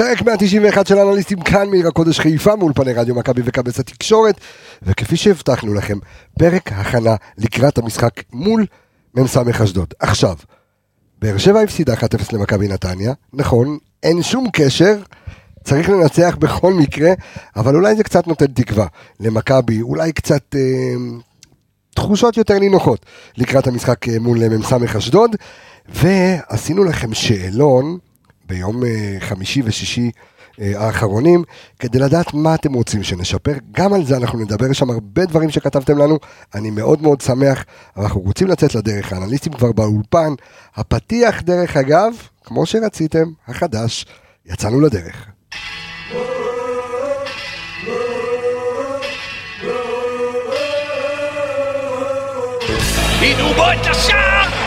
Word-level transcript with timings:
פרק 0.00 0.22
191 0.22 0.86
של 0.86 0.98
אנליסטים 0.98 1.40
כאן 1.40 1.68
מעיר 1.70 1.88
הקודש 1.88 2.20
חיפה 2.20 2.56
מאולפני 2.56 2.92
רדיו 2.92 3.14
מכבי 3.14 3.42
וכבש 3.44 3.80
התקשורת. 3.80 4.40
וכפי 4.82 5.16
שהבטחנו 5.16 5.74
לכם 5.74 5.98
פרק 6.38 6.72
הכנה 6.72 7.16
לקראת 7.38 7.78
המשחק 7.78 8.10
מול 8.32 8.66
מ"ס 9.14 9.36
אשדוד. 9.62 9.94
עכשיו, 9.98 10.36
באר 11.18 11.38
שבע 11.38 11.60
הפסידה 11.60 11.94
1-0 11.94 11.98
למכבי 12.32 12.68
נתניה, 12.68 13.12
נכון, 13.32 13.78
אין 14.02 14.22
שום 14.22 14.46
קשר, 14.52 14.96
צריך 15.64 15.88
לנצח 15.88 16.36
בכל 16.38 16.74
מקרה, 16.74 17.12
אבל 17.56 17.74
אולי 17.76 17.96
זה 17.96 18.04
קצת 18.04 18.26
נותן 18.26 18.46
תקווה 18.46 18.86
למכבי, 19.20 19.82
אולי 19.82 20.12
קצת 20.12 20.54
אה, 20.54 20.94
תחושות 21.94 22.36
יותר 22.36 22.58
נינוחות 22.58 23.06
לקראת 23.36 23.66
המשחק 23.66 24.08
אה, 24.08 24.18
מול 24.18 24.48
מ"ס 24.48 24.72
אשדוד, 24.96 25.36
ועשינו 25.88 26.84
לכם 26.84 27.14
שאלון 27.14 27.98
ביום 28.50 28.84
אה, 28.84 29.16
חמישי 29.20 29.62
ושישי 29.64 30.10
אה, 30.60 30.72
האחרונים, 30.76 31.44
כדי 31.78 31.98
לדעת 31.98 32.34
מה 32.34 32.54
אתם 32.54 32.72
רוצים 32.72 33.02
שנשפר. 33.02 33.52
גם 33.72 33.94
על 33.94 34.04
זה 34.04 34.16
אנחנו 34.16 34.38
נדבר, 34.38 34.66
יש 34.70 34.78
שם 34.78 34.90
הרבה 34.90 35.24
דברים 35.26 35.50
שכתבתם 35.50 35.98
לנו, 35.98 36.18
אני 36.54 36.70
מאוד 36.70 37.02
מאוד 37.02 37.20
שמח, 37.20 37.64
אנחנו 37.96 38.20
רוצים 38.20 38.48
לצאת 38.48 38.74
לדרך, 38.74 39.12
האנליסטים 39.12 39.52
כבר 39.52 39.72
באולפן, 39.72 40.32
הפתיח 40.76 41.42
דרך 41.42 41.76
אגב, 41.76 42.12
כמו 42.44 42.66
שרציתם, 42.66 43.26
החדש, 43.48 44.06
יצאנו 44.46 44.80
לדרך. 44.80 45.26
הנה 53.22 53.52
בוא 53.56 53.72
את 53.72 53.86
השער 53.90 54.59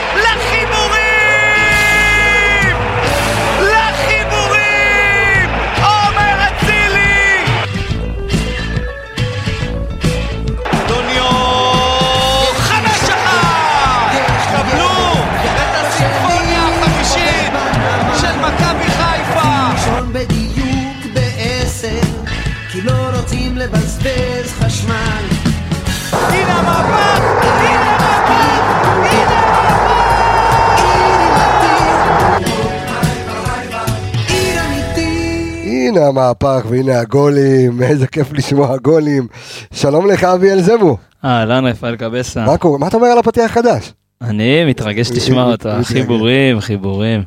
הנה 35.98 36.08
המהפך 36.08 36.66
והנה 36.70 37.00
הגולים, 37.00 37.82
איזה 37.84 38.08
כיף 38.08 38.34
לשמוע 38.34 38.78
גולים. 38.78 39.28
שלום 39.74 40.08
לך 40.08 40.24
אבי 40.24 40.52
אלזמו, 40.52 40.98
אהלן 41.26 41.66
רפאל 41.66 41.96
קבסה. 41.96 42.46
מה 42.46 42.58
קורה? 42.58 42.78
מה 42.78 42.88
אתה 42.88 42.98
אומר 42.98 43.08
על 43.08 43.18
הפתיח 43.18 43.52
החדש? 43.52 43.94
אני 44.22 44.66
מתרגש 44.66 45.12
לשמוע 45.12 45.44
אותו, 45.44 45.70
מתרגש. 45.70 45.88
חיבורים, 45.88 46.60
חיבורים. 46.60 47.24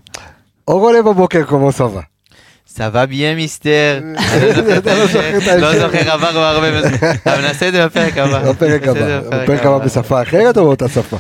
אור 0.69 0.81
עולה 0.87 1.03
בבוקר 1.03 1.45
כמו 1.45 1.73
סבא. 1.73 2.01
סבבה 2.69 3.07
בייה 3.07 3.35
מיסטר, 3.35 4.01
לא 4.05 4.53
זוכר 5.07 5.57
לא 5.57 5.61
לא. 5.61 5.79
זוכר 5.81 6.11
עבר 6.11 6.31
כבר 6.31 6.41
הרבה 6.45 6.69
אבל 7.27 7.43
נעשה 7.43 7.69
את 7.69 7.73
זה 7.73 7.87
בפרק 7.87 8.19
הבא. 8.19 8.53
בפרק 8.53 8.89
הבא, 8.89 9.21
בפרק 9.21 9.67
הבא 9.67 9.79
בשפה 9.79 10.23
אחרת 10.23 10.59
או 10.59 10.65
באותה 10.65 10.89
שפה? 10.89 11.17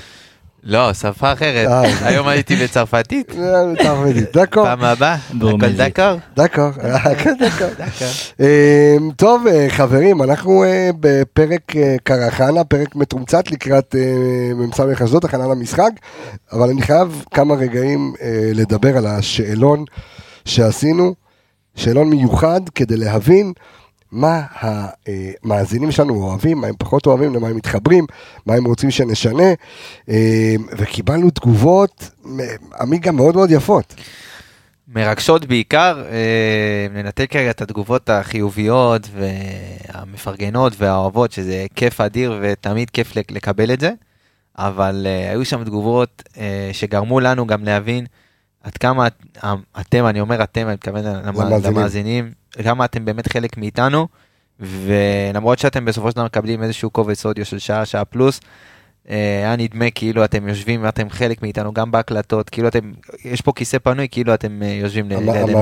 לא, 0.68 0.92
שפה 0.92 1.32
אחרת, 1.32 1.68
אה. 1.68 2.08
היום 2.08 2.28
הייתי 2.28 2.56
בצרפתית, 2.56 3.32
צרפתית, 3.82 4.36
דקו, 4.36 4.64
פעם 4.64 4.84
הבאה. 4.84 5.14
הכל 5.14 5.72
דקור? 5.76 6.20
דקו, 6.36 6.62
דקו. 7.34 7.66
דקור. 7.78 8.08
אמ, 8.40 9.10
טוב 9.16 9.46
אה, 9.46 9.66
חברים, 9.68 10.22
אנחנו 10.22 10.64
אה, 10.64 10.90
בפרק 11.00 11.76
אה, 11.76 11.96
קרחנה, 12.02 12.64
פרק 12.64 12.96
מתומצת 12.96 13.50
לקראת 13.50 13.94
אה, 13.98 14.54
מ"ס 14.54 14.80
אשדוד, 15.04 15.24
הכנה 15.24 15.46
למשחק, 15.46 15.90
אבל 16.52 16.68
אני 16.68 16.82
חייב 16.82 17.24
כמה 17.30 17.54
רגעים 17.54 18.14
אה, 18.22 18.50
לדבר 18.54 18.96
על 18.96 19.06
השאלון 19.06 19.84
שעשינו, 20.44 21.14
שאלון 21.76 22.10
מיוחד 22.10 22.60
כדי 22.74 22.96
להבין 22.96 23.52
מה 24.16 24.42
המאזינים 24.60 25.90
שלנו 25.90 26.14
אוהבים, 26.14 26.58
מה 26.60 26.66
הם 26.66 26.74
פחות 26.78 27.06
אוהבים, 27.06 27.34
למה 27.34 27.48
הם 27.48 27.56
מתחברים, 27.56 28.06
מה 28.46 28.54
הם 28.54 28.64
רוצים 28.64 28.90
שנשנה, 28.90 29.52
אה, 30.08 30.54
וקיבלנו 30.78 31.30
תגובות, 31.30 32.10
אה, 32.40 32.44
עמיגה 32.80 33.12
מאוד 33.12 33.34
מאוד 33.34 33.50
יפות. 33.50 33.94
מרגשות 34.88 35.44
בעיקר, 35.46 36.02
אה, 36.10 36.86
ננתק 37.02 37.30
כרגע 37.30 37.50
את 37.50 37.62
התגובות 37.62 38.10
החיוביות 38.10 39.08
והמפרגנות 39.14 40.72
והאוהבות, 40.78 41.32
שזה 41.32 41.66
כיף 41.74 42.00
אדיר 42.00 42.38
ותמיד 42.42 42.90
כיף 42.90 43.16
לק- 43.16 43.30
לקבל 43.32 43.72
את 43.72 43.80
זה, 43.80 43.90
אבל 44.58 45.06
אה, 45.08 45.30
היו 45.30 45.44
שם 45.44 45.64
תגובות 45.64 46.22
אה, 46.38 46.70
שגרמו 46.72 47.20
לנו 47.20 47.46
גם 47.46 47.64
להבין 47.64 48.06
עד 48.62 48.76
כמה 48.76 49.06
את- 49.06 49.36
אתם, 49.80 50.06
אני 50.06 50.20
אומר 50.20 50.42
אתם, 50.42 50.66
אני 50.66 50.72
מתכוון 50.74 51.04
למ- 51.04 51.36
למאזינים. 51.78 52.30
כמה 52.62 52.84
אתם 52.84 53.04
באמת 53.04 53.32
חלק 53.32 53.56
מאיתנו, 53.56 54.08
ולמרות 54.60 55.58
שאתם 55.58 55.84
בסופו 55.84 56.10
של 56.10 56.16
דבר 56.16 56.24
מקבלים 56.24 56.62
איזשהו 56.62 56.90
קובץ 56.90 57.26
אודיו 57.26 57.44
של 57.44 57.58
שעה, 57.58 57.86
שעה 57.86 58.04
פלוס, 58.04 58.40
אה, 59.10 59.38
היה 59.38 59.56
נדמה 59.56 59.90
כאילו 59.90 60.24
אתם 60.24 60.48
יושבים 60.48 60.84
ואתם 60.84 61.10
חלק 61.10 61.42
מאיתנו 61.42 61.72
גם 61.72 61.90
בהקלטות, 61.90 62.50
כאילו 62.50 62.68
אתם, 62.68 62.92
יש 63.24 63.40
פה 63.40 63.52
כיסא 63.52 63.78
פנוי, 63.78 64.08
כאילו 64.10 64.34
אתם 64.34 64.62
אה, 64.62 64.68
יושבים 64.68 65.08
לידינו. 65.08 65.58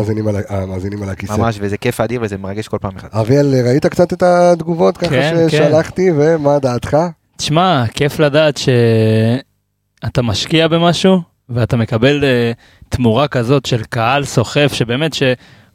המאזינים 0.49 1.03
על 1.03 1.09
הכיסא. 1.10 1.37
ממש, 1.37 1.56
וזה 1.60 1.77
כיף 1.77 2.00
אדיר 2.00 2.21
וזה 2.22 2.38
מרגש 2.38 2.69
כל 2.69 2.78
פעם 2.81 2.94
מחדש. 2.94 3.11
אביאל, 3.12 3.55
ראית 3.65 3.87
קצת 3.87 4.12
את 4.12 4.22
התגובות 4.22 4.97
ככה 4.97 5.09
כן, 5.11 5.47
ששלחתי, 5.49 6.11
ומה 6.16 6.59
דעתך? 6.59 6.97
תשמע, 7.37 7.84
כיף 7.94 8.19
לדעת 8.19 8.56
שאתה 8.56 10.22
משקיע 10.22 10.69
במשהו 10.69 11.21
ואתה 11.49 11.76
מקבל 11.76 12.25
אה, 12.25 12.53
תמורה 12.88 13.28
כזאת 13.28 13.66
של 13.66 13.82
קהל 13.84 14.25
סוחף, 14.25 14.72
שבאמת 14.72 15.15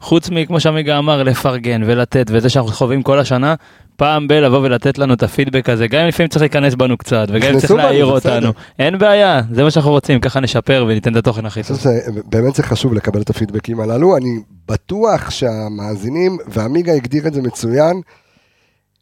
שחוץ 0.00 0.30
מכמו 0.30 0.60
שעמיגה 0.60 0.98
אמר, 0.98 1.22
לפרגן 1.22 1.82
ולתת, 1.86 2.26
וזה 2.30 2.48
שאנחנו 2.48 2.72
חווים 2.72 3.02
כל 3.02 3.18
השנה, 3.18 3.54
פעם 3.96 4.28
ב- 4.28 4.32
לבוא 4.32 4.58
ולתת 4.58 4.98
לנו 4.98 5.14
את 5.14 5.22
הפידבק 5.22 5.68
הזה, 5.68 5.86
גם 5.86 6.00
אם 6.00 6.08
לפעמים 6.08 6.28
צריך 6.28 6.42
להיכנס 6.42 6.74
בנו 6.74 6.96
קצת, 6.96 7.26
וגם 7.30 7.54
אם 7.54 7.58
צריך 7.60 7.70
להעיר. 7.70 8.04
אותנו, 8.04 8.52
אין 8.78 8.98
בעיה, 8.98 9.40
זה 9.50 9.62
מה 9.62 9.70
שאנחנו 9.70 9.90
רוצים, 9.90 10.20
ככה 10.20 10.40
נשפר 10.40 10.84
וניתן 10.88 11.12
את 11.12 11.16
התוכן 11.16 11.46
הכי 11.46 11.62
טוב. 11.62 11.78
שבאמת 11.78 12.54
זה 12.54 12.62
חשוב 12.62 12.94
לקבל 12.94 13.20
את 13.22 13.30
הפידבקים 13.30 13.80
הללו, 13.80 14.16
אני 14.16 14.40
בטוח 14.68 15.30
שהמאזינים, 15.30 16.38
ועמיגה 16.46 16.92
הגדיר 16.92 17.26
את 17.26 17.34
זה 17.34 17.42
מצוין, 17.42 18.00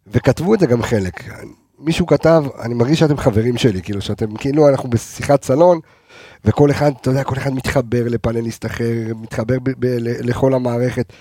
וכתבו 0.06 0.54
את 0.54 0.60
זה 0.60 0.66
גם 0.66 0.82
חלק. 0.82 1.24
מישהו 1.78 2.06
כתב, 2.06 2.44
אני 2.62 2.74
מרגיש 2.74 2.98
שאתם 2.98 3.16
חברים 3.16 3.56
שלי, 3.56 3.82
כאילו 3.82 4.00
שאתם, 4.00 4.34
כאילו 4.34 4.68
אנחנו 4.68 4.90
בשיחת 4.90 5.44
סלון, 5.44 5.80
וכל 6.44 6.70
אחד, 6.70 6.92
אתה 7.00 7.10
יודע, 7.10 7.24
כל 7.24 7.36
אחד 7.36 7.54
מתחבר 7.54 8.04
לפאנליסט 8.08 8.66
אחר, 8.66 8.92
מתחבר 9.22 9.58
ב- 9.62 9.70
ב- 9.78 9.96
לכל 10.00 10.54
המערכת. 10.54 11.12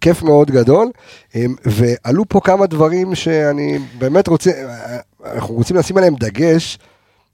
כיף 0.00 0.22
מאוד 0.22 0.50
גדול, 0.50 0.90
אמ, 1.34 1.54
ועלו 1.64 2.28
פה 2.28 2.40
כמה 2.44 2.66
דברים 2.66 3.14
שאני 3.14 3.78
באמת 3.98 4.28
רוצה, 4.28 4.50
אנחנו 5.34 5.54
רוצים 5.54 5.76
לשים 5.76 5.96
עליהם 5.96 6.14
דגש, 6.14 6.78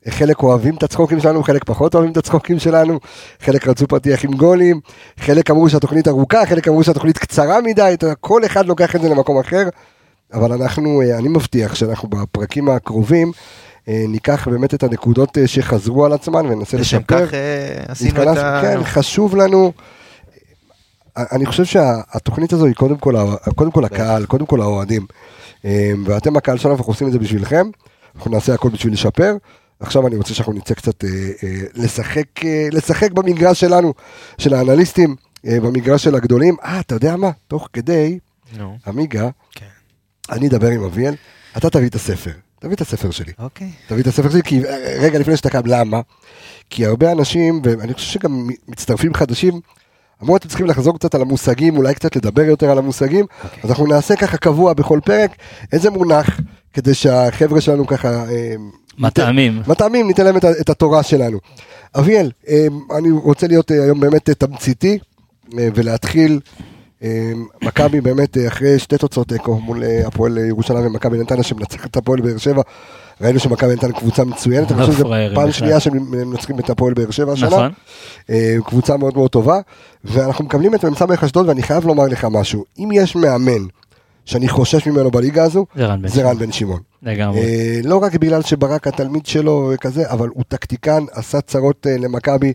חלק 0.09 0.43
אוהבים 0.43 0.75
את 0.77 0.83
הצחוקים 0.83 1.21
שלנו, 1.21 1.43
חלק 1.43 1.65
פחות 1.65 1.95
אוהבים 1.95 2.13
את 2.13 2.17
הצחוקים 2.17 2.59
שלנו, 2.59 3.01
חלק 3.41 3.69
רצו 3.69 3.89
פתיח 3.89 4.25
עם 4.25 4.33
גולים, 4.33 4.81
חלק 5.21 5.51
אמרו 5.51 5.71
שהתוכנית 5.71 6.09
ארוכה, 6.09 6.47
חלק 6.47 6.69
אמרו 6.69 6.85
שהתוכנית 6.85 7.19
קצרה 7.19 7.61
מדי, 7.61 7.95
כל 8.21 8.45
אחד 8.45 8.67
לוקח 8.67 8.97
את 8.97 9.01
זה 9.01 9.09
למקום 9.09 9.39
אחר, 9.39 9.69
אבל 10.33 10.53
אנחנו, 10.53 11.03
אה, 11.03 11.19
אני 11.19 11.29
מבטיח 11.29 11.75
שאנחנו 11.75 12.09
בפרקים 12.09 12.69
הקרובים 12.69 13.33
ניקח 13.89 14.49
באמת 14.49 14.75
את 14.75 14.83
הנקודות 14.83 15.39
אה, 15.39 15.47
שחזרו 15.47 16.05
על 16.05 16.13
עצמן 16.13 16.47
וננסה 16.47 16.77
לשם 16.77 16.99
לשפר. 16.99 17.27
כך 17.27 17.35
אה, 17.35 17.85
עשינו 17.89 18.23
את 18.23 18.39
ה... 18.39 18.59
כן, 18.63 18.85
חשוב 18.85 19.37
לנו. 19.37 19.73
אני 21.17 21.47
חושב 21.47 21.65
שהתוכנית 21.65 22.53
הזו 22.53 22.67
היא 22.67 22.75
קודם 22.75 22.97
כל, 22.97 23.15
קודם 23.55 23.71
כל 23.71 23.85
הקהל, 23.85 24.27
קודם 24.27 24.47
כל 24.47 24.61
האוהדים. 24.61 25.07
אה, 25.65 25.93
ואתם 26.05 26.37
הקהל 26.37 26.59
שלנו, 26.59 26.75
אנחנו 26.75 26.93
עושים 26.93 27.07
את 27.07 27.13
זה 27.13 27.19
בשבילכם. 27.19 27.71
אנחנו 28.17 28.31
נעשה 28.31 28.55
הכל 28.55 28.69
בשביל 28.69 28.93
לשפר. 28.93 29.37
עכשיו 29.81 30.07
אני 30.07 30.17
רוצה 30.17 30.35
שאנחנו 30.35 30.53
נצא 30.53 30.75
קצת 30.75 31.05
אה, 31.05 31.11
אה, 31.45 31.61
לשחק, 31.75 32.45
אה, 32.45 32.69
לשחק 32.73 33.13
במגרש 33.13 33.61
שלנו, 33.61 33.95
של 34.39 34.55
האנליסטים, 34.55 35.17
אה, 35.47 35.61
במגרש 35.61 36.05
של 36.05 36.15
הגדולים. 36.15 36.57
אה, 36.65 36.81
אתה 36.81 36.95
יודע 36.95 37.17
מה? 37.17 37.31
תוך 37.49 37.69
כדי, 37.73 38.19
עמיגה, 38.87 39.29
כן. 39.53 39.67
אני 40.31 40.49
אדבר 40.49 40.69
עם 40.69 40.85
אביאל, 40.85 41.15
אתה 41.57 41.71
תביא 41.71 41.89
את 41.89 41.95
הספר. 41.95 42.46
תביא 42.61 42.75
את 42.75 42.81
הספר 42.81 43.11
שלי. 43.11 43.33
אוקיי. 43.39 43.71
תביא 43.89 44.03
את 44.03 44.07
הספר 44.07 44.31
שלי, 44.31 44.43
כי 44.43 44.65
אה, 44.65 44.97
רגע 45.01 45.19
לפני 45.19 45.37
שאתה 45.37 45.51
קם, 45.51 45.67
למה? 45.67 46.01
כי 46.71 46.87
הרבה 46.87 47.13
אנשים, 47.13 47.61
ואני 47.65 47.95
חושב 47.95 48.13
שגם 48.13 48.49
מצטרפים 48.69 49.15
חדשים, 49.15 49.61
אמרו 50.23 50.37
אתם 50.37 50.49
צריכים 50.49 50.67
לחזור 50.67 50.99
קצת 50.99 51.15
על 51.15 51.23
המושגים, 51.23 51.77
אולי 51.77 51.95
קצת 51.95 52.17
לדבר 52.17 52.43
יותר 52.43 52.71
על 52.71 52.79
המושגים, 52.79 53.27
אוקיי. 53.45 53.61
אז 53.63 53.71
אנחנו 53.71 53.87
נעשה 53.87 54.17
ככה 54.17 54.37
קבוע 54.37 54.73
בכל 54.73 55.01
פרק, 55.05 55.31
איזה 55.73 55.91
מונח, 55.91 56.41
כדי 56.73 56.95
שהחבר'ה 56.95 57.61
שלנו 57.61 57.87
ככה... 57.87 58.09
אה, 58.09 58.55
מטעמים. 58.99 59.63
מטעמים, 59.67 60.07
ניתן 60.07 60.25
להם 60.25 60.37
את, 60.37 60.45
את 60.61 60.71
התורה 60.71 61.03
שלנו. 61.03 61.39
אביאל, 61.99 62.31
אה, 62.49 62.67
אני 62.99 63.11
רוצה 63.11 63.47
להיות 63.47 63.71
היום 63.71 64.01
באמת 64.01 64.31
תמציתי, 64.31 64.99
ולהתחיל 65.53 66.41
מכבי 67.63 68.01
באמת 68.01 68.37
אה, 68.37 68.49
אחרי 68.49 68.79
שתי 68.79 68.99
תוצאות 68.99 69.29
תיקו 69.29 69.61
מול 69.61 69.85
אה, 69.85 70.07
הפועל 70.07 70.39
ירושלים 70.39 70.87
ומכבי 70.87 71.19
נתניה 71.19 71.43
שמנצחת 71.43 71.91
את 71.91 71.97
הפועל 71.97 72.21
באר 72.21 72.37
שבע. 72.37 72.63
ראינו 73.21 73.39
שמכבי 73.39 73.75
נתניה 73.75 73.93
קבוצה 73.93 74.25
מצוינת, 74.25 74.73
אני 74.73 74.81
חושב 74.81 74.93
שזו 74.93 75.05
פראיירים 75.05 75.35
פעם 75.35 75.49
בכלל. 75.49 75.59
שנייה 75.59 75.81
שהם 75.81 76.11
מנצחים 76.11 76.59
את 76.59 76.71
הפועל 76.71 76.95
באר 76.95 77.11
שבע 77.11 77.33
השנה. 77.33 77.49
נכון. 77.49 77.73
אה, 78.31 78.57
קבוצה 78.67 78.97
מאוד 78.97 79.17
מאוד 79.17 79.31
טובה, 79.31 79.61
ואנחנו 80.05 80.45
מקבלים 80.45 80.75
את 80.75 80.85
מ"ס 80.85 81.03
אשדוד 81.25 81.49
ואני 81.49 81.63
חייב 81.63 81.87
לומר 81.87 82.05
לך 82.05 82.27
משהו, 82.31 82.65
אם 82.79 82.89
יש 82.93 83.17
מאמן 83.17 83.67
שאני 84.25 84.49
חושש 84.49 84.87
ממנו 84.87 85.11
בליגה 85.11 85.45
הזו, 85.45 85.67
זה 86.07 86.29
רן 86.29 86.39
בן 86.39 86.53
שמעון. 86.53 86.81
לגמרי. 87.07 87.41
אה, 87.41 87.81
לא 87.85 88.03
רק 88.03 88.15
בגלל 88.15 88.43
שברק 88.43 88.87
התלמיד 88.87 89.27
שלו 89.27 89.71
וכזה, 89.75 90.11
אבל 90.11 90.29
הוא 90.29 90.45
טקטיקן, 90.49 91.05
עשה 91.13 91.41
צרות 91.41 91.87
אה, 91.87 91.97
למכבי 91.99 92.53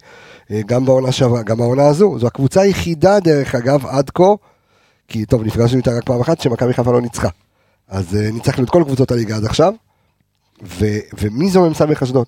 אה, 0.52 0.62
גם 0.66 0.86
בעונה 0.86 1.12
שעברה, 1.12 1.44
גם 1.44 1.58
בעונה 1.58 1.88
הזו. 1.88 2.20
זו 2.20 2.28
הקבוצה 2.28 2.62
היחידה, 2.62 3.20
דרך 3.20 3.56
אגב, 3.56 3.86
עד 3.86 4.10
כה, 4.10 4.34
כי 5.08 5.26
טוב, 5.26 5.44
נפגשנו 5.44 5.78
איתה 5.78 5.92
רק 5.98 6.04
פעם 6.04 6.22
אחת, 6.22 6.42
שמכבי 6.42 6.74
חיפה 6.74 6.92
לא 6.92 7.02
ניצחה. 7.02 7.30
אז 7.88 8.16
אה, 8.16 8.32
ניצחנו 8.32 8.64
את 8.64 8.70
כל 8.70 8.84
קבוצות 8.86 9.12
הליגה 9.12 9.36
עד 9.36 9.46
עכשיו, 9.46 9.74
ו, 10.64 10.86
ומי 11.20 11.50
זו 11.50 11.70
מ"ס 11.70 11.82
אשדוד? 12.04 12.26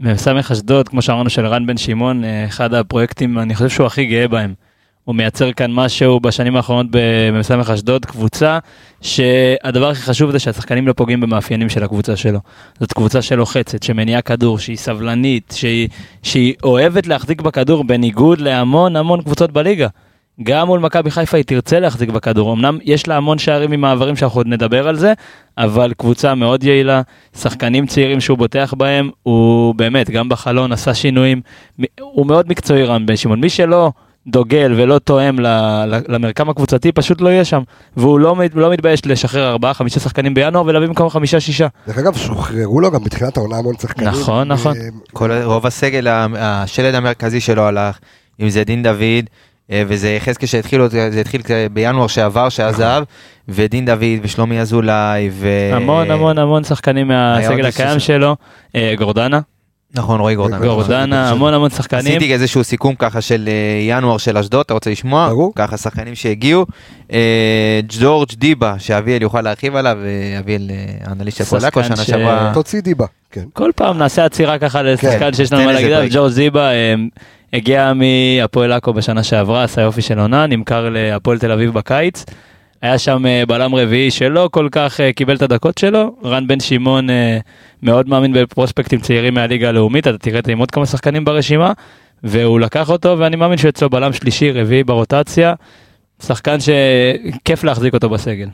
מ"ס 0.00 0.28
אשדוד, 0.52 0.88
כמו 0.88 1.02
שאמרנו, 1.02 1.30
של 1.30 1.46
רן 1.46 1.66
בן 1.66 1.76
שמעון, 1.76 2.24
אה, 2.24 2.44
אחד 2.44 2.74
הפרויקטים, 2.74 3.38
אני 3.38 3.54
חושב 3.54 3.68
שהוא 3.68 3.86
הכי 3.86 4.06
גאה 4.06 4.28
בהם. 4.28 4.54
הוא 5.04 5.14
מייצר 5.14 5.52
כאן 5.52 5.72
משהו 5.72 6.20
בשנים 6.20 6.56
האחרונות 6.56 6.86
במ"ס 6.90 7.50
אשדוד, 7.50 8.04
קבוצה 8.04 8.58
שהדבר 9.00 9.90
הכי 9.90 10.02
חשוב 10.02 10.30
זה 10.30 10.38
שהשחקנים 10.38 10.88
לא 10.88 10.92
פוגעים 10.92 11.20
במאפיינים 11.20 11.68
של 11.68 11.84
הקבוצה 11.84 12.16
שלו. 12.16 12.38
זאת 12.80 12.92
קבוצה 12.92 13.22
שלוחצת, 13.22 13.82
שמניעה 13.82 14.22
כדור, 14.22 14.58
שהיא 14.58 14.76
סבלנית, 14.76 15.54
שהיא, 15.56 15.88
שהיא 16.22 16.54
אוהבת 16.62 17.06
להחזיק 17.06 17.40
בכדור 17.40 17.84
בניגוד 17.84 18.40
להמון 18.40 18.96
המון 18.96 19.22
קבוצות 19.22 19.52
בליגה. 19.52 19.88
גם 20.42 20.66
מול 20.66 20.80
מכבי 20.80 21.10
חיפה 21.10 21.36
היא 21.36 21.44
תרצה 21.44 21.80
להחזיק 21.80 22.08
בכדור, 22.08 22.52
אמנם 22.52 22.78
יש 22.82 23.08
לה 23.08 23.16
המון 23.16 23.38
שערים 23.38 23.70
ממעברים 23.70 24.16
שאנחנו 24.16 24.40
עוד 24.40 24.46
נדבר 24.46 24.88
על 24.88 24.96
זה, 24.96 25.12
אבל 25.58 25.92
קבוצה 25.96 26.34
מאוד 26.34 26.64
יעילה, 26.64 27.02
שחקנים 27.36 27.86
צעירים 27.86 28.20
שהוא 28.20 28.38
בוטח 28.38 28.74
בהם, 28.76 29.10
הוא 29.22 29.74
באמת, 29.74 30.10
גם 30.10 30.28
בחלון 30.28 30.72
עשה 30.72 30.94
שינויים, 30.94 31.40
הוא 32.00 32.26
מאוד 32.26 32.48
מקצועי 32.48 32.84
רם 32.84 33.06
בן 33.06 33.16
שמעון, 33.16 33.40
מי 33.40 33.48
שלא 33.48 33.92
דוגל 34.26 34.74
ולא 34.76 34.98
תואם 34.98 35.40
ל- 35.40 35.46
ל- 35.86 36.00
למרקם 36.08 36.50
הקבוצתי 36.50 36.92
פשוט 36.92 37.20
לא 37.20 37.28
יהיה 37.28 37.44
שם, 37.44 37.62
והוא 37.96 38.20
לא, 38.20 38.36
לא 38.54 38.70
מתבייש 38.70 39.06
לשחרר 39.06 39.50
ארבעה 39.50 39.74
חמישה 39.74 40.00
שחקנים 40.00 40.34
בינואר 40.34 40.64
ולהביא 40.66 40.88
במקום 40.88 41.10
חמישה 41.10 41.40
שישה. 41.40 41.66
דרך 41.86 41.98
אגב, 41.98 42.16
שוחררו 42.16 42.80
לו 42.80 42.90
גם 42.90 43.04
בתחילת 43.04 43.36
העונה 43.36 43.56
המון 43.56 43.74
שחקנים. 43.76 44.08
נכון, 44.08 44.48
נכון. 44.48 44.76
אה, 44.76 44.82
כל, 45.12 45.30
רוב 45.44 45.66
הסגל, 45.66 46.06
השלד 46.38 46.94
המרכזי 46.94 47.40
שלו 47.40 47.62
הלך, 47.62 47.98
אם 48.40 48.48
זה 48.48 48.64
דין 48.64 48.82
דוד, 48.82 49.24
אה, 49.70 49.82
וזה 49.88 50.10
יחזקאל 50.10 50.48
שהתחיל, 50.48 50.88
זה 50.88 51.20
התחיל 51.20 51.40
בינואר 51.72 52.06
שעבר, 52.06 52.48
שהיה 52.48 52.72
זהב, 52.72 53.04
ודין 53.48 53.84
דוד 53.86 54.04
ושלומי 54.22 54.60
אזולאי, 54.60 55.30
ו... 55.32 55.48
המון 55.72 56.10
המון 56.10 56.38
המון 56.38 56.64
שחקנים 56.64 57.08
מהסגל 57.08 57.66
הקיים 57.66 57.98
שלו, 57.98 58.36
אה, 58.74 58.94
גורדנה, 58.98 59.40
נכון, 59.94 60.20
רועי 60.20 60.36
גורדנה. 60.36 60.58
גורדנה, 60.58 61.30
המון 61.30 61.54
המון 61.54 61.70
שחקנים. 61.70 62.06
עשיתי 62.06 62.32
איזשהו 62.32 62.64
סיכום 62.64 62.94
ככה 62.94 63.20
של 63.20 63.48
אה, 63.48 63.96
ינואר 63.96 64.18
של 64.18 64.38
אשדוד, 64.38 64.60
אתה 64.60 64.74
רוצה 64.74 64.90
לשמוע? 64.90 65.28
ברור. 65.28 65.52
ככה 65.56 65.76
שחקנים 65.76 66.14
שהגיעו. 66.14 66.66
אה, 67.12 67.80
ג'ורג' 67.88 68.28
דיבה, 68.34 68.74
שאביאל 68.78 69.22
יוכל 69.22 69.40
להרחיב 69.40 69.76
עליו, 69.76 69.98
אה, 70.04 70.38
אביאל 70.38 70.70
אנליסט 71.06 71.38
של 71.38 71.44
שחקן 71.44 71.84
שנה 71.84 71.96
שעברה. 71.96 72.50
תוציא 72.54 72.80
דיבה, 72.80 73.06
כן. 73.30 73.44
כל 73.52 73.70
פעם 73.76 73.98
נעשה 73.98 74.24
עצירה 74.24 74.58
ככה 74.58 74.82
לשחקן 74.82 75.18
כן, 75.18 75.32
שיש 75.32 75.52
לנו 75.52 75.64
מה 75.64 75.72
להגיד 75.72 75.92
עליו. 75.92 76.08
ג'ורג' 76.12 76.32
זיבה 76.32 76.70
אה, 76.70 76.94
הגיע 77.52 77.92
מהפועל 77.94 78.72
עכו 78.72 78.92
בשנה 78.92 79.22
שעברה, 79.22 79.64
עשה 79.64 79.80
יופי 79.80 80.02
של 80.02 80.18
עונה, 80.18 80.46
נמכר 80.46 80.88
להפועל 80.90 81.38
תל 81.38 81.52
אביב 81.52 81.72
בקיץ. 81.72 82.24
היה 82.82 82.98
שם 82.98 83.26
אה, 83.26 83.46
בלם 83.48 83.74
רביעי 83.74 84.10
שלא 84.10 84.48
כל 84.52 84.68
כך 84.72 85.00
אה, 85.00 85.12
קיבל 85.12 85.36
את 85.36 85.42
הדקות 85.42 85.78
שלו, 85.78 86.16
רן 86.24 86.46
בן 86.46 86.60
שמעון 86.60 87.10
אה, 87.10 87.38
מאוד 87.82 88.08
מאמין 88.08 88.32
בפרוספקטים 88.32 89.00
צעירים 89.00 89.34
מהליגה 89.34 89.68
הלאומית, 89.68 90.06
אתה 90.06 90.18
תראה 90.18 90.38
את 90.38 90.48
עם 90.48 90.58
עוד 90.58 90.70
כמה 90.70 90.86
שחקנים 90.86 91.24
ברשימה, 91.24 91.72
והוא 92.24 92.60
לקח 92.60 92.90
אותו 92.90 93.18
ואני 93.18 93.36
מאמין 93.36 93.58
שאצלו 93.58 93.90
בלם 93.90 94.12
שלישי, 94.12 94.50
רביעי 94.50 94.84
ברוטציה, 94.84 95.54
שחקן 96.22 96.56
שכיף 96.60 97.64
להחזיק 97.64 97.94
אותו 97.94 98.08
בסגל. 98.08 98.48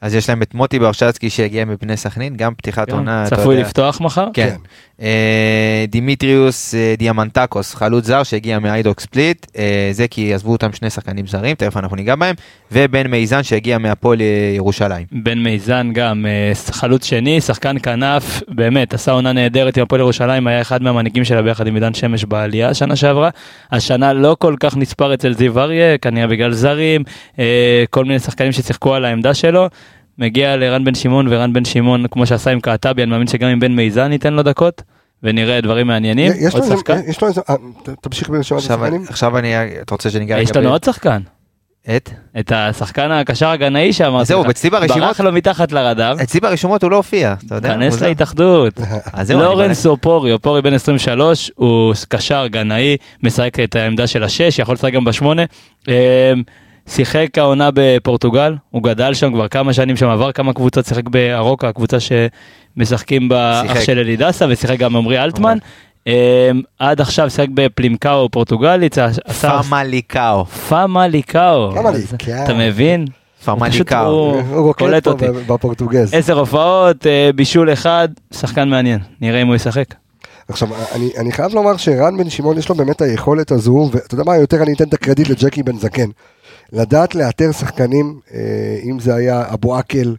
אז 0.00 0.14
יש 0.14 0.28
להם 0.28 0.42
את 0.42 0.54
מוטי 0.54 0.78
ברשצקי 0.78 1.30
שהגיע 1.30 1.64
מבני 1.64 1.96
סכנין, 1.96 2.36
גם 2.36 2.54
פתיחת 2.54 2.92
עונה. 2.92 3.24
כן, 3.30 3.36
צפוי 3.36 3.54
יודע. 3.54 3.66
לפתוח 3.66 4.00
מחר? 4.00 4.28
כן. 4.34 4.56
אה, 5.02 5.84
דימיטריוס 5.88 6.74
אה, 6.74 6.94
דיאמנטקוס, 6.98 7.74
חלוץ 7.74 8.04
זר 8.04 8.22
שהגיע 8.22 8.58
מהיידוק 8.58 9.00
ספליט, 9.00 9.46
אה, 9.58 9.88
זה 9.92 10.08
כי 10.08 10.34
עזבו 10.34 10.52
אותם 10.52 10.72
שני 10.72 10.90
שחקנים 10.90 11.26
זרים, 11.26 11.54
תכף 11.54 11.76
אנחנו 11.76 11.96
ניגע 11.96 12.14
בהם, 12.14 12.34
ובן 12.72 13.06
מיזן 13.06 13.42
שהגיע 13.42 13.78
מהפועל 13.78 14.18
ירושלים. 14.56 15.06
בן 15.12 15.38
מיזן 15.38 15.90
גם 15.92 16.26
אה, 16.26 16.52
חלוץ 16.70 17.04
שני, 17.04 17.40
שחקן 17.40 17.76
כנף, 17.78 18.42
באמת 18.48 18.94
עשה 18.94 19.12
עונה 19.12 19.32
נהדרת 19.32 19.76
עם 19.76 19.82
הפועל 19.82 20.00
ירושלים, 20.00 20.46
היה 20.46 20.60
אחד 20.60 20.82
מהמנהיגים 20.82 21.24
שלה 21.24 21.42
ביחד 21.42 21.66
עם 21.66 21.74
עידן 21.74 21.94
שמש 21.94 22.24
בעלייה 22.24 22.74
שנה 22.74 22.96
שעברה. 22.96 23.30
השנה 23.72 24.12
לא 24.12 24.36
כל 24.38 24.54
כך 24.60 24.76
נספר 24.76 25.14
אצל 25.14 25.34
זיו 25.34 25.60
אריה, 25.60 25.98
כנראה 25.98 26.26
בגלל 26.26 26.52
זרים, 26.52 27.02
אה, 27.38 27.84
כל 27.90 28.04
מיני 28.04 28.18
שחקנים 28.18 28.52
ששיחקו 28.52 28.94
על 28.94 29.04
העמדה 29.04 29.34
שלו. 29.34 29.68
מגיע 30.18 30.56
לרן 30.56 30.84
בן 30.84 30.94
שמעון 30.94 31.26
ורן 31.30 31.52
בן 31.52 31.64
שמעון 31.64 32.04
כמו 32.10 32.26
שעשה 32.26 32.50
עם 32.50 32.60
קעטבי, 32.60 33.02
אני 33.02 33.10
מאמין 33.10 33.26
שגם 33.26 33.48
עם 33.48 33.60
בן 33.60 33.72
מיזן 33.72 34.12
ייתן 34.12 34.32
לו 34.34 34.42
דקות. 34.42 34.82
ונראה 35.22 35.60
דברים 35.60 35.86
מעניינים. 35.86 36.32
יש 36.32 36.54
לו 36.54 36.60
עוד 36.60 36.62
איזה- 36.62 36.76
שחקן? 36.76 37.00
יש 37.06 37.20
לו 37.22 37.28
איזה, 37.28 37.40
אה, 37.50 37.54
תמשיך 38.00 38.30
עכשיו, 38.30 38.58
השחקנים. 38.58 39.04
עכשיו 39.08 39.38
אני, 39.38 39.52
אתה 39.82 39.94
רוצה 39.94 40.10
שניגע 40.10 40.38
יש 40.38 40.56
לנו 40.56 40.68
עוד 40.68 40.84
שחקן. 40.84 41.20
את? 41.96 42.10
את 42.38 42.52
השחקן 42.54 43.10
הקשר 43.10 43.48
הגנאי 43.48 43.92
שאמרתי 43.92 44.24
זהו, 44.24 44.42
לך. 44.44 44.50
אצלי 44.50 44.70
ברשימות- 44.70 44.98
ברח 45.00 45.20
לו 45.20 45.32
מתחת 45.32 45.72
לרדאר. 45.72 46.14
אצלי 46.22 46.40
ברשומות 46.40 46.82
הוא 46.82 46.90
לא 46.90 46.96
הופיע, 46.96 47.34
אתה 47.46 47.54
יודע? 47.54 47.68
כנס. 47.74 48.02
להתאחדות. 48.02 48.80
אז 49.12 49.26
זהו, 49.26 49.38
אני 49.40 49.46
לורנס 49.48 49.86
אופורי, 49.86 50.32
אופורי 50.32 50.62
בן 50.62 50.74
23, 50.74 51.50
הוא 51.56 51.94
קשר 52.08 52.46
גנאי, 52.46 52.96
משחק 53.22 53.60
את 53.60 53.76
העמדה 53.76 54.06
של 54.06 54.22
השש, 54.24 54.58
יכול 54.58 54.74
לשחק 54.74 54.92
גם 54.92 55.04
בשמונה. 55.04 55.42
שיחק 56.88 57.38
העונה 57.38 57.70
בפורטוגל, 57.74 58.54
הוא 58.70 58.82
גדל 58.82 59.14
שם 59.14 59.32
כבר 59.32 59.48
כמה 59.48 59.72
שנים 59.72 59.96
שם, 59.96 60.08
עבר 60.08 60.32
כמה 60.32 60.52
קבוצות, 60.52 60.86
שיחק 60.86 61.08
בארוקה, 61.08 61.68
הקבוצה 61.68 61.96
שמשחקים 62.00 63.28
בה 63.28 63.62
אח. 63.66 63.80
של 63.80 63.98
אלידסה, 63.98 64.46
ושיחק 64.48 64.78
גם 64.78 64.96
עמרי 64.96 65.22
אלטמן. 65.22 65.58
אמ, 66.06 66.12
עד 66.78 67.00
עכשיו 67.00 67.30
שיחק 67.30 67.48
בפלימקאו 67.54 68.28
פורטוגלית, 68.30 68.98
פמליקאו. 69.40 70.44
פאמה 70.46 71.08
ליקאו. 71.08 71.72
פאמה 71.74 71.90
אז 71.90 72.12
ליקאו. 72.12 72.44
אתה 72.44 72.54
מבין? 72.54 73.04
פאמה 73.44 73.66
הוא 74.50 74.74
קולט 74.74 75.04
פה 75.04 75.10
אותי. 75.10 75.26
בפורטוגז. 75.46 76.14
עשר 76.14 76.38
הופעות, 76.38 77.06
אה, 77.06 77.30
בישול 77.34 77.72
אחד, 77.72 78.08
שחקן 78.34 78.68
מעניין, 78.68 78.98
נראה 79.20 79.42
אם 79.42 79.46
הוא 79.46 79.54
ישחק. 79.54 79.94
עכשיו, 80.48 80.68
אני, 80.94 81.10
אני 81.18 81.32
חייב 81.32 81.54
לומר 81.54 81.76
שרן 81.76 82.16
בן 82.16 82.30
שמעון 82.30 82.58
יש 82.58 82.68
לו 82.68 82.74
באמת 82.74 83.02
היכולת 83.02 83.50
הזו, 83.50 83.90
ואתה 83.92 84.14
יודע 84.14 84.24
מה, 84.24 84.36
יותר 84.36 84.62
אני 84.62 84.72
אתן 84.72 84.84
את 84.84 84.94
הקרדיט 84.94 85.28
לג'קי 85.28 85.62
בן 85.62 85.78
זקן. 85.78 86.08
לדעת 86.72 87.14
לאתר 87.14 87.52
שחקנים, 87.52 88.20
אה, 88.34 88.40
אם 88.84 89.00
זה 89.00 89.14
היה 89.14 89.44
אבו 89.52 89.76
עקל 89.76 90.14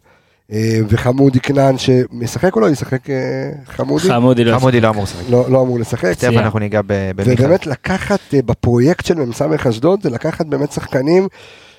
אה, 0.52 0.78
וחמודי 0.88 1.40
כנען, 1.40 1.78
שמשחק 1.78 2.56
או 2.56 2.60
לא 2.60 2.70
ישחק 2.70 3.10
אה, 3.10 3.16
חמודי? 3.66 4.08
חמודי 4.08 4.44
לא 4.44 4.58
חמודי 4.58 4.80
לא 4.80 4.88
אמור 4.88 5.02
לשחק. 5.02 5.24
לא, 5.30 5.50
לא 5.50 5.62
אמור 5.62 5.78
לשחק. 5.78 6.12
תכף 6.12 6.36
אנחנו 6.36 6.58
ניגע 6.58 6.80
ב- 6.86 7.10
במיכה. 7.16 7.44
ובאמת 7.44 7.66
לקחת 7.66 8.20
בפרויקט 8.34 9.06
של 9.06 9.14
מ"ס 9.14 9.42
אשדוד, 9.68 10.02
זה 10.02 10.10
לקחת 10.10 10.46
באמת 10.46 10.72
שחקנים, 10.72 11.28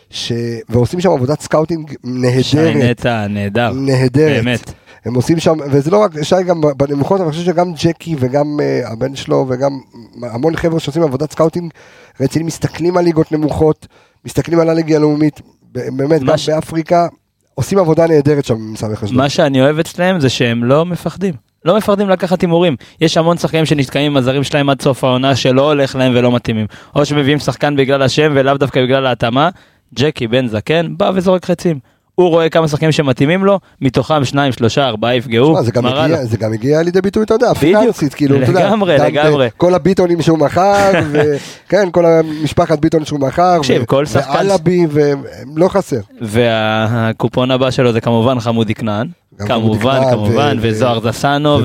ש... 0.09 0.31
ועושים 0.69 1.01
שם 1.01 1.09
עבודת 1.09 1.41
scouting 1.41 1.93
נהדרת. 2.03 2.43
שי 2.43 2.73
נטע 2.73 3.27
נהדר, 3.27 3.73
נהדרת. 3.73 4.43
באמת. 4.43 4.73
הם 5.05 5.13
עושים 5.13 5.39
שם, 5.39 5.57
וזה 5.71 5.91
לא 5.91 5.97
רק 5.97 6.23
שי 6.23 6.43
גם 6.47 6.61
בנמוכות, 6.77 7.19
אבל 7.19 7.27
אני 7.27 7.31
חושב 7.31 7.45
שגם 7.45 7.73
ג'קי 7.73 8.15
וגם 8.19 8.59
uh, 8.59 8.91
הבן 8.91 9.15
שלו 9.15 9.45
וגם 9.49 9.79
המון 10.23 10.55
חבר'ה 10.55 10.79
שעושים 10.79 11.03
עבודת 11.03 11.31
scouting 11.31 11.71
רציניים, 12.19 12.47
מסתכלים 12.47 12.97
על 12.97 13.03
ליגות 13.03 13.31
נמוכות, 13.31 13.87
מסתכלים 14.25 14.59
על 14.59 14.69
הליגה 14.69 14.95
הלאומית, 14.95 15.41
באמת, 15.71 16.23
גם 16.23 16.37
ש- 16.37 16.49
באפריקה, 16.49 17.07
עושים 17.55 17.77
עבודה 17.79 18.07
נהדרת 18.07 18.45
שם 18.45 18.55
במ"ס 18.55 19.03
אשדוד. 19.03 19.17
מה 19.17 19.29
שאני 19.29 19.61
אוהב 19.61 19.79
אצלם 19.79 20.19
זה 20.19 20.29
שהם 20.29 20.63
לא 20.63 20.85
מפחדים. 20.85 21.33
לא 21.65 21.77
מפחדים 21.77 22.09
לקחת 22.09 22.41
הימורים. 22.41 22.75
יש 23.01 23.17
המון 23.17 23.37
שחקנים 23.37 23.65
שנתקעים 23.65 24.11
עם 24.11 24.17
הזרים 24.17 24.43
שלהם 24.43 24.69
עד 24.69 24.81
סוף 24.81 25.03
העונה 25.03 25.35
שלא 25.35 25.67
הולך 25.71 25.95
להם 25.95 26.11
ולא 26.15 26.31
מתאימים. 26.31 26.65
או 26.95 27.05
שמביאים 27.05 27.39
שחקן 27.39 27.75
בגלל 27.75 28.01
השם 28.01 28.31
ולאו 28.35 28.57
דווקא 28.57 28.83
בגלל 28.83 29.05
ההתאמה. 29.05 29.49
ג'קי 29.95 30.27
בן 30.27 30.47
זקן 30.47 30.93
בא 30.97 31.11
וזורק 31.15 31.45
חצים. 31.45 31.79
הוא 32.15 32.29
רואה 32.29 32.49
כמה 32.49 32.67
שחקנים 32.67 32.91
שמתאימים 32.91 33.45
לו, 33.45 33.59
מתוכם 33.81 34.25
שניים, 34.25 34.51
שלושה, 34.51 34.87
ארבעה 34.87 35.15
יפגעו. 35.15 35.63
זה 35.63 35.71
גם 35.71 35.83
מראה 35.83 36.03
הגיע-. 36.05 36.25
זה 36.25 36.37
גם 36.37 36.53
הגיע 36.53 36.81
לידי 36.81 37.01
ביטוי, 37.01 37.23
אתה 37.23 37.33
יודע. 37.33 37.53
פיננסית, 37.53 38.13
כאילו, 38.13 38.37
אתה 38.43 38.51
יודע, 38.51 38.67
לגמרי, 38.67 38.97
גם, 38.97 39.05
לגמרי. 39.05 39.45
אה, 39.45 39.49
כל 39.57 39.73
הביטונים 39.73 40.21
שהוא 40.21 40.39
מכר, 40.39 40.91
וכן, 41.11 41.89
כל 41.91 42.05
המשפחת 42.05 42.79
ביטון 42.79 43.05
שהוא 43.05 43.19
מכר, 43.19 43.57
תקשיב, 43.57 43.81
ו- 43.83 43.87
כל 43.87 44.05
שחקן- 44.05 44.37
ואלאבי, 44.37 44.85
ולא 44.91 45.67
חסר. 45.67 45.99
והקופון 46.21 47.51
הבא 47.51 47.71
שלו 47.71 47.91
זה 47.93 48.01
כמובן 48.01 48.39
חמודי 48.39 48.75
כנען. 48.75 49.07
כמובן, 49.47 49.99
כמובן, 50.11 50.57
וזוהר 50.61 50.99
זסנו, 51.11 51.59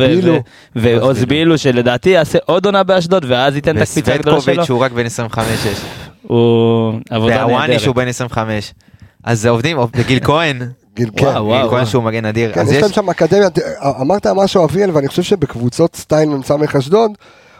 ועוז 0.76 1.24
בילו 1.24 1.58
שלדעתי 1.58 2.10
יעשה 2.10 2.38
עוד 2.46 2.66
עונה 2.66 2.82
באשדוד 2.82 3.24
ואז 3.28 3.56
ייתן 3.56 3.76
את 3.76 3.82
הקפיצה 3.82 4.14
הגדולה 4.14 4.40
שלו. 4.40 4.52
וסווטקוביץ' 4.52 4.70
הוא 4.70 4.78
רק 4.80 4.92
בן 4.92 5.06
25-6. 5.06 5.38
הוא 6.22 6.92
עבודה 7.10 7.36
והוואני 7.36 7.60
נהדרת. 7.66 7.80
שהוא 7.80 7.94
בן 7.94 8.08
25. 8.08 8.72
אז 9.26 9.40
זה 9.40 9.50
עובדים, 9.50 9.78
וגיל 9.96 10.18
כהן, 10.28 10.58
גיל. 10.94 11.10
גיל 11.10 11.30
כהן 11.70 11.86
שהוא 11.86 12.02
מגן 12.02 12.24
אדיר. 12.24 12.52
כן, 12.52 12.64
יש 12.70 12.82
להם 12.82 12.92
שם 12.92 13.10
אקדמיה, 13.10 13.48
אמרת 14.00 14.26
משהו 14.26 14.64
אביאל, 14.64 14.90
ואני 14.92 15.08
חושב 15.08 15.22
שבקבוצות 15.22 15.96
סטייל 15.96 16.28
מ"ס 16.28 16.50
אשדוד, 16.78 17.10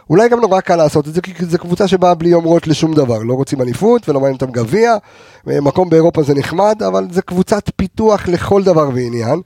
אולי 0.09 0.29
גם 0.29 0.39
נורא 0.39 0.59
קל 0.59 0.75
לעשות 0.75 1.07
את 1.07 1.13
זה, 1.13 1.21
כי 1.21 1.45
זו 1.45 1.57
קבוצה 1.57 1.87
שבאה 1.87 2.13
בלי 2.13 2.29
יומרות 2.29 2.67
לשום 2.67 2.93
דבר, 2.93 3.17
לא 3.23 3.33
רוצים 3.33 3.61
אליפות 3.61 4.09
ולא 4.09 4.19
מעניין 4.19 4.35
אותם 4.35 4.51
גביע, 4.51 4.95
מקום 5.47 5.89
באירופה 5.89 6.23
זה 6.23 6.33
נחמד, 6.33 6.83
אבל 6.87 7.07
זה 7.11 7.21
קבוצת 7.21 7.69
פיתוח 7.75 8.27
לכל 8.27 8.63
דבר 8.63 8.89
ועניין. 8.93 9.41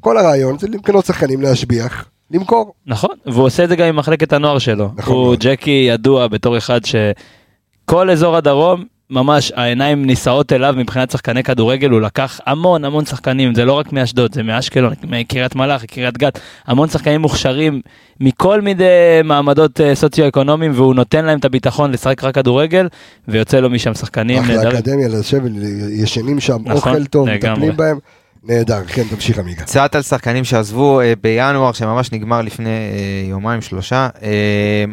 כל 0.00 0.18
הרעיון 0.18 0.58
זה 0.58 0.66
לקנות 0.70 1.06
שחקנים, 1.06 1.42
להשביח, 1.42 2.04
למכור. 2.30 2.72
נכון, 2.86 3.16
והוא 3.26 3.44
עושה 3.46 3.64
את 3.64 3.68
זה 3.68 3.76
גם 3.76 3.86
עם 3.86 3.96
מחלקת 3.96 4.32
הנוער 4.32 4.58
שלו. 4.58 4.90
נכון 4.96 5.14
הוא. 5.14 5.36
ג'קי 5.40 5.86
ידוע 5.88 6.26
בתור 6.28 6.58
אחד 6.58 6.80
שכל 6.84 8.10
אזור 8.10 8.36
הדרום, 8.36 8.84
ממש 9.12 9.52
העיניים 9.56 10.04
נישאות 10.04 10.52
אליו 10.52 10.74
מבחינת 10.76 11.10
שחקני 11.10 11.42
כדורגל, 11.42 11.90
הוא 11.90 12.00
לקח 12.00 12.40
המון 12.46 12.84
המון 12.84 13.04
שחקנים, 13.04 13.54
זה 13.54 13.64
לא 13.64 13.72
רק 13.72 13.92
מאשדוד, 13.92 14.34
זה 14.34 14.42
מאשקלון, 14.42 14.92
מקריית 15.08 15.54
מלאכי, 15.54 15.86
קריית 15.86 16.18
גת, 16.18 16.38
המון 16.66 16.88
שחקנים 16.88 17.20
מוכשרים 17.20 17.80
מכל 18.20 18.60
מיני 18.60 18.84
מעמדות 19.24 19.80
אה, 19.80 19.94
סוציו-אקונומיים, 19.94 20.72
והוא 20.74 20.94
נותן 20.94 21.24
להם 21.24 21.38
את 21.38 21.44
הביטחון 21.44 21.90
לשחק 21.90 22.24
רק 22.24 22.34
כדורגל, 22.34 22.88
ויוצא 23.28 23.60
לו 23.60 23.70
משם 23.70 23.94
שחקנים 23.94 24.38
אחלה 24.42 24.56
נהדרים. 24.56 24.76
אקדמיה, 24.76 25.08
לשבת, 25.08 25.50
ישנים 25.90 26.40
שם, 26.40 26.58
נכון, 26.64 26.72
אוכל 26.72 27.04
טוב. 27.04 27.28
מטפלים 27.30 27.76
בהם, 27.76 27.98
נהדר, 28.44 28.84
כן, 28.84 29.02
תמשיך 29.10 29.38
עמיגה. 29.38 29.62
קצת 29.62 29.94
על 29.94 30.02
שחקנים 30.02 30.44
שעזבו 30.44 31.00
אה, 31.00 31.12
בינואר, 31.22 31.72
שממש 31.72 32.12
נגמר 32.12 32.42
לפני 32.42 32.68
אה, 32.68 33.28
יומיים 33.30 33.60
שלושה. 33.60 34.08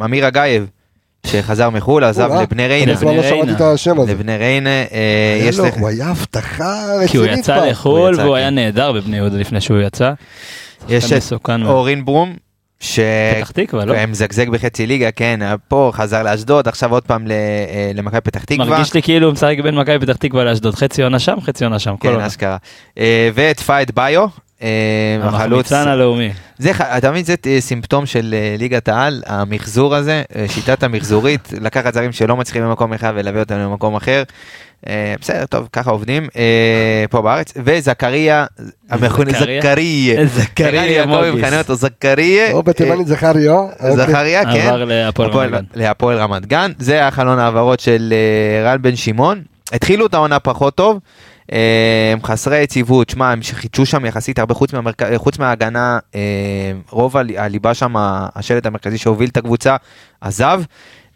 אמיר 0.04 0.28
אגייב, 0.28 0.66
שחזר 1.26 1.70
מחו"ל, 1.70 2.04
עזב 2.04 2.30
לבני 2.42 2.66
ריינה. 2.66 2.92
לא 2.92 2.98
לבני 2.98 3.10
שמעתי 3.22 3.30
ריינה. 3.32 3.52
את 3.52 3.60
השם 3.60 4.00
הזה. 4.00 4.12
לבני 4.12 4.36
ריינה, 4.36 4.70
אה, 4.70 5.38
יש 5.42 5.58
לך... 5.58 5.74
הוא 5.74 5.88
היה 5.88 6.08
הבטחה 6.08 6.84
כי 7.06 7.16
הוא 7.16 7.24
רצינית 7.26 7.44
יצא 7.44 7.66
לחו"ל 7.66 8.14
והוא 8.20 8.34
כן. 8.34 8.36
היה 8.36 8.50
נהדר 8.50 8.92
בבני 8.92 9.16
יהודה 9.16 9.36
לפני 9.36 9.60
שהוא 9.60 9.80
יצא. 9.80 10.12
יש 10.88 11.12
את. 11.12 11.50
אורין 11.64 12.04
ברום, 12.04 12.34
ש... 12.80 13.00
פתח 13.36 13.50
תקווה, 13.50 13.84
לא? 13.84 14.06
מזגזג 14.06 14.48
בחצי 14.48 14.86
ליגה, 14.86 15.10
כן, 15.10 15.40
פה 15.68 15.90
חזר 15.94 16.22
לאשדוד, 16.22 16.68
עכשיו 16.68 16.92
עוד 16.92 17.02
פעם 17.02 17.26
ל- 17.26 17.32
אה, 17.32 17.90
למכבי 17.94 18.20
פתח 18.20 18.44
תקווה. 18.44 18.66
מרגיש 18.66 18.94
לי 18.94 19.02
כאילו 19.02 19.26
הוא 19.26 19.32
משחק 19.32 19.56
בין 19.62 19.74
מכבי 19.74 19.98
פתח 20.06 20.16
תקווה 20.16 20.44
לאשדוד, 20.44 20.74
חצי 20.74 21.02
עונה 21.02 21.18
שם, 21.18 21.40
חצי 21.40 21.64
עונה 21.64 21.78
שם. 21.78 21.96
כל 21.96 22.08
כן, 22.08 22.14
עונה. 22.14 22.26
אשכרה. 22.26 22.56
אה, 22.98 23.30
ואת 23.34 23.60
פייד 23.60 23.90
ביו, 23.94 24.22
אה. 24.22 24.26
המחמיצן 25.22 25.88
הלאומי. 25.88 26.30
זה, 26.58 26.70
אתה 26.98 27.10
מבין, 27.10 27.24
זה 27.24 27.34
אה, 27.46 27.60
סימפטום 27.60 28.06
של 28.06 28.34
אה, 28.38 28.54
ליגת 28.58 28.88
העל, 28.88 29.22
המחזור 29.26 29.94
הזה, 29.94 30.22
אה, 30.36 30.44
שיטת 30.48 30.82
המחזורית, 30.82 31.48
לקחת 31.64 31.94
זרים 31.94 32.12
שלא 32.12 32.36
מצליחים 32.36 32.62
במקום 32.62 32.92
אחד 32.92 33.12
ולהביא 33.16 33.40
אותם 33.40 33.54
למקום 33.58 33.94
אחר. 33.96 34.22
אה, 34.88 35.14
בסדר, 35.20 35.46
טוב, 35.46 35.68
ככה 35.72 35.90
עובדים 35.90 36.28
אה, 36.36 37.04
פה 37.10 37.22
בארץ. 37.22 37.52
וזכריה, 37.64 38.46
המכונה 38.90 39.30
זכריה? 39.32 39.60
זכריה. 39.60 40.26
זכריה 40.36 41.04
אותו 41.58 41.74
זכריה. 41.74 42.52
או 42.52 42.62
בתימנית 42.62 43.06
זכריו. 43.06 43.60
אוקיי. 43.80 43.96
זכריה, 43.96 44.44
כן. 44.44 44.50
עבר 44.60 44.84
להפועל 44.84 45.54
הפועל- 45.76 46.18
רמת 46.18 46.46
גן. 46.46 46.72
זה 46.78 46.92
היה 46.94 47.10
חלון 47.10 47.38
ההעברות 47.38 47.80
של 47.80 48.14
אה, 48.16 48.70
רן 48.72 48.82
בן 48.82 48.96
שמעון. 48.96 49.42
התחילו 49.72 50.06
את 50.06 50.14
העונה 50.14 50.38
פחות 50.38 50.74
טוב. 50.74 50.98
אה, 51.52 52.10
הם 52.12 52.22
חסרי 52.22 52.58
יציבות, 52.58 53.10
שמע, 53.10 53.30
הם 53.30 53.40
חידשו 53.52 53.86
שם 53.86 54.04
יחסית 54.04 54.38
הרבה 54.38 54.54
חוץ, 54.54 54.72
מהמרכ... 54.72 55.16
חוץ 55.16 55.38
מההגנה, 55.38 55.98
אה, 56.14 56.20
רוב 56.90 57.16
הל- 57.16 57.36
הליבה 57.36 57.74
שם, 57.74 57.94
השלט 57.96 58.66
המרכזי 58.66 58.98
שהוביל 58.98 59.28
את 59.28 59.36
הקבוצה, 59.36 59.76
עזב, 60.20 60.62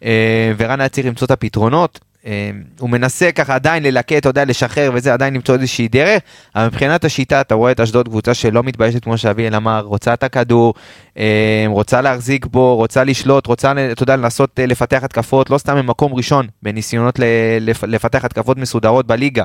אה, 0.03 0.51
ורן 0.57 0.79
היה 0.79 0.89
צריך 0.89 1.07
למצוא 1.07 1.25
את 1.25 1.31
הפתרונות. 1.31 1.99
אה, 2.25 2.49
הוא 2.79 2.89
מנסה 2.89 3.31
ככה 3.31 3.55
עדיין 3.55 3.83
ללקט, 3.83 4.13
אתה 4.17 4.29
יודע, 4.29 4.45
לשחרר 4.45 4.91
וזה, 4.93 5.13
עדיין 5.13 5.33
למצוא 5.33 5.55
איזושהי 5.55 5.87
דרך, 5.87 6.21
אבל 6.55 6.65
מבחינת 6.65 7.05
השיטה, 7.05 7.41
אתה 7.41 7.55
רואה 7.55 7.71
את 7.71 7.79
אשדוד 7.79 8.07
קבוצה 8.07 8.33
שלא 8.33 8.63
מתביישת, 8.63 9.03
כמו 9.03 9.17
שאביאל 9.17 9.55
אמר, 9.55 9.81
רוצה 9.81 10.13
את 10.13 10.23
הכדור, 10.23 10.73
אה, 11.17 11.65
רוצה 11.67 12.01
להחזיק 12.01 12.45
בו, 12.45 12.75
רוצה 12.75 13.03
לשלוט, 13.03 13.47
רוצה, 13.47 13.71
אתה 13.91 14.03
יודע, 14.03 14.15
לנסות 14.15 14.59
אה, 14.59 14.65
לפתח 14.65 15.03
התקפות, 15.03 15.49
לא 15.49 15.57
סתם 15.57 15.75
במקום 15.77 16.13
ראשון, 16.13 16.47
בניסיונות 16.63 17.19
לפתח 17.87 18.25
התקפות 18.25 18.57
מסודרות 18.57 19.07
בליגה. 19.07 19.43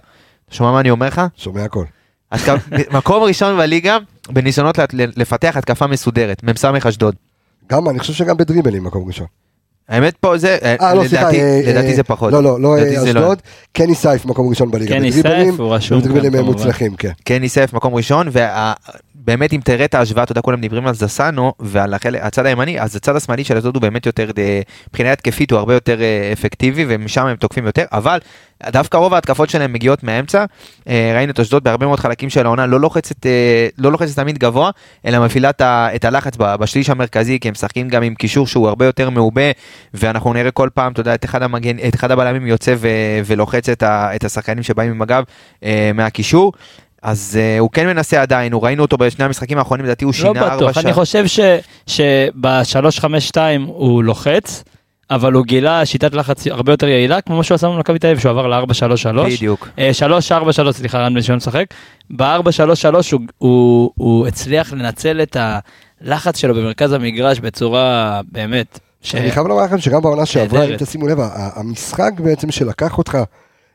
שומע 0.51 0.73
מה 0.73 0.81
אני 0.81 0.91
אומר 0.91 1.07
לך? 1.07 1.23
שומע 1.37 1.65
הכל. 1.65 1.85
מקום 2.99 3.23
ראשון 3.23 3.57
בליגה 3.59 3.99
בניסיונות 4.29 4.79
לפתח 4.93 5.55
התקפה 5.57 5.87
מסודרת, 5.87 6.43
מ"ס 6.45 6.65
אשדוד. 6.65 7.15
גם, 7.71 7.89
אני 7.89 7.99
חושב 7.99 8.13
שגם 8.13 8.37
בדריבלים 8.37 8.85
מקום 8.85 9.07
ראשון. 9.07 9.27
האמת 9.89 10.17
פה 10.17 10.39
זה, 10.39 10.59
אה, 10.63 10.95
לא, 10.95 11.05
סליחה. 11.09 11.23
לדעתי, 11.23 11.41
אה, 11.43 11.61
לדעתי 11.67 11.91
אה, 11.91 11.95
זה 11.95 12.03
פחות. 12.03 12.33
לא, 12.33 12.43
לא, 12.43 12.61
לא 12.61 12.79
אה, 12.79 12.85
לא. 12.85 13.05
אשדוד. 13.05 13.39
קני 13.73 13.95
סייף 13.95 14.27
מקום 14.27 14.49
ראשון 14.49 14.71
בליגה. 14.71 14.97
קני 14.97 15.11
בדריבלים, 15.11 15.47
סייף, 15.47 15.61
הוא 15.61 15.75
רשום 15.75 16.01
בדריבלים. 16.01 16.45
מוצלחים, 16.45 16.95
כן. 16.97 17.11
כן 17.25 17.39
ניסף 17.39 17.73
מקום 17.73 17.95
ראשון 17.95 18.29
ובאמת 19.23 19.53
אם 19.53 19.61
תראה 19.65 19.85
את 19.85 19.95
ההשוואה 19.95 20.25
אתה 20.25 20.33
יודע 20.33 20.41
כולם 20.41 20.61
מדברים 20.61 20.87
על 20.87 20.95
זסנו 20.95 21.53
ועל 21.61 21.95
החלק, 21.95 22.21
הצד 22.23 22.47
הימני 22.47 22.81
אז 22.81 22.97
הצד 22.97 23.17
השמאלי 23.17 23.45
של 23.45 23.57
אשדוד 23.57 23.75
הוא 23.75 23.83
באמת 23.83 24.07
יותר 24.07 24.31
אה, 24.39 24.61
מבחינה 24.89 25.13
התקפית 25.13 25.51
הוא 25.51 25.59
הרבה 25.59 25.75
יותר 25.75 26.01
אה, 26.03 26.31
אפקטיבי 26.33 26.85
ומשם 26.89 27.27
הם 27.27 27.37
תוקפים 27.37 27.67
יותר 27.67 27.85
אבל 27.93 28.19
דווקא 28.73 28.97
רוב 28.97 29.15
ההתקפות 29.15 29.51
שלהם 29.51 29.73
מגיעות 29.73 30.03
מהאמצע 30.03 30.45
אה, 30.89 31.13
ראינו 31.15 31.33
את 31.33 31.41
אשדוד 31.41 31.65
בהרבה 31.65 31.87
מאוד 31.87 32.01
חלקים 32.01 32.31
של 32.31 32.47
העונה 32.47 32.67
לא 32.67 32.81
לוחצת 32.81 33.27
לא 33.79 33.93
לוחצת 33.93 34.17
תמיד 34.17 34.39
גבוה 34.39 34.71
אלא 35.07 35.25
מפעילה 35.25 35.51
את 35.61 36.05
הלחץ 36.05 36.37
בשליש 36.37 36.91
המרכזי 36.91 37.39
כי 37.41 37.49
הם 37.49 37.53
משחקים 37.53 37.89
גם 37.89 38.03
עם 38.03 38.15
קישור 38.15 38.47
שהוא 38.47 38.69
הרבה 38.69 38.87
יותר 38.87 39.11
מעובה 39.11 39.51
ואנחנו 39.95 40.33
נראה 40.33 40.51
כל 40.51 40.69
פעם 40.75 40.93
אתה 40.93 41.01
יודע 41.01 41.15
את 41.15 41.25
אחד 41.25 41.43
המגן 41.43 41.77
את 41.89 41.95
אחד 41.95 42.11
הבלמים 42.11 42.47
יוצא 42.47 42.75
ולוחץ 43.25 43.69
את, 43.69 44.25
השחקנים 44.25 44.63
שבאים 44.63 44.91
עם 44.91 45.03
הגב 45.03 45.25
מהקישור. 45.95 46.53
אז 47.03 47.39
uh, 47.39 47.61
הוא 47.61 47.71
כן 47.71 47.87
מנסה 47.87 48.23
עדיין, 48.23 48.53
הוא 48.53 48.63
ראינו 48.63 48.83
אותו 48.83 48.99
בשני 48.99 49.25
המשחקים 49.25 49.59
האחרונים, 49.59 49.87
לדעתי 49.87 50.05
הוא 50.05 50.13
לא 50.13 50.19
שינה 50.19 50.41
ארבע 50.41 50.57
בטוח, 50.57 50.79
אני 50.79 50.83
שעות. 50.83 50.95
חושב 50.95 51.25
שב-352 51.87 53.37
הוא 53.67 54.05
לוחץ, 54.05 54.65
אבל 55.11 55.33
הוא 55.33 55.45
גילה 55.45 55.87
שיטת 55.87 56.15
לחץ 56.15 56.47
הרבה 56.47 56.73
יותר 56.73 56.89
יעילה, 56.89 57.21
כמו 57.21 57.37
מה 57.37 57.43
שהוא 57.43 57.55
עשה 57.55 57.69
במכבי 57.69 57.99
תל 57.99 58.07
אביב, 58.07 58.19
שהוא 58.19 58.31
עבר 58.31 58.47
ל-433. 58.47 59.35
בדיוק. 59.37 59.69
343, 59.93 60.77
סליחה, 60.77 60.99
רן 60.99 61.15
בן 61.15 61.23
שמעון 61.23 61.37
משחק. 61.37 61.65
ב-433 62.11 62.25
הוא, 63.13 63.21
הוא, 63.39 63.91
הוא 63.97 64.27
הצליח 64.27 64.73
לנצל 64.73 65.23
את 65.23 65.37
הלחץ 66.01 66.37
שלו 66.37 66.55
במרכז 66.55 66.93
המגרש 66.93 67.41
בצורה 67.41 68.21
באמת. 68.33 68.79
ש... 69.03 69.15
אני 69.15 69.31
חייב 69.31 69.47
לומר 69.47 69.65
לכם 69.65 69.79
שגם 69.79 70.03
בעונה 70.03 70.27
שעברה, 70.27 70.65
אם. 70.65 70.77
תשימו 70.77 71.09
לב, 71.09 71.19
המשחק 71.55 72.13
בעצם 72.19 72.51
שלקח 72.51 72.99
אותך 72.99 73.19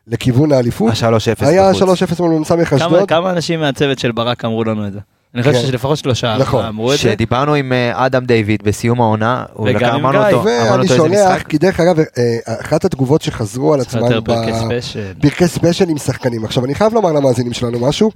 לכיוון 0.07 0.51
האליפות, 0.51 0.91
ה-3-0 1.03 1.45
היה 1.47 1.71
בחוץ. 1.71 2.01
3-0 2.19 2.21
מול 2.21 2.39
מ"ס 2.39 2.47
כמה, 2.51 2.63
אשדוד. 2.63 3.09
כמה 3.09 3.31
אנשים 3.31 3.59
מהצוות 3.59 3.99
של 3.99 4.11
ברק 4.11 4.45
אמרו 4.45 4.63
לנו 4.63 4.87
את 4.87 4.93
זה? 4.93 4.99
אני 5.35 5.43
חושב 5.43 5.55
כן. 5.55 5.61
שלפחות 5.67 5.97
שלושה 5.97 6.37
נכון. 6.39 6.65
אמרו 6.65 6.93
את 6.93 6.97
זה. 6.97 7.03
שדיברנו 7.03 7.53
עם 7.53 7.73
אה, 7.73 8.05
אדם 8.05 8.25
דיוויד 8.25 8.63
בסיום 8.63 9.01
העונה, 9.01 9.45
הוא 9.53 9.69
לקח- 9.69 9.89
אמרנו. 9.95 10.25
אותו, 10.25 10.43
ואני 10.45 10.69
אותו 10.69 10.81
איזה 10.81 10.95
שולח, 10.95 11.31
משחק. 11.31 11.47
כי 11.47 11.57
דרך 11.57 11.79
אגב, 11.79 11.99
אה, 11.99 12.05
אחת 12.61 12.85
התגובות 12.85 13.21
שחזרו 13.21 13.73
על 13.73 13.81
עצמן 13.81 14.01
special. 14.65 15.13
פרקי 15.21 15.47
special 15.47 15.89
עם 15.89 15.97
שחקנים. 15.97 16.45
עכשיו, 16.45 16.65
אני 16.65 16.75
חייב 16.75 16.93
לומר 16.93 17.11
למאזינים 17.11 17.53
שלנו 17.53 17.79
משהו, 17.87 18.11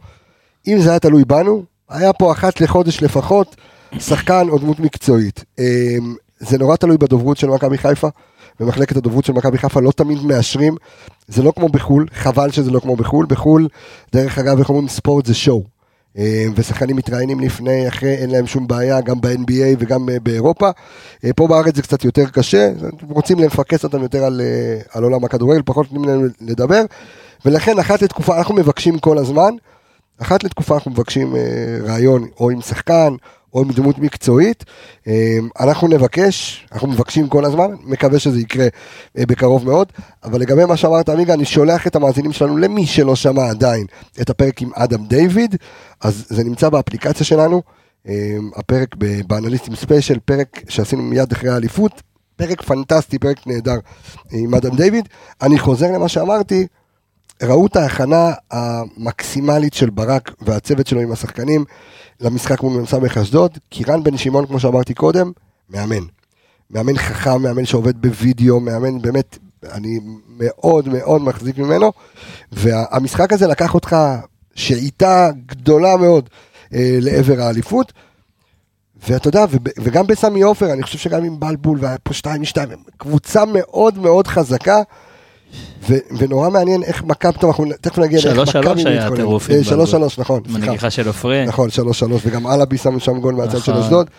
אם 0.67 0.79
זה 0.79 0.89
היה 0.89 0.99
תלוי 0.99 1.25
בנו, 1.25 1.63
היה 1.89 2.13
פה 2.13 2.31
אחת 2.31 2.61
לחודש 2.61 3.03
לפחות, 3.03 3.55
שחקן 3.99 4.45
או 4.49 4.57
דמות 4.57 4.79
מקצועית. 4.79 5.43
אה, 5.59 5.65
זה 6.39 6.57
נורא 6.57 6.75
תלוי 6.75 6.97
בדוברות 6.97 7.37
של 7.37 7.47
מכבי 7.47 7.77
חיפה, 7.77 8.07
במחלקת 8.59 8.97
הדוברות 8.97 9.25
של 9.25 9.33
מכבי 9.33 9.57
חיפה 9.57 9.79
לא 9.79 9.91
תמיד 9.91 10.23
מאשרים, 10.23 10.75
זה 11.27 11.43
לא 11.43 11.53
כמו 11.55 11.69
בחו"ל, 11.69 12.05
חבל 12.13 12.51
שזה 12.51 12.71
לא 12.71 12.79
כמו 12.79 12.95
בחו"ל, 12.95 13.25
בחו"ל, 13.29 13.67
דרך 14.13 14.37
אגב, 14.37 14.59
איך 14.59 14.69
אומרים, 14.69 14.87
ספורט 14.87 15.25
זה 15.25 15.33
שואו. 15.33 15.63
אה, 16.17 16.45
ושחקנים 16.55 16.95
מתראיינים 16.95 17.39
לפני, 17.39 17.87
אחרי, 17.87 18.13
אין 18.13 18.29
להם 18.29 18.47
שום 18.47 18.67
בעיה, 18.67 19.01
גם 19.01 19.21
ב-NBA 19.21 19.75
וגם 19.79 20.09
אה, 20.09 20.19
באירופה. 20.19 20.69
אה, 21.23 21.33
פה 21.35 21.47
בארץ 21.47 21.75
זה 21.75 21.81
קצת 21.81 22.05
יותר 22.05 22.25
קשה, 22.25 22.71
רוצים 23.09 23.39
לפקס 23.39 23.83
אותם 23.83 24.01
יותר 24.01 24.23
על, 24.23 24.41
על 24.91 25.03
עולם 25.03 25.23
הכדורגל, 25.23 25.61
פחות 25.65 25.91
נותנים 25.91 26.09
להם 26.09 26.29
לדבר, 26.41 26.81
ולכן 27.45 27.79
אחת 27.79 28.01
לתקופה, 28.01 28.37
אנחנו 28.37 28.55
מבקשים 28.55 28.99
כל 28.99 29.17
הזמן, 29.17 29.53
אחת 30.21 30.43
לתקופה 30.43 30.75
אנחנו 30.75 30.91
מבקשים 30.91 31.35
רעיון 31.83 32.27
או 32.39 32.49
עם 32.49 32.61
שחקן 32.61 33.15
או 33.53 33.61
עם 33.61 33.71
דמות 33.71 33.97
מקצועית, 33.97 34.65
אה, 35.07 35.37
אנחנו 35.59 35.87
נבקש, 35.87 36.67
אנחנו 36.71 36.87
מבקשים 36.87 37.27
כל 37.27 37.45
הזמן, 37.45 37.71
מקווה 37.83 38.19
שזה 38.19 38.39
יקרה 38.39 38.67
אה, 39.17 39.25
בקרוב 39.25 39.65
מאוד, 39.65 39.87
אבל 40.23 40.39
לגבי 40.39 40.65
מה 40.65 40.77
שאמרת 40.77 41.09
עמיגה, 41.09 41.33
אני 41.33 41.45
שולח 41.45 41.87
את 41.87 41.95
המאזינים 41.95 42.31
שלנו 42.31 42.57
למי 42.57 42.85
שלא 42.85 43.15
שמע 43.15 43.49
עדיין 43.49 43.85
את 44.21 44.29
הפרק 44.29 44.61
עם 44.61 44.69
אדם 44.73 45.05
דיוויד, 45.05 45.55
אז 46.01 46.25
זה 46.29 46.43
נמצא 46.43 46.69
באפליקציה 46.69 47.25
שלנו, 47.25 47.61
אה, 48.07 48.37
הפרק 48.55 48.95
באנליסטים 49.27 49.75
ספיישל, 49.75 50.19
פרק 50.25 50.61
שעשינו 50.69 51.03
מיד 51.03 51.31
אחרי 51.31 51.49
האליפות, 51.49 52.01
פרק 52.35 52.61
פנטסטי, 52.61 53.19
פרק 53.19 53.47
נהדר 53.47 53.77
עם 54.31 54.55
אדם 54.55 54.75
דיוויד. 54.75 55.09
אני 55.41 55.59
חוזר 55.59 55.91
למה 55.91 56.07
שאמרתי, 56.07 56.67
ראו 57.43 57.67
את 57.67 57.75
ההכנה 57.75 58.31
המקסימלית 58.51 59.73
של 59.73 59.89
ברק 59.89 60.31
והצוות 60.41 60.87
שלו 60.87 60.99
עם 60.99 61.11
השחקנים 61.11 61.65
למשחק 62.19 62.63
מול 62.63 62.81
מ"ס 62.81 62.93
אשדוד, 63.17 63.57
כי 63.71 63.83
רן 63.83 64.03
בן 64.03 64.17
שמעון, 64.17 64.45
כמו 64.45 64.59
שאמרתי 64.59 64.93
קודם, 64.93 65.31
מאמן. 65.69 66.03
מאמן 66.71 66.97
חכם, 66.97 67.41
מאמן 67.41 67.65
שעובד 67.65 68.01
בווידאו, 68.01 68.59
מאמן 68.59 69.01
באמת 69.01 69.37
אני 69.71 69.99
מאוד 70.29 70.87
מאוד 70.87 71.21
מחזיק 71.21 71.57
ממנו, 71.57 71.91
והמשחק 72.51 73.33
הזה 73.33 73.47
לקח 73.47 73.73
אותך 73.73 73.95
שאיטה 74.55 75.29
גדולה 75.45 75.97
מאוד 75.97 76.29
אה, 76.73 76.97
לעבר 77.01 77.41
האליפות. 77.41 77.93
ואתה 79.07 79.27
יודע, 79.27 79.45
וגם 79.77 80.07
בסמי 80.07 80.41
עופר, 80.41 80.73
אני 80.73 80.83
חושב 80.83 80.97
שגם 80.97 81.23
עם 81.23 81.39
בלבול 81.39 81.77
והיה 81.81 81.97
פה 81.97 82.13
שתיים 82.13 82.41
משתיים, 82.41 82.71
הם 82.71 82.79
קבוצה 82.97 83.43
מאוד 83.45 83.97
מאוד 83.97 84.27
חזקה, 84.27 84.81
ונורא 86.17 86.49
מעניין 86.49 86.83
איך 86.83 87.03
מכבי, 87.03 87.39
טוב, 87.39 87.49
אנחנו 87.49 87.65
תכף 87.81 87.99
נגיע 87.99 88.19
לאיך 88.23 88.35
שלוש 88.35 88.49
מכבי 88.49 88.63
שלוש 88.63 88.85
היה 88.85 88.99
מתכוננת. 88.99 89.17
טירוף 89.19 89.49
אה, 89.49 89.63
שלוש. 89.63 89.91
שלוש, 89.91 90.19
נכון, 90.19 90.41
סליחה. 90.43 90.59
מנגיחה 90.59 90.89
של 90.89 91.07
עופרי. 91.07 91.45
נכון, 91.45 91.69
שלוש 91.69 91.99
שלוש, 91.99 92.21
וגם 92.25 92.47
אלאבי 92.47 92.77
שם 92.77 92.99
שם 92.99 93.19
גול 93.19 93.35
מהצד 93.35 93.57
של 93.57 93.71
נכון. 93.71 93.83
אשדוד. 93.83 94.09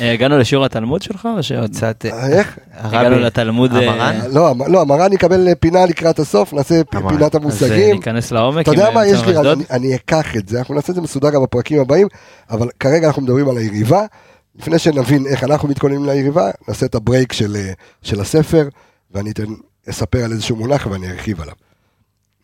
אה, 0.00 0.12
הגענו 0.12 0.38
לשיעור 0.38 0.64
התלמוד 0.64 1.02
שלך 1.02 1.28
או 1.36 1.42
שעוד? 1.42 1.70
קצת... 1.70 2.06
אה, 2.06 2.28
איך? 2.28 2.58
הגענו 2.72 3.18
לתלמוד, 3.18 3.74
המרן? 3.74 4.20
לא, 4.32 4.54
לא, 4.68 4.80
המרן 4.80 5.12
יקבל 5.12 5.54
פינה 5.60 5.86
לקראת 5.86 6.18
הסוף, 6.18 6.52
נעשה. 6.52 6.84
פינת 7.08 7.34
אז 7.34 7.42
המושגים. 7.42 7.96
ניכנס 7.96 8.32
לעומק. 8.32 8.62
אתה 8.62 8.70
יודע 8.70 8.90
מה 8.90 9.06
יש 9.06 9.20
לי. 9.26 9.34
אני, 9.70 9.94
אקח 9.94 10.36
את 10.36 10.48
זה, 10.48 10.58
אנחנו 10.58 10.74
נעשה 10.74 10.90
את 10.90 10.94
זה 10.94 11.00
מסודר 11.00 11.30
גם 11.30 11.42
בפרקים 11.42 11.80
הבאים, 11.80 12.08
אבל 12.50 12.68
כרגע 12.80 13.06
אנחנו 13.06 13.22
מדברים 13.22 13.48
על 13.48 13.56
היריבה. 13.56 14.04
לפני 14.58 14.78
שנבין 14.78 15.26
איך 15.26 15.44
אנחנו 15.44 15.68
מתכוננים 15.68 16.04
ליריבה, 16.04 16.50
נעשה 16.68 16.86
את 16.86 16.94
הברייק 16.94 17.32
של, 17.32 17.56
של 18.02 18.20
הספר, 18.20 18.68
ואני 19.10 19.30
אתן, 19.30 19.44
אספר 19.88 20.24
על 20.24 20.32
איזשהו 20.32 20.56
מונח 20.56 20.86
ואני 20.90 21.10
ארחיב 21.10 21.40
עליו. 21.40 21.54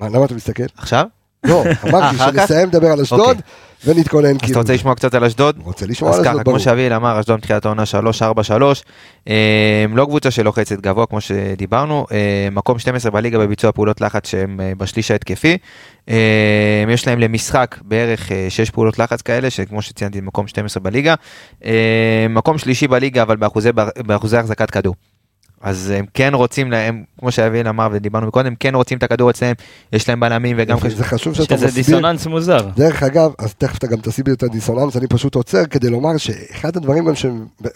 מה, 0.01 0.09
למה 0.09 0.25
אתה 0.25 0.35
מסתכל? 0.35 0.65
עכשיו? 0.77 1.07
לא, 1.45 1.65
אמרתי? 1.89 2.17
שנסיים 2.17 2.69
לדבר 2.69 2.87
על 2.87 3.01
אשדוד, 3.01 3.21
אוקיי. 3.21 3.95
ונתכונן 3.95 4.31
אז 4.31 4.37
כאילו. 4.39 4.53
אתה 4.53 4.59
רוצה 4.61 4.75
לשמוע 4.75 4.95
קצת 4.95 5.15
על 5.15 5.25
אשדוד? 5.25 5.59
רוצה 5.65 5.87
לשמוע 5.87 6.11
על 6.11 6.19
אז 6.19 6.25
ככה, 6.25 6.31
אשדוד, 6.31 6.45
ברור. 6.45 6.59
כמו 6.59 6.65
שאביאל 6.65 6.93
אמר, 6.93 7.21
אשדוד 7.21 7.37
מתחילת 7.37 7.65
העונה 7.65 7.83
3-4-3, 8.21 8.25
אה, 9.29 9.85
לא 9.95 10.05
קבוצה 10.05 10.31
שלוחצת 10.31 10.81
גבוה 10.81 11.07
כמו 11.07 11.21
שדיברנו, 11.21 12.07
אה, 12.13 12.49
מקום 12.53 12.79
12 12.79 13.11
בליגה 13.11 13.39
בביצוע 13.39 13.73
פעולות 13.73 14.01
לחץ 14.01 14.29
שהם 14.29 14.61
אה, 14.61 14.73
בשליש 14.79 15.11
ההתקפי, 15.11 15.57
אה, 16.09 16.85
יש 16.89 17.07
להם 17.07 17.19
למשחק 17.19 17.79
בערך 17.83 18.31
6 18.49 18.71
פעולות 18.71 18.99
לחץ 18.99 19.23
כאלה, 19.23 19.51
שכמו 19.51 19.83
שציינתי 19.83 20.21
מקום 20.21 20.49
12 20.49 20.83
בליגה, 20.83 21.15
אה, 21.65 22.27
מקום 22.31 22.59
שלישי 22.59 22.89
בליגה 22.89 23.23
אבל 23.23 23.37
באחוזי 24.07 24.37
החזקת 24.37 24.71
כדור. 24.71 24.95
אז 25.61 25.91
הם 25.91 26.05
כן 26.15 26.35
רוצים 26.35 26.71
להם, 26.71 27.05
כמו 27.19 27.33
שאביאל 27.33 27.69
אמר 27.69 27.89
ודיברנו 27.93 28.33
קודם, 28.33 28.55
כן 28.55 28.75
רוצים 28.75 28.99
את 28.99 29.03
הכדור 29.03 29.31
אצלם, 29.31 29.53
יש 29.93 30.09
להם 30.09 30.21
בלמים 30.21 30.57
וגם 30.61 30.77
זה 30.89 31.05
חשוב 31.05 31.35
שאתה 31.35 31.57
שזה 31.57 31.67
מסביר. 31.67 31.85
דיסוננס 31.85 32.27
מוזר. 32.27 32.69
דרך 32.77 33.03
אגב, 33.03 33.31
אז 33.39 33.55
תכף 33.55 33.79
אתה 33.79 33.87
גם 33.87 33.97
תסביר 33.97 34.35
את 34.35 34.43
הדיסוננס, 34.43 34.97
אני 34.97 35.07
פשוט 35.07 35.35
עוצר 35.35 35.67
כדי 35.67 35.91
לומר 35.91 36.17
שאחד 36.17 36.77
הדברים 36.77 37.05
גם 37.05 37.15
ש... 37.15 37.27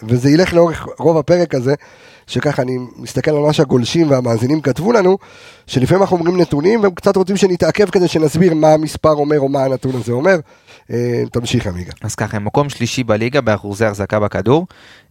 וזה 0.03 0.29
ילך 0.29 0.53
לאורך 0.53 0.87
רוב 0.99 1.17
הפרק 1.17 1.55
הזה, 1.55 1.73
שככה 2.31 2.61
אני 2.61 2.77
מסתכל 2.97 3.31
על 3.31 3.39
מה 3.39 3.53
שהגולשים 3.53 4.09
והמאזינים 4.09 4.61
כתבו 4.61 4.91
לנו, 4.91 5.17
שלפעמים 5.67 6.01
אנחנו 6.01 6.17
אומרים 6.17 6.41
נתונים 6.41 6.83
והם 6.83 6.91
קצת 6.91 7.15
רוצים 7.15 7.37
שנתעכב 7.37 7.89
כדי 7.89 8.07
שנסביר 8.07 8.53
מה 8.53 8.73
המספר 8.73 9.11
אומר 9.11 9.39
או 9.39 9.49
מה 9.49 9.63
הנתון 9.63 9.91
הזה 9.95 10.11
אומר. 10.11 10.35
אה, 10.91 11.23
תמשיך 11.31 11.67
עמיגה. 11.67 11.91
אז 12.01 12.15
ככה, 12.15 12.39
מקום 12.39 12.69
שלישי 12.69 13.03
בליגה 13.03 13.41
באחוזי 13.41 13.85
החזקה 13.85 14.19
בכדור. 14.19 14.67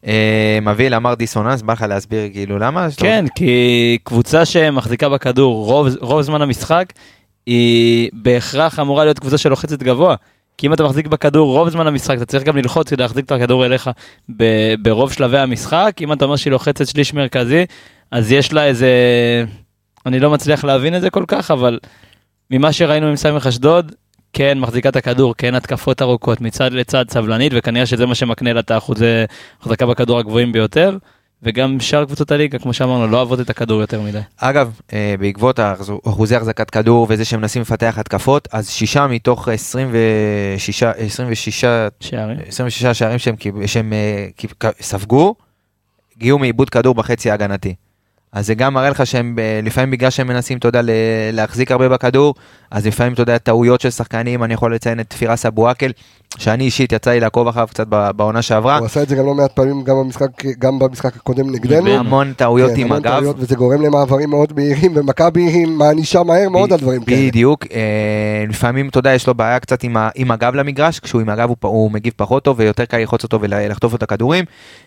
אה, 0.06 0.58
אביאל 0.70 0.94
אמר 0.94 1.14
דיסוננס, 1.14 1.62
בא 1.62 1.72
לך 1.72 1.84
להסביר 1.88 2.28
כאילו 2.32 2.58
למה? 2.58 2.88
כן, 2.96 3.24
כי 3.34 3.98
קבוצה 4.04 4.44
שמחזיקה 4.44 5.08
בכדור 5.08 5.64
רוב, 5.64 5.88
רוב 6.00 6.22
זמן 6.22 6.42
המשחק, 6.42 6.92
היא 7.46 8.10
בהכרח 8.12 8.78
אמורה 8.78 9.04
להיות 9.04 9.18
קבוצה 9.18 9.38
שלוחצת 9.38 9.82
גבוה. 9.82 10.14
כי 10.60 10.66
אם 10.66 10.72
אתה 10.72 10.82
מחזיק 10.84 11.06
בכדור 11.06 11.58
רוב 11.58 11.68
זמן 11.68 11.86
המשחק, 11.86 12.16
אתה 12.16 12.26
צריך 12.26 12.44
גם 12.44 12.56
ללחוץ 12.56 12.90
כדי 12.90 13.02
להחזיק 13.02 13.24
את 13.24 13.32
הכדור 13.32 13.66
אליך 13.66 13.90
ב- 14.36 14.74
ברוב 14.82 15.12
שלבי 15.12 15.38
המשחק. 15.38 15.96
אם 16.00 16.12
אתה 16.12 16.24
אומר 16.24 16.36
שהיא 16.36 16.50
לוחצת 16.50 16.86
שליש 16.86 17.14
מרכזי, 17.14 17.66
אז 18.10 18.32
יש 18.32 18.52
לה 18.52 18.64
איזה... 18.64 18.90
אני 20.06 20.20
לא 20.20 20.30
מצליח 20.30 20.64
להבין 20.64 20.96
את 20.96 21.00
זה 21.00 21.10
כל 21.10 21.24
כך, 21.28 21.50
אבל 21.50 21.78
ממה 22.50 22.72
שראינו 22.72 23.06
עם 23.06 23.16
סמך 23.16 23.46
אשדוד, 23.46 23.92
כן 24.32 24.58
מחזיקה 24.58 24.88
את 24.88 24.96
הכדור, 24.96 25.34
כן 25.38 25.54
התקפות 25.54 26.02
ארוכות 26.02 26.40
מצד 26.40 26.72
לצד 26.72 27.10
סבלנית, 27.10 27.52
וכנראה 27.56 27.86
שזה 27.86 28.06
מה 28.06 28.14
שמקנה 28.14 28.52
לה 28.52 28.60
את 28.60 28.70
האחוזי 28.70 29.06
החזקה 29.60 29.86
בכדור 29.86 30.18
הגבוהים 30.18 30.52
ביותר. 30.52 30.96
וגם 31.42 31.80
שאר 31.80 32.04
קבוצות 32.04 32.30
הליגה, 32.32 32.58
כמו 32.58 32.72
שאמרנו, 32.72 33.06
לא 33.06 33.16
אוהבות 33.16 33.40
את 33.40 33.50
הכדור 33.50 33.80
יותר 33.80 34.02
מדי. 34.02 34.20
אגב, 34.36 34.80
אה, 34.92 35.14
בעקבות 35.20 35.60
אחוזי 36.08 36.36
החזקת 36.36 36.70
כדור 36.70 37.06
וזה 37.10 37.24
שהם 37.24 37.40
מנסים 37.40 37.62
לפתח 37.62 37.94
התקפות, 37.98 38.48
אז 38.52 38.70
שישה 38.70 39.06
מתוך 39.06 39.48
26, 39.48 40.82
26, 40.82 41.64
שערים. 42.00 42.36
26 42.46 42.86
שערים 42.86 43.18
שהם, 43.18 43.34
שהם 43.66 43.92
אה, 43.92 44.70
ספגו, 44.80 45.34
הגיעו 46.16 46.38
מאיבוד 46.38 46.70
כדור 46.70 46.94
בחצי 46.94 47.30
ההגנתי. 47.30 47.74
אז 48.32 48.46
זה 48.46 48.54
גם 48.54 48.74
מראה 48.74 48.90
לך 48.90 49.06
שהם 49.06 49.38
אה, 49.38 49.60
לפעמים 49.62 49.90
בגלל 49.90 50.10
שהם 50.10 50.26
מנסים, 50.26 50.58
אתה 50.58 50.68
יודע, 50.68 50.80
להחזיק 51.32 51.70
הרבה 51.70 51.88
בכדור, 51.88 52.34
אז 52.70 52.86
לפעמים, 52.86 53.12
אתה 53.12 53.22
יודע, 53.22 53.38
טעויות 53.38 53.80
של 53.80 53.90
שחקנים, 53.90 54.44
אני 54.44 54.54
יכול 54.54 54.74
לציין 54.74 55.00
את 55.00 55.12
פירס 55.12 55.46
אבו 55.46 55.68
עקל, 55.68 55.92
שאני 56.38 56.64
אישית 56.64 56.92
יצא 56.92 57.10
לי 57.10 57.20
לעקוב 57.20 57.48
אחריו 57.48 57.66
קצת 57.70 57.86
בעונה 57.86 58.42
שעברה, 58.42 58.78
הוא 58.78 58.86
עשה 58.86 59.02
את 59.02 59.08
זה 59.08 59.16
גם 59.16 59.26
לא 59.26 59.34
מעט 59.34 59.52
פעמים 59.52 59.82
גם 59.84 59.96
במשחק, 59.96 60.44
גם 60.58 60.78
במשחק 60.78 61.16
הקודם 61.16 61.50
נגדנו. 61.50 61.90
המון 61.90 62.32
טעויות 62.32 62.70
כן, 62.70 62.80
עם 62.80 62.92
הגב. 62.92 63.10
טעויות, 63.10 63.36
וזה 63.38 63.54
גורם 63.54 63.82
למעברים 63.82 64.30
מאוד 64.30 64.52
מהירים, 64.56 64.92
ומכבי 64.94 65.66
מענישה 65.66 66.22
מהר 66.22 66.48
מאוד 66.48 66.72
על 66.72 66.78
דברים 66.78 67.04
כאלה. 67.04 67.28
בדיוק, 67.28 67.66
אה, 67.72 68.44
לפעמים 68.48 68.88
אתה 68.88 68.98
יודע 68.98 69.14
יש 69.14 69.26
לו 69.26 69.34
בעיה 69.34 69.58
קצת 69.58 69.82
עם, 69.82 69.96
ה, 69.96 70.08
עם 70.14 70.30
הגב 70.30 70.54
למגרש, 70.54 71.00
כשהוא 71.00 71.20
עם 71.20 71.28
הגב 71.28 71.48
הוא, 71.48 71.56
הוא 71.62 71.90
מגיב 71.90 72.12
פחות 72.16 72.42
טוב 72.42 72.58
ויותר 72.58 72.84
קל 72.84 72.98
ללחוץ 72.98 73.22
אותו 73.22 73.40
ולחטוף 73.40 73.94
את 73.94 74.02
הכדורים, 74.02 74.44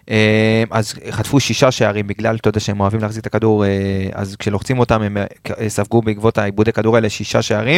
אה, 0.10 0.64
אז 0.72 0.94
חטפו 1.10 1.40
שישה 1.40 1.72
שערים 1.72 2.08
בגלל 2.08 2.36
אתה 2.36 2.50
יודע 2.50 2.60
שהם 2.60 2.80
אוהבים 2.80 3.02
להחזיק 3.02 3.22
את 3.22 3.28
הכדור, 3.28 3.66
אה, 3.66 3.70
אז 4.14 4.36
כשלוחצים 4.36 4.80
אותם 4.80 5.02
הם 5.02 5.18
אה, 5.18 5.70
ספגו 5.70 6.02
בעקבות 6.02 6.38
העיבודי 6.38 6.72
כדור 6.72 6.96
האלה 6.96 7.10
שישה 7.10 7.42
שערים. 7.42 7.73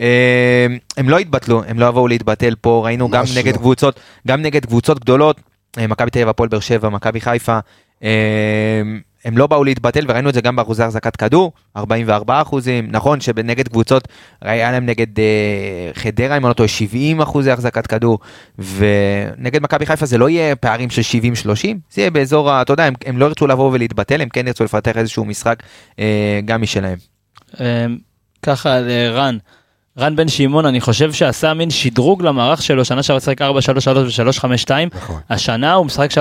אה, 0.00 0.66
הם 0.96 1.08
לא 1.08 1.18
התבטלו, 1.18 1.62
הם 1.68 1.80
לא 1.80 1.86
יבואו 1.86 2.08
להתבטל 2.08 2.54
פה, 2.60 2.82
ראינו 2.84 3.08
גם 3.08 3.24
נגד 3.36 3.52
לא. 3.52 3.58
קבוצות, 3.58 4.00
גם 4.26 4.42
נגד 4.42 4.66
קבוצות 4.66 5.00
גדולות, 5.00 5.40
אה, 5.78 5.86
מכבי 5.86 6.10
תל 6.10 6.18
אביב, 6.18 6.28
הפועל 6.28 6.48
באר 6.48 6.60
שבע, 6.60 6.88
מכבי 6.88 7.20
חיפה. 7.20 7.58
אה, 8.02 8.10
הם 9.26 9.38
לא 9.38 9.46
באו 9.46 9.64
להתבטל 9.64 10.04
וראינו 10.08 10.28
את 10.28 10.34
זה 10.34 10.40
גם 10.40 10.56
באחוזי 10.56 10.82
החזקת 10.82 11.16
כדור 11.16 11.52
44 11.76 12.42
אחוזים 12.42 12.88
נכון 12.90 13.20
שבנגד 13.20 13.68
קבוצות 13.68 14.08
היה 14.40 14.72
להם 14.72 14.86
נגד 14.86 15.18
אה, 15.18 15.90
חדרה 15.94 16.36
אם 16.36 16.44
אני 16.44 16.48
לא 16.48 16.54
טועה 16.54 16.68
70 16.68 17.20
אחוזי 17.20 17.50
החזקת 17.50 17.86
כדור 17.86 18.18
ונגד 18.58 19.62
מכבי 19.62 19.86
חיפה 19.86 20.06
זה 20.06 20.18
לא 20.18 20.28
יהיה 20.28 20.56
פערים 20.56 20.90
של 20.90 21.02
70 21.02 21.34
30 21.34 21.80
זה 21.90 22.00
יהיה 22.00 22.10
באזור 22.10 22.62
אתה 22.62 22.72
יודע 22.72 22.84
הם, 22.84 22.94
הם 23.06 23.18
לא 23.18 23.26
ירצו 23.26 23.46
לבוא 23.46 23.70
ולהתבטל 23.72 24.20
הם 24.20 24.28
כן 24.28 24.46
ירצו 24.46 24.64
לפתח 24.64 24.96
איזשהו 24.96 25.24
משחק 25.24 25.62
אה, 25.98 26.40
גם 26.44 26.62
משלהם. 26.62 26.98
ככה 28.42 28.80
לרן, 28.80 29.38
רן 29.98 30.16
בן 30.16 30.28
שמעון, 30.28 30.66
אני 30.66 30.80
חושב 30.80 31.12
שעשה 31.12 31.54
מין 31.54 31.70
שדרוג 31.70 32.22
למערך 32.22 32.62
שלו, 32.62 32.84
שנה 32.84 33.02
שעברה 33.02 33.20
שיחק 33.20 33.42
4-3-3 33.42 33.44
ו-3-5-2, 33.44 34.70
נכון. 34.94 35.20
השנה 35.30 35.74
הוא 35.74 35.86
משחק 35.86 36.10
3-4-3, 36.10 36.16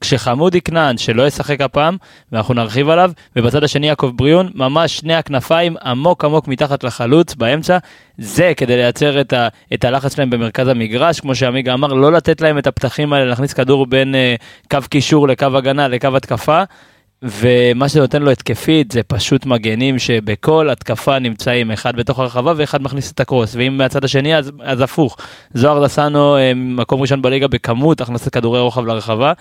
כשחמודי 0.00 0.60
כנען, 0.60 0.98
שלא 0.98 1.26
ישחק 1.26 1.60
הפעם, 1.60 1.96
ואנחנו 2.32 2.54
נרחיב 2.54 2.88
עליו, 2.88 3.10
ובצד 3.36 3.64
השני 3.64 3.86
יעקב 3.88 4.12
בריון, 4.16 4.50
ממש 4.54 4.96
שני 4.98 5.14
הכנפיים 5.14 5.76
עמוק 5.84 6.24
עמוק 6.24 6.48
מתחת 6.48 6.84
לחלוץ, 6.84 7.34
באמצע, 7.34 7.78
זה 8.18 8.52
כדי 8.56 8.76
לייצר 8.76 9.20
את, 9.20 9.32
ה, 9.32 9.48
את 9.74 9.84
הלחץ 9.84 10.14
שלהם 10.14 10.30
במרכז 10.30 10.68
המגרש, 10.68 11.20
כמו 11.20 11.34
שעמיגה 11.34 11.74
אמר, 11.74 11.88
לא 11.88 12.12
לתת 12.12 12.40
להם 12.40 12.58
את 12.58 12.66
הפתחים 12.66 13.12
האלה, 13.12 13.24
להכניס 13.24 13.52
כדור 13.52 13.86
בין 13.86 14.14
אה, 14.14 14.34
קו 14.70 14.78
קישור 14.90 15.28
לקו 15.28 15.46
הגנה 15.54 15.88
לקו 15.88 16.08
התקפה. 16.16 16.62
ומה 17.22 17.88
שזה 17.88 18.00
נותן 18.00 18.22
לו 18.22 18.30
התקפית 18.30 18.90
זה 18.90 19.02
פשוט 19.02 19.46
מגנים 19.46 19.98
שבכל 19.98 20.70
התקפה 20.70 21.18
נמצאים 21.18 21.70
אחד 21.70 21.96
בתוך 21.96 22.18
הרחבה 22.18 22.52
ואחד 22.56 22.82
מכניס 22.82 23.12
את 23.12 23.20
הקרוס 23.20 23.54
ואם 23.54 23.76
מהצד 23.76 24.04
השני 24.04 24.36
אז, 24.36 24.52
אז 24.62 24.80
הפוך. 24.80 25.16
זוהר 25.54 25.84
דסנו 25.84 26.36
אה, 26.36 26.52
מקום 26.54 27.00
ראשון 27.00 27.22
בליגה 27.22 27.48
בכמות 27.48 28.00
הכנסת 28.00 28.32
כדורי 28.32 28.60
רוחב 28.60 28.86
לרחבה. 28.86 29.32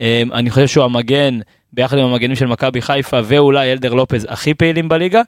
אה, 0.00 0.22
אני 0.32 0.50
חושב 0.50 0.66
שהוא 0.66 0.84
המגן 0.84 1.38
ביחד 1.72 1.98
עם 1.98 2.04
המגנים 2.04 2.36
של 2.36 2.46
מכבי 2.46 2.82
חיפה 2.82 3.20
ואולי 3.24 3.72
אלדר 3.72 3.94
לופז 3.94 4.26
הכי 4.30 4.54
פעילים 4.54 4.88
בליגה. 4.88 5.22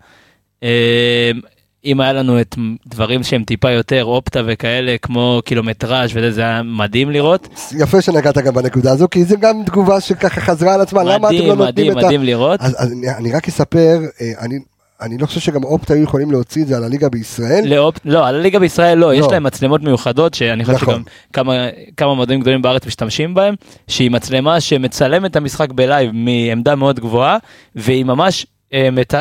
אם 1.84 2.00
היה 2.00 2.12
לנו 2.12 2.40
את 2.40 2.56
דברים 2.86 3.22
שהם 3.22 3.44
טיפה 3.44 3.70
יותר 3.70 4.04
אופטה 4.04 4.40
וכאלה 4.46 4.96
כמו 5.02 5.40
קילומטראז' 5.44 6.10
וזה 6.14 6.30
זה 6.30 6.40
היה 6.40 6.62
מדהים 6.62 7.10
לראות. 7.10 7.48
יפה 7.78 8.02
שנגעת 8.02 8.38
גם 8.38 8.54
בנקודה 8.54 8.92
הזו, 8.92 9.06
כי 9.10 9.24
זו 9.24 9.36
גם 9.40 9.62
תגובה 9.66 10.00
שככה 10.00 10.40
חזרה 10.40 10.74
על 10.74 10.80
עצמה, 10.80 11.02
למה 11.02 11.28
אתם 11.28 11.36
לא 11.46 11.56
מדהים 11.56 11.56
נותנים 11.56 11.68
מדהים 11.68 11.92
את 11.92 11.96
ה... 12.02 12.06
מדהים 12.06 12.22
לראות. 12.22 12.60
אז 12.60 12.74
אז 12.78 12.92
אני- 12.92 13.10
אני 13.16 13.32
רק 13.32 13.48
אספר, 13.48 14.00
אה, 14.20 14.32
אני... 14.40 14.58
אני 15.00 15.18
לא 15.18 15.26
חושב 15.26 15.40
שגם 15.40 15.64
אופט 15.64 15.90
היו 15.90 16.02
יכולים 16.02 16.30
להוציא 16.30 16.62
את 16.62 16.66
זה 16.68 16.76
על 16.76 16.84
הליגה 16.84 17.08
בישראל. 17.08 17.64
לאופ... 17.66 17.96
לא, 18.04 18.26
על 18.26 18.34
הליגה 18.34 18.58
בישראל 18.58 18.98
לא, 18.98 19.14
יש 19.14 19.20
לא. 19.20 19.32
להם 19.32 19.42
מצלמות 19.42 19.82
מיוחדות 19.82 20.34
שאני 20.34 20.64
חושב 20.64 20.76
נכון. 20.76 20.94
שגם 20.94 21.02
כמה, 21.32 21.52
כמה 21.96 22.14
מועדונים 22.14 22.40
גדולים 22.40 22.62
בארץ 22.62 22.86
משתמשים 22.86 23.34
בהם, 23.34 23.54
שהיא 23.88 24.10
מצלמה 24.10 24.60
שמצלמת 24.60 25.30
את 25.30 25.36
המשחק 25.36 25.72
בלייב 25.72 26.10
מעמדה 26.14 26.74
מאוד 26.74 27.00
גבוהה, 27.00 27.38
והיא 27.76 28.04
ממש 28.04 28.46
אה, 28.72 28.88
מת... 28.92 29.14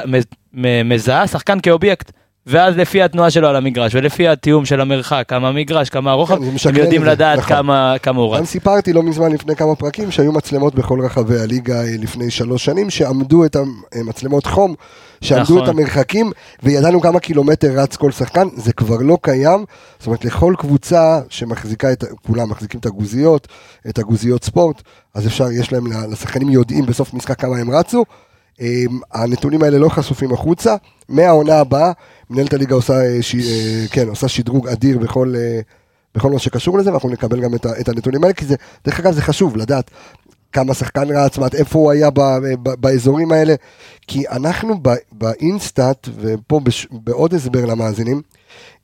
מזהה 0.86 1.28
שחקן 1.28 1.60
כאובייקט. 1.60 2.12
ואז 2.48 2.78
לפי 2.78 3.02
התנועה 3.02 3.32
שלו 3.32 3.48
על 3.48 3.56
המגרש, 3.56 3.96
ולפי 3.96 4.28
התיאום 4.28 4.66
של 4.66 4.82
המרחק, 4.82 5.26
כמה 5.28 5.48
המגרש, 5.48 5.90
כמה 5.90 6.12
הרוחב, 6.12 6.38
כן, 6.38 6.70
הם 6.70 6.76
יודעים 6.76 7.02
זה, 7.02 7.08
לדעת 7.08 7.40
נכון. 7.40 7.56
כמה 7.56 7.96
כמה 8.04 8.22
הוא 8.22 8.36
גם 8.36 8.42
רץ. 8.42 8.50
סיפרתי 8.50 8.94
לא 8.94 9.04
מזמן 9.04 9.32
לפני 9.32 9.56
כמה 9.56 9.76
פרקים 9.76 10.12
שהיו 10.12 10.32
מצלמות 10.32 10.76
בכל 10.76 11.00
רחבי 11.02 11.40
הליגה 11.40 11.82
אה, 11.82 11.98
לפני 12.00 12.32
שלוש 12.32 12.66
שנים 12.66 12.90
שעמדו 12.90 13.46
את 13.46 13.58
המצלמות 13.96 14.46
חום, 14.46 14.76
שעמדו 15.22 15.44
נכון. 15.44 15.64
את 15.64 15.68
המרחקים 15.70 16.32
וידענו 16.64 17.02
כמה 17.02 17.20
קילומטר 17.20 17.72
רץ 17.76 17.96
כל 17.96 18.12
שחקן, 18.12 18.48
זה 18.56 18.74
כבר 18.74 18.98
לא 19.02 19.18
קיים, 19.22 19.66
זאת 20.00 20.08
אומרת 20.08 20.26
לכל 20.26 20.54
קבוצה 20.58 21.20
שמחזיקה 21.30 21.92
את, 21.92 22.04
כולם 22.28 22.50
מחזיקים 22.50 22.80
את 22.80 22.86
הגוזיות, 22.86 23.48
את 23.90 24.00
הגוזיות 24.00 24.44
ספורט, 24.44 24.82
אז 25.14 25.28
אפשר, 25.28 25.52
יש 25.52 25.74
להם, 25.74 25.84
לשחקנים 26.12 26.50
יודעים 26.50 26.86
בסוף 26.86 27.14
משחק 27.14 27.42
כמה 27.42 27.58
הם 27.58 27.72
רצו. 27.72 28.04
אה, 28.62 28.84
הנתונים 29.12 29.64
האלה 29.64 29.78
לא 29.78 29.90
חשופים 29.90 30.34
החוצה, 30.34 30.76
מהעונה 31.10 31.60
הבאה 31.60 31.92
מנהלת 32.30 32.54
הליגה 32.54 32.76
עושה, 32.76 32.94
אה, 32.94 33.22
ש... 33.22 33.36
אה, 33.36 33.86
כן, 33.92 34.08
עושה 34.08 34.28
שדרוג 34.28 34.68
אדיר 34.68 34.98
בכל, 34.98 35.34
אה, 35.38 35.60
בכל 36.16 36.32
מה 36.32 36.40
שקשור 36.40 36.78
לזה, 36.78 36.90
ואנחנו 36.90 37.10
נקבל 37.10 37.42
גם 37.42 37.56
את, 37.56 37.90
הנתונים 37.90 38.24
האלה, 38.24 38.34
כי 38.34 38.46
זה, 38.46 38.56
דרך 38.86 39.00
אגב, 39.00 39.12
זה 39.12 39.22
חשוב 39.22 39.58
לדעת 39.58 39.92
כמה 40.52 40.74
שחקן 40.74 41.08
רץ, 41.10 41.38
איפה 41.54 41.80
הוא 41.80 41.92
היה 41.92 42.10
ב, 42.10 42.20
באזורים 42.64 43.32
האלה, 43.32 43.56
כי 44.08 44.28
אנחנו 44.28 44.76
באינסטאט, 45.12 46.10
ופה 46.22 46.60
בש, 46.60 46.88
בעוד 46.92 47.34
הסבר 47.34 47.66
למאזינים, 47.66 48.22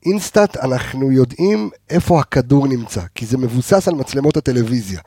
אינסטאט 0.06 0.56
אנחנו 0.56 1.12
יודעים 1.12 1.70
איפה 1.90 2.20
הכדור 2.20 2.66
נמצא, 2.66 3.00
כי 3.14 3.26
זה 3.26 3.38
מבוסס 3.38 3.88
על 3.88 3.94
מצלמות 3.94 4.36
הטלוויזיה. 4.36 5.00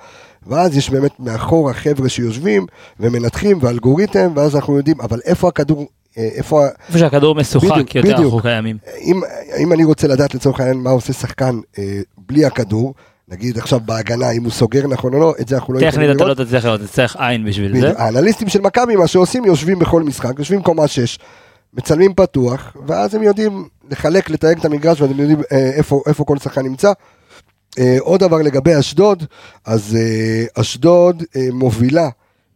ואז 0.48 0.78
יש 0.78 0.90
באמת 0.90 1.20
מאחורה 1.20 1.74
חבר'ה 1.74 2.10
שיושבים 2.10 2.66
ומנתחים 3.00 3.58
ואלגוריתם, 3.62 4.32
ואז 4.36 4.56
אנחנו 4.56 4.78
יודעים, 4.78 5.02
אבל 5.02 5.20
איפה 5.26 5.48
הכדור, 5.48 5.88
אה, 6.18 6.30
איפה, 6.36 6.66
איפה 6.88 7.00
שהכדור 7.00 7.36
משוחק 7.36 7.96
יותר. 7.96 8.18
אנחנו 8.18 8.40
קיימים. 8.40 8.78
אם, 9.02 9.22
אם 9.60 9.74
אני 9.74 9.84
רוצה 9.84 10.08
לדעת 10.08 10.36
לצורך 10.36 10.60
העניין 10.60 10.78
מה 10.78 10.90
עושה 10.90 11.14
שחקן 11.14 11.60
אה, 11.80 12.02
בלי 12.18 12.46
הכדור, 12.46 12.94
נגיד 13.32 13.58
עכשיו 13.58 13.80
בהגנה, 13.86 14.32
אם 14.32 14.44
הוא 14.44 14.52
סוגר 14.52 14.88
נכון 14.88 15.14
או 15.14 15.20
לא, 15.20 15.34
את 15.42 15.48
זה 15.48 15.56
אנחנו 15.56 15.74
לא 15.74 15.80
טכנית 15.80 15.94
יכולים 15.94 16.12
אתה 16.12 16.20
לא 16.20 16.26
לראות. 16.26 16.48
תצליח 16.48 16.66
לראות, 16.66 16.82
תצטרך 16.82 17.16
עין 17.20 17.46
בשביל 17.46 17.74
זה. 17.74 17.82
בדיוק. 17.82 18.00
האנליסטים 18.00 18.50
של 18.50 18.62
מכבי, 18.62 18.96
מה 18.96 19.08
שעושים, 19.08 19.46
יושבים 19.46 19.80
בכל 19.80 20.04
משחק, 20.04 20.40
יושבים 20.40 20.62
קומה 20.62 20.88
6, 20.88 21.20
מצלמים 21.74 22.14
פתוח, 22.14 22.78
ואז 22.88 23.16
הם 23.16 23.24
יודעים 23.24 23.68
לחלק, 23.90 24.30
לתייג 24.30 24.60
את 24.60 24.66
המגרש, 24.66 25.02
והם 25.02 25.20
יודעים 25.20 25.42
אה, 25.52 25.72
איפה, 25.74 26.02
איפה 26.08 26.24
כל 26.24 26.38
שחקן 26.38 26.62
נמצא. 26.62 26.92
אה, 27.80 27.98
עוד 28.00 28.20
דבר 28.20 28.38
לגבי 28.38 28.80
אשדוד, 28.80 29.24
אז 29.66 29.98
אה, 30.00 30.62
אשדוד 30.62 31.24
אה, 31.36 31.48
מובילה 31.54 32.10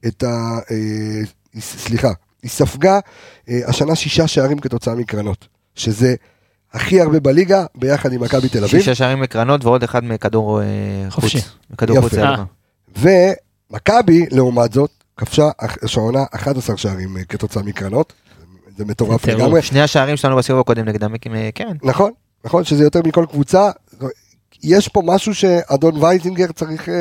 את 0.07 0.23
ה... 0.23 0.57
אה, 0.71 1.59
סליחה, 1.59 2.11
היא 2.43 2.51
ספגה 2.51 2.99
אה, 3.49 3.59
השנה 3.67 3.95
שישה 3.95 4.27
שערים 4.27 4.59
כתוצאה 4.59 4.95
מקרנות, 4.95 5.47
שזה 5.75 6.15
הכי 6.73 7.01
הרבה 7.01 7.19
בליגה, 7.19 7.65
ביחד 7.75 8.13
עם 8.13 8.21
מכבי 8.21 8.49
תל 8.49 8.57
אביב. 8.57 8.79
שישה 8.79 8.95
שערים 8.95 9.19
מקרנות 9.19 9.65
ועוד 9.65 9.83
אחד 9.83 10.03
מכדור 10.03 10.61
חוץ. 11.09 11.23
חופשי. 11.23 11.39
מכדור 11.71 11.97
יפה. 11.97 12.09
חוץ. 12.09 12.13
זה 12.95 13.33
ומכבי, 13.71 14.25
לעומת 14.31 14.73
זאת, 14.73 14.91
כבשה 15.17 15.49
העונה 15.59 16.23
11 16.35 16.77
שערים 16.77 17.17
אה, 17.17 17.23
כתוצאה 17.23 17.63
מקרנות. 17.63 18.13
זה 18.77 18.85
מטורף. 18.85 19.27
לגמרי. 19.27 19.61
שני 19.61 19.81
השערים 19.81 20.17
שלנו 20.17 20.35
בסיבוב 20.35 20.61
הקודם 20.61 20.85
נגדם 20.85 21.13
עם 21.25 21.51
קרן. 21.53 21.77
נכון, 21.83 22.11
נכון 22.45 22.63
שזה 22.63 22.83
יותר 22.83 23.01
מכל 23.05 23.25
קבוצה. 23.31 23.71
יש 24.63 24.87
פה 24.87 25.01
משהו 25.05 25.35
שאדון 25.35 26.03
וייזינגר 26.03 26.45
צריך... 26.55 26.89
אה, 26.89 26.95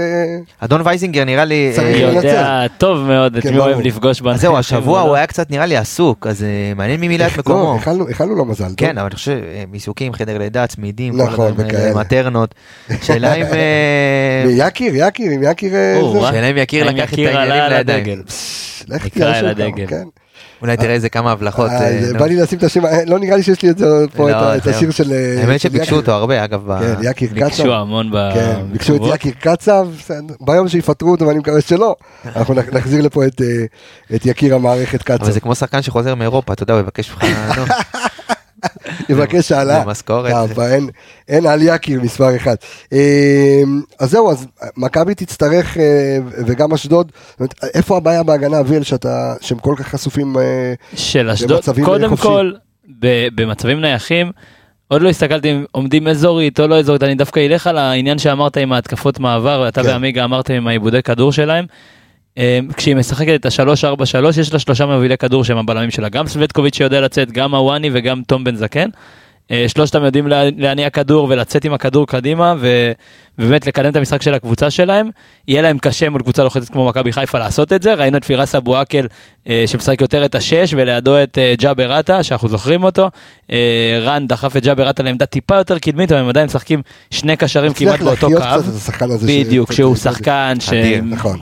אדון 0.58 0.80
וייזינגר 0.84 1.24
נראה 1.24 1.44
לי... 1.44 1.72
צריך 1.74 1.96
אה. 1.96 2.12
יודע 2.12 2.66
טוב 2.78 2.98
מאוד 2.98 3.36
את 3.36 3.42
כן, 3.42 3.50
מי 3.50 3.56
הוא 3.56 3.64
אוהב. 3.64 3.80
לפגוש 3.80 4.20
בנחם. 4.20 4.38
זהו, 4.38 4.56
השבוע 4.56 5.00
הוא 5.00 5.14
היה 5.14 5.26
קצת 5.26 5.50
נראה 5.50 5.66
לי 5.66 5.76
עסוק, 5.76 6.26
אז 6.26 6.42
אה, 6.42 6.72
מעניין 6.76 7.00
מי 7.00 7.08
מילא 7.08 7.26
את 7.26 7.32
לא, 7.36 7.38
מקומו. 7.38 7.74
איחלנו 7.74 8.08
איחלנו 8.08 8.34
לו 8.34 8.44
מזל 8.44 8.68
טוב. 8.68 8.74
כן, 8.76 8.98
אבל 8.98 9.06
אני 9.06 9.14
חושב, 9.14 9.38
עיסוקים, 9.72 10.12
חדר 10.12 10.38
לידה, 10.38 10.66
צמידים, 10.66 11.20
נכון. 11.20 11.54
מטרנות. 11.94 12.54
שאלה 13.06 13.34
אם... 13.34 13.46
ויקיר, 14.46 14.92
יקיר, 14.96 15.32
אם 15.32 15.42
יקיר... 15.42 15.72
שאלה 16.30 16.50
אם 16.50 16.56
יקיר 16.56 16.84
לקח 16.84 17.08
את 17.08 17.12
יקיר 17.12 17.38
העניינים 17.38 17.72
לידיים. 17.72 18.22
לך 18.88 19.08
תהיה. 19.08 19.52
כן. 19.86 20.04
אולי 20.64 20.76
תראה 20.76 20.94
איזה 20.94 21.08
כמה 21.08 21.32
הבלחות. 21.32 21.70
אה, 21.70 21.88
אה. 21.88 22.12
בא 22.18 22.26
לי 22.26 22.36
לשים 22.36 22.58
את 22.58 22.64
השם, 22.64 22.86
אה, 22.86 23.04
לא 23.06 23.18
נראה 23.18 23.36
לי 23.36 23.42
שיש 23.42 23.62
לי 23.62 23.70
את 23.70 23.78
זה 23.78 23.86
פה, 24.16 24.30
לא, 24.30 24.56
את. 24.56 24.66
השיר 24.66 24.90
של... 24.90 25.12
האמת 25.42 25.60
שביקשו. 25.60 25.96
אותו 25.96 26.12
הרבה, 26.12 26.44
אגב. 26.44 26.62
ב- 26.66 26.78
כן, 26.80 26.94
יקיר 27.10 27.28
קצב. 27.28 27.34
ביקשו 27.44 27.74
המון 27.74 28.10
כן, 28.34 28.60
ביקשו 28.72 28.96
את. 28.96 29.00
יקיר 29.14 29.32
קצב. 29.40 29.88
ביום 30.40 30.68
שיפטרו 30.68 31.10
אותו, 31.10 31.26
ואני 31.26 31.38
מקווה 31.38 31.60
שלא, 31.60 31.96
אנחנו 32.36 32.54
נח- 32.54 32.68
נחזיר 32.72 33.02
לפה 33.02 33.26
את, 33.26 33.40
יקיר 34.24 34.54
המערכת 34.54 35.10
אבל 35.10 35.18
קצב. 35.18 35.30
זה 35.30 35.40
כמו 35.40 35.54
שחקן 35.54 35.82
שחוזר 35.82 36.14
מאירופה, 36.14 36.52
אתה 36.52 36.62
יודע, 36.62 36.74
הוא 36.74 36.80
יבקש 36.80 37.10
ממך, 37.10 37.24
יבקש 39.10 39.52
העלאה. 39.52 39.80
זה 39.80 39.86
משכורת. 39.86 40.32
כמה, 40.54 40.66
אין- 40.68 40.88
אין 41.28 41.46
על 41.46 41.58
יקיר 41.62 42.00
מספר 42.00 42.36
אחד. 42.36 42.54
אה, 42.92 43.62
אז 44.00 44.10
זהו, 44.10 44.30
אז 44.30 44.46
מכבי 44.76 45.14
תצטרך, 45.14 45.78
אה, 45.78 46.18
וגם 46.46 46.72
אשדוד, 46.72 47.12
איפה 47.74 47.96
הבעיה 47.96 48.22
בהגנה, 48.22 48.60
אביאל, 48.60 48.82
שהם 49.40 49.58
כל 49.58 49.74
כך 49.78 49.88
חשופים, 49.88 50.38
אה, 50.38 50.74
של 50.96 51.30
אשדוד, 51.30 51.64
קודם. 51.84 52.16
כל, 52.16 52.52
במצבים 53.34 53.80
נייחים, 53.80 54.30
עוד 54.88 55.02
לא 55.02 55.08
הסתכלתי 55.08 55.52
אם 55.52 55.64
עומדים 55.72 56.08
אזורית 56.08 56.60
או 56.60 56.66
לא 56.66 56.78
אזורית, 56.78 57.02
אני 57.02 57.14
דווקא 57.14 57.40
אלך 57.40 57.66
על 57.66 57.78
העניין 57.78 58.18
שאמרת 58.18 58.56
עם 58.56 58.72
ההתקפות 58.72 59.18
מעבר, 59.20 59.62
ואתה 59.64 59.82
כן. 59.82 59.88
ועמיגה 59.88 60.24
אמרתם 60.24 60.54
עם 60.54 60.66
העיבודי 60.66 61.02
כדור 61.02 61.32
שלהם. 61.32 61.66
אה, 62.38 62.58
כשהיא 62.76 62.96
משחקת 62.96 63.34
את 63.34 63.46
ה-3-4-3 63.46 64.40
יש 64.40 64.52
לה 64.52 64.58
שלושה 64.58 64.86
מובילי 64.86 65.16
כדור 65.16 65.44
שהם 65.44 65.58
הבלמים 65.58 65.90
שלה, 65.90 66.08
גם 66.08 66.26
סווטקוביץ' 66.28 66.76
שיודע 66.76 67.00
לצאת, 67.00 67.32
גם 67.32 67.54
הוואני 67.54 67.90
וגם 67.92 68.22
תום 68.26 68.44
בן 68.44 68.56
זקן. 68.56 68.88
אה, 69.50 69.64
שלושתם 69.68 70.04
יודעים 70.04 70.26
לה- 70.28 70.42
להניע 70.56 70.90
כדור 70.90 71.26
ולצאת 71.30 71.64
עם 71.64 71.72
הכדור 71.74 72.06
קדימה 72.06 72.54
ו- 72.60 72.92
ובאמת 73.38 73.66
לקדם 73.66 73.90
את 73.90 73.96
המשחק 73.96 74.22
של 74.22 74.34
הקבוצה 74.34 74.70
שלהם. 74.70 75.10
יהיה 75.48 75.62
להם 75.62 75.78
קשה 75.78 76.08
מול 76.08 76.22
קבוצה 76.22 76.44
לוחצת 76.44 76.68
כמו 76.72 76.86
מכבי 76.88 77.12
חיפה 77.12 77.38
לעשות 77.38 77.72
את 77.72 77.82
זה, 77.82 77.94
ראינו 77.94 78.16
את 78.16 78.24
פירס 78.24 78.54
אבו 78.54 78.76
עקל 78.76 79.06
אה, 79.48 79.64
שמשחק 79.66 80.00
יותר 80.00 80.24
את 80.24 80.34
השש 80.34 80.74
ולידו 80.76 81.22
את 81.22 81.38
אה, 81.38 81.54
ג'אבר 81.58 81.92
עטה 81.92 82.22
שאנחנו 82.22 82.48
זוכרים 82.48 82.84
אותו. 82.84 83.10
אה, 83.52 83.98
רן 84.02 84.26
דחף 84.26 84.56
את 84.56 84.62
ג'אבר 84.62 84.88
עטה 84.88 85.02
לעמדה 85.02 85.26
טיפה 85.26 85.56
יותר 85.56 85.78
קדמית 85.78 86.12
אבל 86.12 86.20
הם 86.20 86.28
עדיין 86.28 86.46
משחקים 86.46 86.82
שני 87.10 87.36
קשרים 87.36 87.72
כמעט 87.72 88.00
באותו 88.00 88.26
קו. 88.38 88.44
בדיוק, 89.46 89.72
שהוא 89.72 89.96
שחקן 89.96 90.56
ש... 90.60 90.68
נכון. 91.02 91.38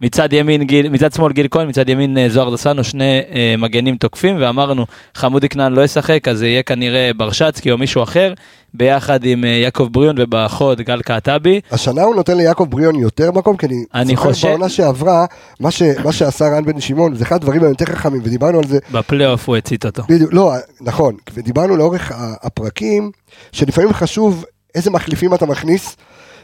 מצד 0.00 0.32
ימין 0.32 0.62
גיל, 0.62 0.88
מצד 0.88 1.12
שמאל 1.12 1.32
גיל 1.32 1.48
כהן, 1.50 1.68
מצד 1.68 1.88
ימין 1.88 2.18
אה, 2.18 2.28
זוהר 2.28 2.54
דסנו, 2.54 2.84
שני 2.84 3.20
אה, 3.34 3.54
מגנים 3.58 3.96
תוקפים, 3.96 4.36
ואמרנו 4.40 4.86
חמודי 5.14 5.48
כנען 5.48 5.72
לא 5.72 5.84
ישחק, 5.84 6.28
אז 6.28 6.38
זה 6.38 6.46
יהיה 6.46 6.62
כנראה 6.62 7.10
ברשצקי 7.16 7.70
או 7.70 7.78
מישהו 7.78 8.02
אחר, 8.02 8.34
ביחד 8.74 9.24
עם 9.24 9.44
אה, 9.44 9.48
יעקב 9.48 9.88
בריון 9.92 10.16
ובחוד 10.18 10.80
גל 10.80 11.02
קעטבי. 11.02 11.60
השנה 11.70 12.02
הוא 12.02 12.14
נותן 12.14 12.36
ליעקב 12.36 12.64
בריון 12.70 12.94
יותר 12.94 13.32
מקום, 13.32 13.56
כי 13.56 13.66
אני, 13.66 13.84
אני 13.94 14.16
זוכר 14.16 14.28
חושב- 14.32 14.48
בעונה 14.48 14.68
שעברה, 14.68 15.26
מה, 15.60 15.70
ש, 15.70 15.82
מה 16.04 16.12
שעשה 16.12 16.44
רן 16.48 16.64
בן 16.64 16.80
שמעון, 16.80 17.14
זה 17.14 17.24
אחד 17.24 17.36
הדברים 17.36 17.64
היותר 17.64 17.84
חכמים, 17.84 18.20
ודיברנו 18.24 18.58
על 18.58 18.66
זה, 18.66 18.78
בפלייאוף 18.92 19.48
הוא 19.48 19.56
הצית 19.56 19.86
אותו. 19.86 20.02
בדיוק, 20.08 20.32
לא, 20.32 20.52
נכון, 20.80 21.14
ודיברנו 21.34 21.76
לאורך 21.76 22.12
הפרקים, 22.42 23.10
שלפעמים 23.52 23.92
חשוב 23.92 24.44
איזה 24.74 24.90
מחליפים 24.90 25.34
אתה 25.34 25.46
מכניס, 25.46 25.96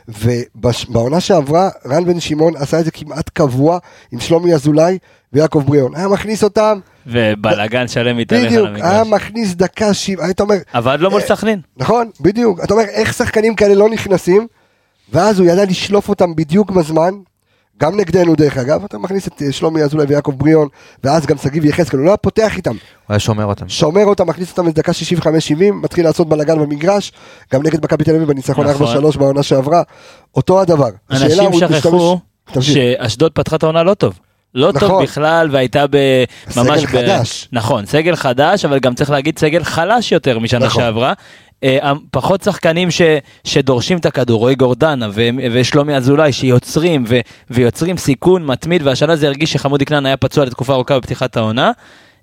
ובעונה 0.09 1.21
שעברה, 1.21 1.69
רן 1.87 2.05
בן 2.05 2.21
שמעון 2.21 2.57
עשה 2.57 2.81
את 2.81 2.85
זה 2.85 2.91
כמעט 2.91 3.29
קבוע 3.29 3.79
עם 4.13 4.21
שלומי 4.21 4.55
אזולאי 4.55 4.99
ויעקב 5.33 5.63
בריון. 5.67 5.97
היה 5.97 6.09
מכניס 6.09 6.45
אותם, 6.45 6.79
ובלאגן 7.07 7.89
שלם 7.89 8.17
מתהלך 8.17 8.47
בדיוק, 8.47 8.69
על 8.69 8.77
היה 8.77 9.01
המגרש. 9.01 9.21
מכניס 9.21 9.55
דקה 9.55 9.95
שבעה, 9.95 10.27
היית 10.27 10.41
אומר, 10.41 10.57
עבד 10.73 10.99
לו 11.01 11.11
מול 11.11 11.21
אה, 11.21 11.27
סכנין. 11.27 11.61
נכון, 11.77 12.11
בדיוק. 12.21 12.61
אתה 12.65 12.75
אומר, 12.75 12.85
איך 12.85 13.15
שחקנים 13.15 13.55
כאלה 13.55 13.75
לא 13.75 13.89
נכנסים, 13.89 14.47
ואז 15.13 15.39
הוא 15.39 15.47
ידע 15.47 15.65
לשלוף 15.65 16.09
אותם 16.09 16.35
בדיוק 16.35 16.71
בזמן, 16.71 17.15
גם 17.81 17.97
נגדנו 18.01 18.35
דרך 18.35 18.57
אגב, 18.57 18.85
אתה 18.85 18.99
מכניס 18.99 19.29
את 19.29 19.43
אה, 19.43 19.53
שלומי 19.53 19.83
אזולאי 19.83 20.07
ויעקב 20.07 20.33
בריאון, 20.37 20.69
ואז 21.05 21.27
גם 21.27 21.37
שגיב 21.39 21.65
יחזקאל, 21.65 21.99
הוא 21.99 22.07
לא 22.07 22.11
היה 22.11 22.17
פותח 22.17 22.57
איתם, 22.57 22.71
הוא 22.71 22.79
היה 23.09 23.19
שומר 23.19 23.45
אותם. 23.45 23.69
שומר 23.69 24.05
אותם, 24.05 24.29
מכניס 24.29 24.51
אותם 24.51 24.69
לדקה 24.69 24.93
65-70, 24.93 25.25
מתחיל 25.73 26.05
לעשות 26.05 26.29
בלאגן 26.29 26.59
במגרש, 26.59 27.13
גם 27.53 27.63
נגד 27.63 27.85
מכבי 27.85 28.05
תל 28.05 28.15
אביב 28.15 28.29
בניצחון 28.29 28.67
נכון. 28.67 29.13
4-3 29.13 29.19
בעונה 29.19 29.43
שעברה, 29.43 29.83
אותו 30.35 30.61
הדבר. 30.61 30.89
אנשים 31.11 31.53
שכחו. 31.53 32.19
שאשדוד 32.61 33.33
פתחה 33.33 33.57
את 33.57 33.63
העונה 33.63 33.83
לא 33.83 33.95
טוב. 33.95 34.19
לא 34.55 34.73
טוב 34.73 34.85
נכון. 34.85 35.03
בכלל 35.03 35.49
והייתה 35.53 35.87
ב... 35.91 35.97
ממש 36.57 36.81
סגל 36.81 36.87
חדש. 36.87 37.49
נכון, 37.53 37.87
סגל 37.87 38.17
חדש, 38.17 38.65
אבל 38.65 38.79
גם 38.79 38.95
צריך 38.95 39.11
להגיד 39.11 39.39
סגל 39.39 39.65
חלש 39.65 40.13
יותר 40.13 40.39
משנה 40.39 40.67
נכון. 40.67 40.83
שעברה. 40.83 41.13
אה, 41.65 41.93
פחות 42.11 42.43
שחקנים 42.43 42.91
ש, 42.91 43.03
שדורשים 43.45 43.99
את 43.99 44.07
הכדור, 44.07 44.39
רועי 44.39 44.55
גורדנה 44.55 45.09
ו, 45.13 45.29
ושלומי 45.53 45.97
אזולאי 45.97 46.33
שיוצרים 46.33 47.05
ו, 47.09 47.21
ויוצרים 47.51 47.97
סיכון 47.97 48.47
מתמיד 48.47 48.83
והשנה 48.87 49.17
זה 49.17 49.27
הרגיש 49.27 49.53
שחמודי 49.53 49.85
כנען 49.85 50.07
היה 50.07 50.17
פצוע 50.17 50.45
לתקופה 50.45 50.73
ארוכה 50.73 50.99
בפתיחת 50.99 51.37
העונה. 51.37 51.71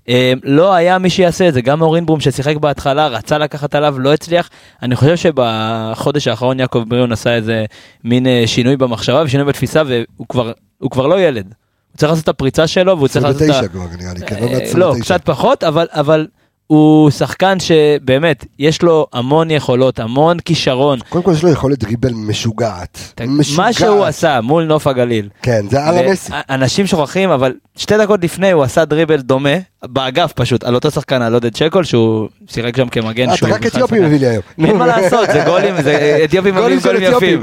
אה, 0.09 0.33
לא 0.43 0.73
היה 0.73 0.97
מי 0.97 1.09
שיעשה 1.09 1.47
את 1.47 1.53
זה, 1.53 1.61
גם 1.61 1.81
אורין 1.81 2.05
ברום 2.05 2.19
ששיחק 2.19 2.55
בהתחלה 2.55 3.07
רצה 3.07 3.37
לקחת 3.37 3.75
עליו, 3.75 3.99
לא 3.99 4.13
הצליח. 4.13 4.49
אני 4.83 4.95
חושב 4.95 5.15
שבחודש 5.15 6.27
האחרון 6.27 6.59
יעקב 6.59 6.83
בריאון 6.87 7.11
עשה 7.11 7.35
איזה 7.35 7.65
מין 8.03 8.27
אה, 8.27 8.43
שינוי 8.45 8.77
במחשבה 8.77 9.21
ושינוי 9.25 9.45
בתפיסה 9.45 9.81
והוא 9.87 10.27
כבר, 10.29 10.51
כבר 10.91 11.07
לא 11.07 11.21
ילד. 11.21 11.45
הוא 11.91 11.97
צריך 11.97 12.11
לעשות 12.11 12.23
את 12.23 12.29
הפריצה 12.29 12.67
שלו 12.67 12.97
והוא 12.97 13.07
צריך 13.07 13.25
לעשות 13.25 13.41
את 13.41 13.49
ה... 13.49 13.51
29 13.51 13.67
כבר 13.67 13.85
נראה 13.99 14.13
לי, 14.13 14.19
כן, 14.19 14.35
לא, 14.79 14.91
29. 14.91 15.03
קצת 15.03 15.25
פחות, 15.25 15.63
אבל, 15.63 15.87
אבל 15.91 16.27
הוא 16.71 17.09
שחקן 17.09 17.57
שבאמת, 17.59 18.45
יש 18.59 18.81
לו 18.81 19.07
המון 19.13 19.51
יכולות, 19.51 19.99
המון 19.99 20.39
כישרון. 20.39 20.99
קודם 21.09 21.23
כל 21.23 21.31
יש 21.31 21.43
לו 21.43 21.49
יכולת 21.49 21.79
דריבל 21.79 22.13
משוגעת. 22.13 23.21
מה 23.55 23.73
שהוא 23.73 24.05
עשה 24.05 24.41
מול 24.41 24.63
נוף 24.63 24.87
הגליל. 24.87 25.29
כן, 25.41 25.65
זה 25.69 25.85
על 25.85 25.97
המסי. 25.97 26.31
אנשים 26.49 26.87
שוכחים, 26.87 27.29
אבל 27.29 27.53
שתי 27.77 27.97
דקות 27.97 28.23
לפני 28.23 28.51
הוא 28.51 28.63
עשה 28.63 28.85
דריבל 28.85 29.21
דומה, 29.21 29.55
באגף 29.83 30.33
פשוט, 30.33 30.63
על 30.63 30.75
אותו 30.75 30.91
שחקן, 30.91 31.21
על 31.21 31.33
עודד 31.33 31.55
שקול, 31.55 31.83
שהוא 31.83 32.29
שיחק 32.47 32.77
שם 32.77 32.89
כמגן. 32.89 33.27
אתה 33.27 33.37
שהוא 33.37 33.49
רק 33.49 33.67
שחקן. 33.69 34.03
מביא 34.03 34.19
לי 34.19 34.27
היום. 34.27 34.43
אין 34.65 34.77
מה 34.77 34.87
לעשות, 34.87 35.29
זה 35.33 35.43
גולים, 35.45 35.81
זה 35.81 36.21
אתיופים 36.23 36.55
מביאים 36.55 36.79
גולים 36.79 37.01
יפים. 37.03 37.41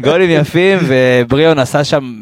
גולים 0.00 0.30
יפים, 0.30 0.78
ובריאון 0.86 1.58
עשה 1.58 1.84
שם 1.84 2.12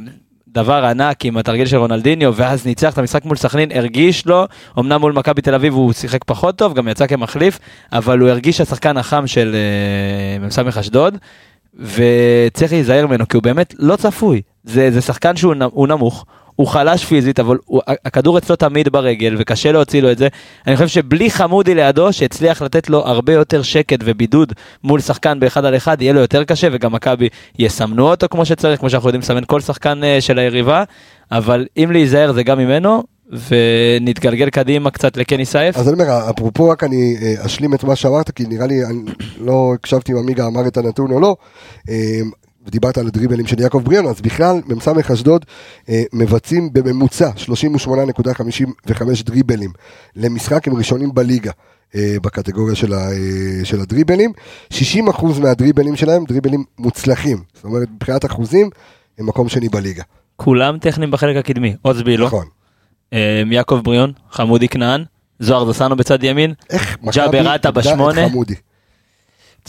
דבר 0.53 0.85
ענק 0.85 1.25
עם 1.25 1.37
התרגיל 1.37 1.67
של 1.67 1.77
רונלדיניו, 1.77 2.33
ואז 2.37 2.67
ניצח 2.67 2.93
את 2.93 2.99
המשחק 2.99 3.25
מול 3.25 3.37
סכנין, 3.37 3.73
הרגיש 3.75 4.27
לו, 4.27 4.47
אמנם 4.79 5.01
מול 5.01 5.13
מכבי 5.13 5.43
תל 5.43 5.55
אביב 5.55 5.75
הוא 5.75 5.93
שיחק 5.93 6.25
פחות 6.25 6.57
טוב, 6.57 6.75
גם 6.75 6.89
יצא 6.89 7.07
כמחליף, 7.07 7.59
אבל 7.93 8.19
הוא 8.19 8.29
הרגיש 8.29 8.61
השחקן 8.61 8.97
החם 8.97 9.27
של 9.27 9.57
אה, 10.41 10.47
מ"ס 10.47 10.77
אשדוד, 10.79 11.19
וצריך 11.75 12.73
להיזהר 12.73 13.07
ממנו, 13.07 13.29
כי 13.29 13.37
הוא 13.37 13.43
באמת 13.43 13.75
לא 13.79 13.97
צפוי. 13.97 14.43
זה, 14.65 14.91
זה 14.91 15.01
שחקן 15.01 15.37
שהוא 15.37 15.89
נמוך. 15.89 16.25
הוא 16.59 16.66
חלש 16.66 17.05
פיזית, 17.05 17.40
אבל 17.40 17.57
הוא, 17.64 17.81
הכדור 17.87 18.38
אצלו 18.38 18.57
תמיד 18.57 18.88
ברגל, 18.88 19.37
וקשה 19.38 19.73
להוציא 19.73 20.03
לו 20.03 20.12
את 20.12 20.18
זה. 20.18 20.29
אני 20.66 20.77
חושב 20.77 20.88
שבלי 20.88 21.31
חמודי 21.31 21.75
לידו, 21.75 22.12
שהצליח 22.12 22.62
לתת 22.62 22.90
לו 22.90 23.07
הרבה 23.07 23.33
יותר 23.33 23.62
שקט 23.62 23.99
ובידוד 24.05 24.53
מול 24.85 25.01
שחקן 25.01 25.40
באחד 25.40 25.64
על 25.64 25.77
אחד, 25.77 26.03
יהיה 26.03 26.12
לו 26.12 26.21
יותר 26.21 26.44
קשה, 26.44 26.68
וגם 26.73 26.92
מכבי 26.92 27.29
יסמנו 27.59 28.11
אותו 28.11 28.27
כמו 28.31 28.44
שצריך, 28.44 28.81
כמו 28.81 28.90
שאנחנו 28.90 29.09
יודעים 29.09 29.21
לסמן 29.21 29.44
כל 29.47 29.61
שחקן 29.61 30.05
אה, 30.05 30.21
של 30.21 30.38
היריבה, 30.38 30.85
אבל 31.33 31.66
אם 31.77 31.90
להיזהר 31.92 32.33
זה 32.33 32.42
גם 32.42 32.59
ממנו, 32.59 33.03
ונתגלגל 33.49 34.51
קדימה 34.51 34.90
קצת 34.90 35.16
לקני 35.16 35.44
סייף. 35.44 35.77
אז 35.77 35.88
אני 35.88 36.03
אומר, 36.03 36.31
אפרופו 36.31 36.68
רק 36.68 36.85
אני 36.85 37.16
אה, 37.23 37.47
אשלים 37.47 37.75
את 37.75 37.85
מה 37.85 37.97
שאמרת, 37.97 38.31
כי 38.31 38.44
נראה 38.49 38.66
לי, 38.66 38.85
אני 38.85 39.01
לא 39.40 39.73
הקשבתי 39.75 40.12
אם 40.12 40.18
עמיגה 40.18 40.47
אמר 40.47 40.66
את 40.66 40.77
הנתון 40.77 41.11
או 41.11 41.21
לא, 41.21 41.37
אה, 41.88 41.94
ודיברת 42.68 42.98
על 42.98 43.07
הדריבלים 43.07 43.46
של 43.46 43.61
יעקב 43.61 43.83
בריאון, 43.85 44.07
אז 44.07 44.20
בכלל, 44.20 44.61
מ"ס 44.66 44.88
אשדוד 45.12 45.44
אה, 45.88 46.02
מבצעים 46.12 46.72
בממוצע 46.72 47.31
38.55 47.37 49.22
דריבלים 49.24 49.70
למשחק, 50.16 50.68
הם 50.68 50.76
ראשונים 50.76 51.14
בליגה. 51.14 51.50
אה, 51.94 52.16
בקטגוריה 52.22 52.74
של, 52.74 52.92
ה, 52.92 52.96
אה, 52.96 53.64
של 53.64 53.81
הדריבלים, 53.81 54.33
60% 54.72 54.76
מהדריבלים 55.40 55.96
שלהם 55.96 56.24
דריבלים 56.24 56.64
מוצלחים, 56.78 57.42
זאת 57.54 57.64
אומרת 57.64 57.88
מבחינת 57.94 58.24
אחוזים 58.24 58.70
הם 59.18 59.26
מקום 59.26 59.48
שני 59.48 59.68
בליגה, 59.68 60.02
כולם 60.37 60.78
טכניים 60.78 61.11
בחלק 61.11 61.37
הקדמי, 61.37 61.74
עוזבי 61.83 62.16
לא, 62.16 62.26
נכון. 62.26 62.46
אה, 63.12 63.42
יעקב 63.50 63.81
בריאון, 63.85 64.12
חמודי 64.31 64.68
כנען, 64.68 65.04
זוהר 65.38 65.64
דוסנו 65.64 65.96
בצד 65.96 66.24
ימין, 66.24 66.54
ג'אבר 67.12 67.48
עטה 67.48 67.70
בשמונה? 67.70 68.26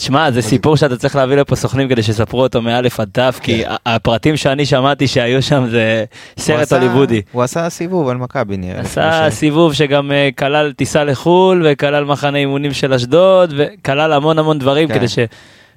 תשמע, 0.00 0.30
זה 0.30 0.42
סיפור 0.42 0.76
שאתה 0.76 0.96
צריך 0.96 1.16
להביא 1.16 1.36
לפה 1.36 1.56
סוכנים 1.56 1.88
כדי 1.88 2.02
שיספרו 2.02 2.42
אותו 2.42 2.62
מאלף 2.62 3.00
עד 3.00 3.08
תף, 3.12 3.38
כי 3.42 3.64
כן. 3.64 3.70
ה- 3.70 3.94
הפרטים 3.94 4.36
שאני 4.36 4.66
שמעתי 4.66 5.06
שהיו 5.06 5.42
שם 5.42 5.66
זה 5.70 6.04
סרט 6.38 6.60
עשה- 6.60 6.76
הוליוודי. 6.76 7.22
הוא 7.32 7.42
עשה 7.42 7.70
סיבוב 7.70 8.08
על 8.08 8.16
מכבי 8.16 8.56
נראה. 8.56 8.80
עשה 8.80 9.08
לפני 9.18 9.30
ש- 9.30 9.34
סיבוב 9.34 9.72
שגם 9.74 10.12
אה, 10.12 10.28
כלל 10.38 10.72
טיסה 10.72 11.04
לחו"ל 11.04 11.66
וכלל 11.70 12.04
מחנה 12.04 12.38
אימונים 12.38 12.72
של 12.72 12.92
אשדוד 12.92 13.54
וכלל 13.56 14.12
המון 14.12 14.38
המון 14.38 14.58
דברים 14.58 14.88
כן. 14.88 14.94
כדי 14.94 15.08
ש... 15.08 15.18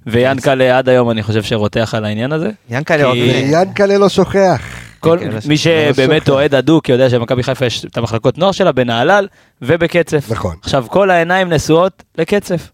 ויאנקלה 0.08 0.78
עד 0.78 0.90
היום 0.90 1.10
אני 1.12 1.24
חושב 1.24 1.44
שרותח 1.44 1.94
על 1.98 2.06
העניין 2.06 2.32
הזה. 2.32 2.50
ויאנקל'ה 2.70 3.98
לא 3.98 4.10
שוכח. 4.10 4.62
כל 5.00 5.18
כן, 5.22 5.30
מי 5.48 5.58
שבאמת 5.58 6.22
שוכח. 6.22 6.30
אוהד 6.30 6.56
הדוק 6.56 6.90
יודע 6.90 7.10
שמכבי 7.10 7.44
חיפה 7.44 7.66
יש 7.66 7.86
את 7.86 7.98
המחלקות 7.98 8.38
נוער 8.38 8.52
שלה 8.52 8.72
בנהלל 8.72 9.28
ובקצף. 9.62 10.26
נכון. 10.32 10.56
עכשיו 10.64 10.86
כל 10.90 11.10
העיניים 11.10 11.50
נשואות 11.54 12.04
לקצף. 12.18 12.70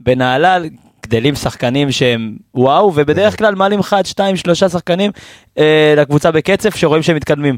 בנהלל 0.00 0.66
גדלים 1.06 1.34
שחקנים 1.34 1.92
שהם 1.92 2.36
וואו 2.54 2.92
ובדרך 2.94 3.38
כלל 3.38 3.54
מעלים 3.54 3.80
אחד 3.80 4.06
שתיים 4.06 4.36
שלושה 4.36 4.68
שחקנים 4.68 5.10
אה, 5.58 5.94
לקבוצה 5.96 6.30
בקצף 6.30 6.76
שרואים 6.76 7.02
שהם 7.02 7.16
מתקדמים. 7.16 7.56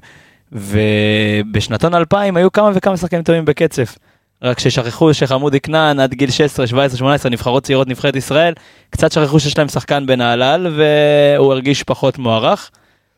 ובשנתון 0.52 1.94
2000 1.94 2.36
היו 2.36 2.52
כמה 2.52 2.70
וכמה 2.74 2.96
שחקנים 2.96 3.22
טובים 3.22 3.44
בקצף. 3.44 3.98
רק 4.42 4.58
ששכחו 4.58 5.14
שחמודי 5.14 5.60
כנען 5.60 6.00
עד 6.00 6.14
גיל 6.14 6.30
16, 6.30 6.66
17, 6.66 6.98
18 6.98 7.30
נבחרות 7.30 7.62
צעירות 7.62 7.88
נבחרת 7.88 8.16
ישראל, 8.16 8.54
קצת 8.90 9.12
שכחו 9.12 9.40
שיש 9.40 9.58
להם 9.58 9.68
שחקן 9.68 10.06
בנהלל 10.06 10.66
והוא 10.76 11.52
הרגיש 11.52 11.82
פחות 11.82 12.18
מוערך. 12.18 12.70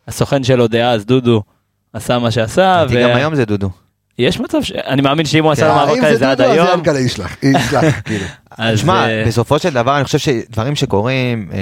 הסוכן 0.08 0.44
שלו 0.44 0.68
דאז 0.68 1.06
דודו 1.06 1.42
עשה 1.92 2.18
מה 2.18 2.30
שעשה. 2.30 2.84
לדעתי 2.84 3.02
גם 3.02 3.16
היום 3.16 3.34
זה 3.34 3.44
דודו. 3.44 3.70
יש 4.18 4.40
מצב 4.40 4.62
ש... 4.62 4.72
אני 4.72 5.02
מאמין 5.02 5.26
שאם 5.26 5.44
הוא 5.44 5.52
עשה 5.52 5.68
לו 5.68 5.72
אה, 5.72 5.76
מאבק 5.86 5.96
אם 5.98 6.04
כזה 6.04 6.12
זה 6.12 6.18
זה 6.18 6.30
עד 6.30 6.38
דודו, 6.38 6.50
אז 6.50 6.56
היום. 6.56 6.68
יאנקל'ה 6.68 7.00
ישלח. 7.00 7.36
יסלח, 7.42 8.00
כאילו. 8.04 8.24
שמע, 8.76 9.08
אה, 9.08 9.24
בסופו 9.26 9.58
של 9.58 9.70
דבר 9.74 9.96
אני 9.96 10.04
חושב 10.04 10.18
שדברים 10.18 10.76
שקורים, 10.76 11.48
אה, 11.52 11.58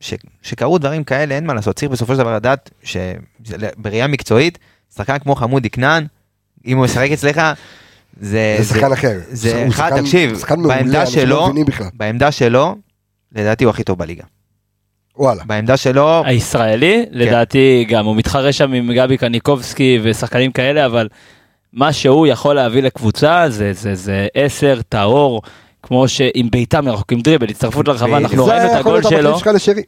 ש- 0.00 0.14
שקרו 0.42 0.78
דברים 0.78 1.04
כאלה, 1.04 1.34
אין 1.34 1.46
מה 1.46 1.54
לעשות. 1.54 1.76
צריך 1.76 1.92
בסופו 1.92 2.12
של 2.12 2.18
דבר 2.18 2.36
לדעת 2.36 2.70
שבראייה 2.84 4.06
מקצועית, 4.06 4.58
שחקן 4.96 5.18
כמו 5.18 5.34
חמודי 5.34 5.70
כנען, 5.70 6.06
אם 6.66 6.76
הוא 6.76 6.84
ישחק 6.86 7.10
אצלך, 7.10 7.40
זה... 8.20 8.56
זה 8.58 8.64
שחקן 8.74 8.92
אחר. 8.92 9.18
זה 9.30 9.66
אחד, 9.68 10.00
תקשיב, 10.00 10.42
בעמדה 10.68 11.00
לא 11.00 11.06
שלו. 11.06 11.52
בעמדה 11.94 12.32
שלו, 12.32 12.76
לדעתי 13.32 13.64
הוא 13.64 13.70
הכי 13.70 13.84
טוב 13.84 13.98
בליגה. 13.98 14.24
וואלה. 15.20 15.42
בעמדה 15.46 15.76
שלו, 15.76 16.22
הישראלי 16.24 17.04
כן. 17.06 17.18
לדעתי 17.18 17.86
גם 17.88 18.04
הוא 18.06 18.16
מתחרה 18.16 18.52
שם 18.52 18.72
עם 18.72 18.92
גבי 18.92 19.16
קניקובסקי 19.16 19.98
ושחקנים 20.02 20.52
כאלה 20.52 20.86
אבל 20.86 21.08
מה 21.72 21.92
שהוא 21.92 22.26
יכול 22.26 22.54
להביא 22.54 22.82
לקבוצה 22.82 23.44
זה 23.48 23.72
זה 23.72 23.94
זה 23.94 24.26
עשר 24.34 24.80
טהור 24.88 25.42
כמו 25.82 26.08
שעם 26.08 26.50
בעיטה 26.50 26.80
מרחוק 26.80 27.12
עם 27.12 27.20
דריבל 27.20 27.50
הצטרפות 27.50 27.88
לרחבה 27.88 28.16
אנחנו 28.16 28.44
זה 28.44 28.52
ראינו 28.52 28.64
את 28.64 28.70
יכול 28.70 28.80
הגול 28.80 28.92
להיות 28.92 29.04
המחליף 29.04 29.20
שלו 29.20 29.38
שלך 29.38 29.46
לשרי. 29.46 29.82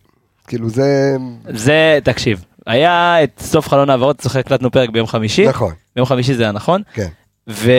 כאילו 0.48 0.70
זה... 0.70 1.16
זה 1.48 1.98
תקשיב 2.04 2.44
היה 2.66 3.24
את 3.24 3.30
סוף 3.40 3.68
חלון 3.68 3.90
העברות 3.90 4.20
זוכר 4.20 4.38
הקלטנו 4.38 4.70
פרק 4.70 4.90
ביום 4.90 5.06
חמישי 5.06 5.46
נכון. 5.46 5.72
ביום 5.96 6.06
חמישי 6.06 6.34
זה 6.34 6.42
היה 6.42 6.52
נכון 6.52 6.82
כן. 6.94 7.08
ו... 7.48 7.70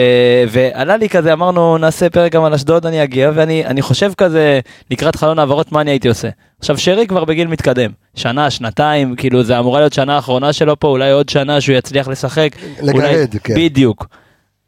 ועלה 0.48 0.96
לי 0.96 1.08
כזה 1.08 1.32
אמרנו 1.32 1.78
נעשה 1.78 2.10
פרק 2.10 2.32
גם 2.32 2.44
על 2.44 2.54
אשדוד 2.54 2.86
אני 2.86 3.02
אגיע 3.02 3.30
ואני 3.34 3.66
אני 3.66 3.82
חושב 3.82 4.12
כזה 4.16 4.60
לקראת 4.90 5.16
חלון 5.16 5.38
העברות 5.38 5.72
מה 5.72 5.80
אני 5.80 5.90
הייתי 5.90 6.08
עושה. 6.08 6.28
עכשיו 6.58 6.78
שרי 6.78 7.06
כבר 7.06 7.24
בגיל 7.24 7.48
מתקדם 7.48 7.90
שנה 8.14 8.50
שנתיים 8.50 9.16
כאילו 9.16 9.42
זה 9.42 9.58
אמורה 9.58 9.80
להיות 9.80 9.92
שנה 9.92 10.16
האחרונה 10.16 10.52
שלו 10.52 10.80
פה 10.80 10.88
אולי 10.88 11.10
עוד 11.10 11.28
שנה 11.28 11.60
שהוא 11.60 11.76
יצליח 11.76 12.08
לשחק. 12.08 12.50
לגרד, 12.82 12.94
אולי... 12.94 13.26
כן. 13.44 13.54
בדיוק. 13.56 14.06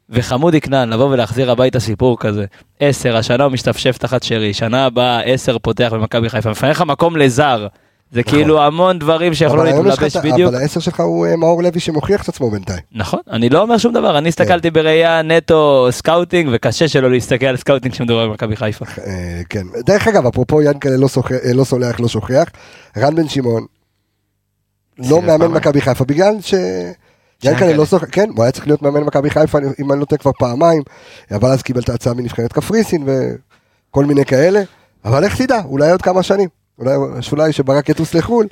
וחמודי 0.09 0.61
כנען 0.61 0.89
לבוא 0.89 1.05
ולהחזיר 1.05 1.51
הביתה 1.51 1.79
סיפור 1.79 2.19
כזה 2.19 2.45
עשר 2.79 3.17
השנה 3.17 3.43
הוא 3.43 3.51
משתפשף 3.51 3.97
תחת 3.97 4.23
שרי 4.23 4.53
שנה 4.53 4.85
הבאה 4.85 5.19
עשר 5.21 5.57
פותח 5.57 5.89
במכבי 5.93 6.29
חיפה 6.29 6.49
מפנה 6.49 6.69
לך 6.69 6.81
מקום 6.81 7.17
לזר. 7.17 7.67
זה 8.11 8.23
כאילו 8.23 8.61
המון 8.61 8.99
דברים 8.99 9.33
שיכולו 9.33 9.63
להתלבש 9.63 10.17
בדיוק. 10.17 10.53
אבל 10.53 10.61
העשר 10.61 10.79
שלך 10.79 10.99
הוא 10.99 11.25
אה, 11.27 11.35
מאור 11.35 11.63
לוי 11.63 11.79
שמוכיח 11.79 12.23
את 12.23 12.29
עצמו 12.29 12.51
בינתיים. 12.51 12.79
נכון, 12.91 13.19
אני 13.31 13.49
לא 13.49 13.61
אומר 13.61 13.77
שום 13.77 13.93
דבר, 13.93 14.17
אני 14.17 14.29
הסתכלתי 14.29 14.71
בראייה 14.71 15.21
נטו 15.21 15.87
scouting, 15.91 16.49
וקשה 16.53 16.87
שלא 16.87 17.11
להסתכל 17.11 17.45
על 17.45 17.57
scouting 17.57 17.93
כשמדובר 17.93 18.21
על 18.21 18.29
מכבי 18.29 18.55
חיפה. 18.55 18.85
אה, 19.07 19.41
כן. 19.49 19.63
דרך 19.85 20.07
אגב, 20.07 20.27
אפרופו 20.27 20.61
ינקלה 20.61 20.97
לא 20.97 21.07
אה, 21.31 21.53
לא 21.53 21.63
סולח, 21.63 21.99
לא 21.99 22.07
שוכח, 22.07 22.45
רן 22.97 23.15
בן 23.15 23.27
שמעון 23.29 23.65
לא 24.99 25.21
מאמן. 25.21 25.47
מכבי 25.47 25.81
חיפה 25.81 26.05
בגלל 26.05 26.33
ש... 26.41 26.53
ינקלה. 27.43 27.73
לא 27.73 27.85
שוכח, 27.85 28.07
כן, 28.11 28.29
הוא 28.35 28.43
היה 28.43 28.51
צריך 28.51 28.67
להיות 28.67 28.81
מאמן 28.81 29.01
מכבי 29.01 29.29
חיפה, 29.29 29.57
אם 29.79 29.91
אני 29.91 29.99
לא 29.99 30.05
טועה 30.05 30.19
כבר 30.19 30.31
פעמיים, 30.39 30.81
אבל 31.31 31.49
אז 31.49 31.61
קיבל 31.61 31.81
את 31.81 31.89
ההצעה 31.89 32.13
מנבחרת 32.13 32.53
קפריסין 32.53 33.07
וכל 33.07 34.05
מיני 34.05 34.25
כאלה, 34.25 34.61
אבל 35.05 35.23
איך 35.23 35.41
תדע, 35.41 35.61
אולי 35.65 35.91
עוד 35.91 36.01
כמה 36.01 36.23
שנים, 36.23 36.49
אולי 36.79 36.91
אולי 37.31 37.53
שברק 37.53 37.89
יטוס 37.89 38.13
לחו"ל, 38.13 38.47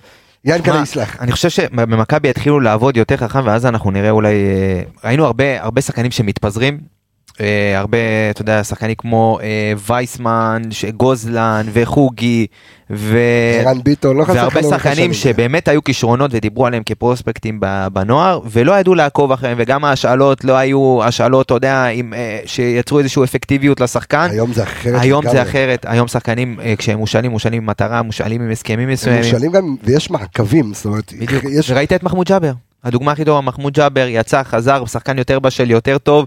ינקלה 0.45 0.81
יסלח. 0.83 1.21
אני 1.21 1.31
חושב 1.31 1.49
שבמכבי 1.49 2.29
יתחילו 2.29 2.59
לעבוד 2.59 2.97
יותר 2.97 3.17
חכם 3.17 3.41
ואז 3.45 3.65
אנחנו 3.65 3.91
נראה 3.91 4.09
אולי 4.09 4.33
אה, 4.33 4.81
ראינו 5.03 5.25
הרבה 5.25 5.63
הרבה 5.63 5.81
שחקנים 5.81 6.11
שמתפזרים. 6.11 6.94
אה, 7.41 7.79
הרבה 7.79 7.97
אתה 8.29 8.41
יודע 8.41 8.63
שחקנים 8.63 8.95
כמו 8.97 9.39
אה, 9.43 9.73
וייסמן 9.87 10.61
גוזלן 10.97 11.65
וחוגי 11.73 12.47
ו... 12.89 13.17
ערן 13.65 13.83
ביטון, 13.83 14.17
לא 14.17 14.23
חסר 14.23 14.33
והרבה 14.33 14.61
לאורך 14.61 14.83
שחקנים 14.83 15.13
שבאמת 15.13 15.67
היו 15.67 15.83
כישרונות 15.83 16.31
ודיברו 16.33 16.65
עליהם 16.65 16.83
כפרוספקטים 16.85 17.59
בנוער 17.93 18.39
ולא 18.51 18.79
ידעו 18.79 18.95
לעקוב 18.95 19.31
אחריהם 19.31 19.57
וגם 19.59 19.85
ההשאלות 19.85 20.43
לא 20.43 20.53
היו 20.53 20.99
השאלות 21.03 21.45
אתה 21.45 21.53
יודע 21.53 21.85
עם, 21.85 22.13
אה, 22.13 22.39
שיצרו 22.45 22.99
איזושהי 22.99 23.23
אפקטיביות 23.23 23.79
לשחקן. 23.79 24.27
היום 24.31 24.53
זה 24.53 24.63
אחרת. 24.63 25.01
היום 25.01 25.29
זה. 25.29 25.41
אחרת 25.41 25.85
היום 25.89 26.07
שחקנים 26.07 26.59
כשהם 26.77 26.99
מושאלים 26.99 27.31
מושאלים 27.31 27.61
עם 27.61 27.69
מטרה 27.69 28.01
מושאלים 28.01 28.41
עם 28.41 28.51
הסכמים 28.51 28.79
הם 28.79 28.93
מסוימים. 28.93 29.23
מושאלים 29.23 29.51
גם, 29.51 29.75
ויש 29.83 30.11
מעקבים, 30.11 30.73
זאת 30.73 30.85
אומרת, 30.85 31.13
בדיוק. 31.19 31.43
יש 31.43 31.69
וראית 31.69 31.93
את 31.93 32.03
מחמוד 32.03 32.27
ג'אבר. 32.27 32.51
הדוגמה 32.85 33.11
הכי 33.11 33.25
טובה, 33.25 33.41
מחמוד 33.41 33.73
ג'אבר 33.73 34.05
יצא, 34.09 34.43
חזר, 34.43 34.85
שחקן 34.85 35.17
יותר 35.17 35.39
בשל, 35.39 35.71
יותר 35.71 35.97
טוב, 35.97 36.25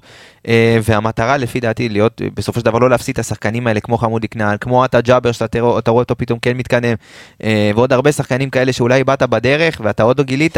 אה, 0.48 0.78
והמטרה 0.82 1.36
לפי 1.36 1.60
דעתי 1.60 1.88
להיות, 1.88 2.22
בסופו 2.34 2.60
של 2.60 2.66
דבר 2.66 2.78
לא 2.78 2.90
להפסיד 2.90 3.12
את 3.12 3.18
השחקנים 3.18 3.66
האלה 3.66 3.80
כמו 3.80 3.98
חמודי 3.98 4.28
כנען, 4.28 4.56
כמו 4.56 4.84
אתה 4.84 5.00
ג'אבר 5.00 5.32
שאתה 5.32 5.60
רואה 5.60 5.78
אותו 5.88 6.16
פתאום 6.18 6.38
כן 6.38 6.56
מתקדם, 6.56 6.94
אה, 7.42 7.70
ועוד 7.74 7.92
הרבה 7.92 8.12
שחקנים 8.12 8.50
כאלה 8.50 8.72
שאולי 8.72 9.04
באת 9.04 9.22
בדרך 9.22 9.80
ואתה 9.84 10.02
עוד 10.02 10.18
לא 10.18 10.24
גילית, 10.24 10.56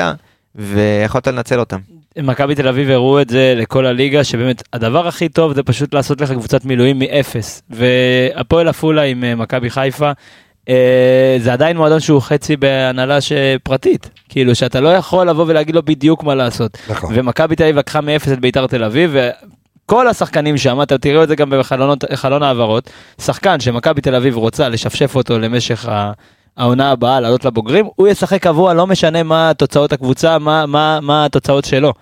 ויכולת 0.54 1.26
לנצל 1.26 1.60
אותם. 1.60 1.78
מכבי 2.18 2.54
תל 2.54 2.68
אביב 2.68 2.90
הראו 2.90 3.20
את 3.20 3.28
זה 3.28 3.54
לכל 3.56 3.86
הליגה, 3.86 4.24
שבאמת 4.24 4.62
הדבר 4.72 5.08
הכי 5.08 5.28
טוב 5.28 5.52
זה 5.52 5.62
פשוט 5.62 5.94
לעשות 5.94 6.20
לך 6.20 6.32
קבוצת 6.32 6.64
מילואים 6.64 6.98
מאפס. 6.98 7.62
והפועל 7.70 8.68
עפולה 8.68 9.02
עם 9.02 9.24
אה, 9.24 9.34
מכבי 9.34 9.70
חיפה, 9.70 10.12
זה 11.38 11.52
עדיין 11.52 11.76
מועדון 11.76 12.00
שהוא 12.00 12.22
חצי 12.22 12.56
בהנהלה 12.56 13.18
פרטית. 13.62 14.10
כאילו 14.28 14.54
שאתה 14.54 14.80
לא 14.80 14.88
יכול 14.88 15.28
לבוא 15.28 15.44
ולהגיד 15.48 15.74
לו 15.74 15.82
בדיוק 15.82 16.24
מה 16.24 16.34
לעשות. 16.34 16.78
נכון. 16.88 17.12
ומכבי 17.14 17.56
תל 17.56 17.62
אביב 17.62 17.76
לקחה 17.76 18.00
מאפס 18.00 18.32
את 18.32 18.40
ביתר 18.40 18.66
תל 18.66 18.84
אביב, 18.84 19.16
וכל 19.86 20.08
השחקנים 20.08 20.58
שם, 20.58 20.82
אתה 20.82 20.98
תראו 20.98 21.22
את 21.22 21.28
זה 21.28 21.36
גם 21.36 21.52
בחלון 22.10 22.42
העברות, 22.42 22.90
שחקן 23.20 23.60
שמכבי 23.60 24.00
תל 24.00 24.14
אביב 24.14 24.36
רוצה 24.36 24.68
לשפשף 24.68 25.16
אותו 25.16 25.38
למשך 25.38 25.88
ה... 25.88 26.12
העונה 26.56 26.90
הבאה 26.90 27.20
לעלות 27.20 27.44
לבוגרים, 27.44 27.86
הוא 27.96 28.08
ישחק 28.08 28.42
קבוע, 28.42 28.74
לא 28.74 28.86
משנה 28.86 29.22
מה 29.22 29.52
תוצאות 29.56 29.92
הקבוצה, 29.92 30.38
מה, 30.38 30.66
מה, 30.66 30.98
מה 31.02 31.24
התוצאות 31.24 31.64
שלו. 31.64 31.92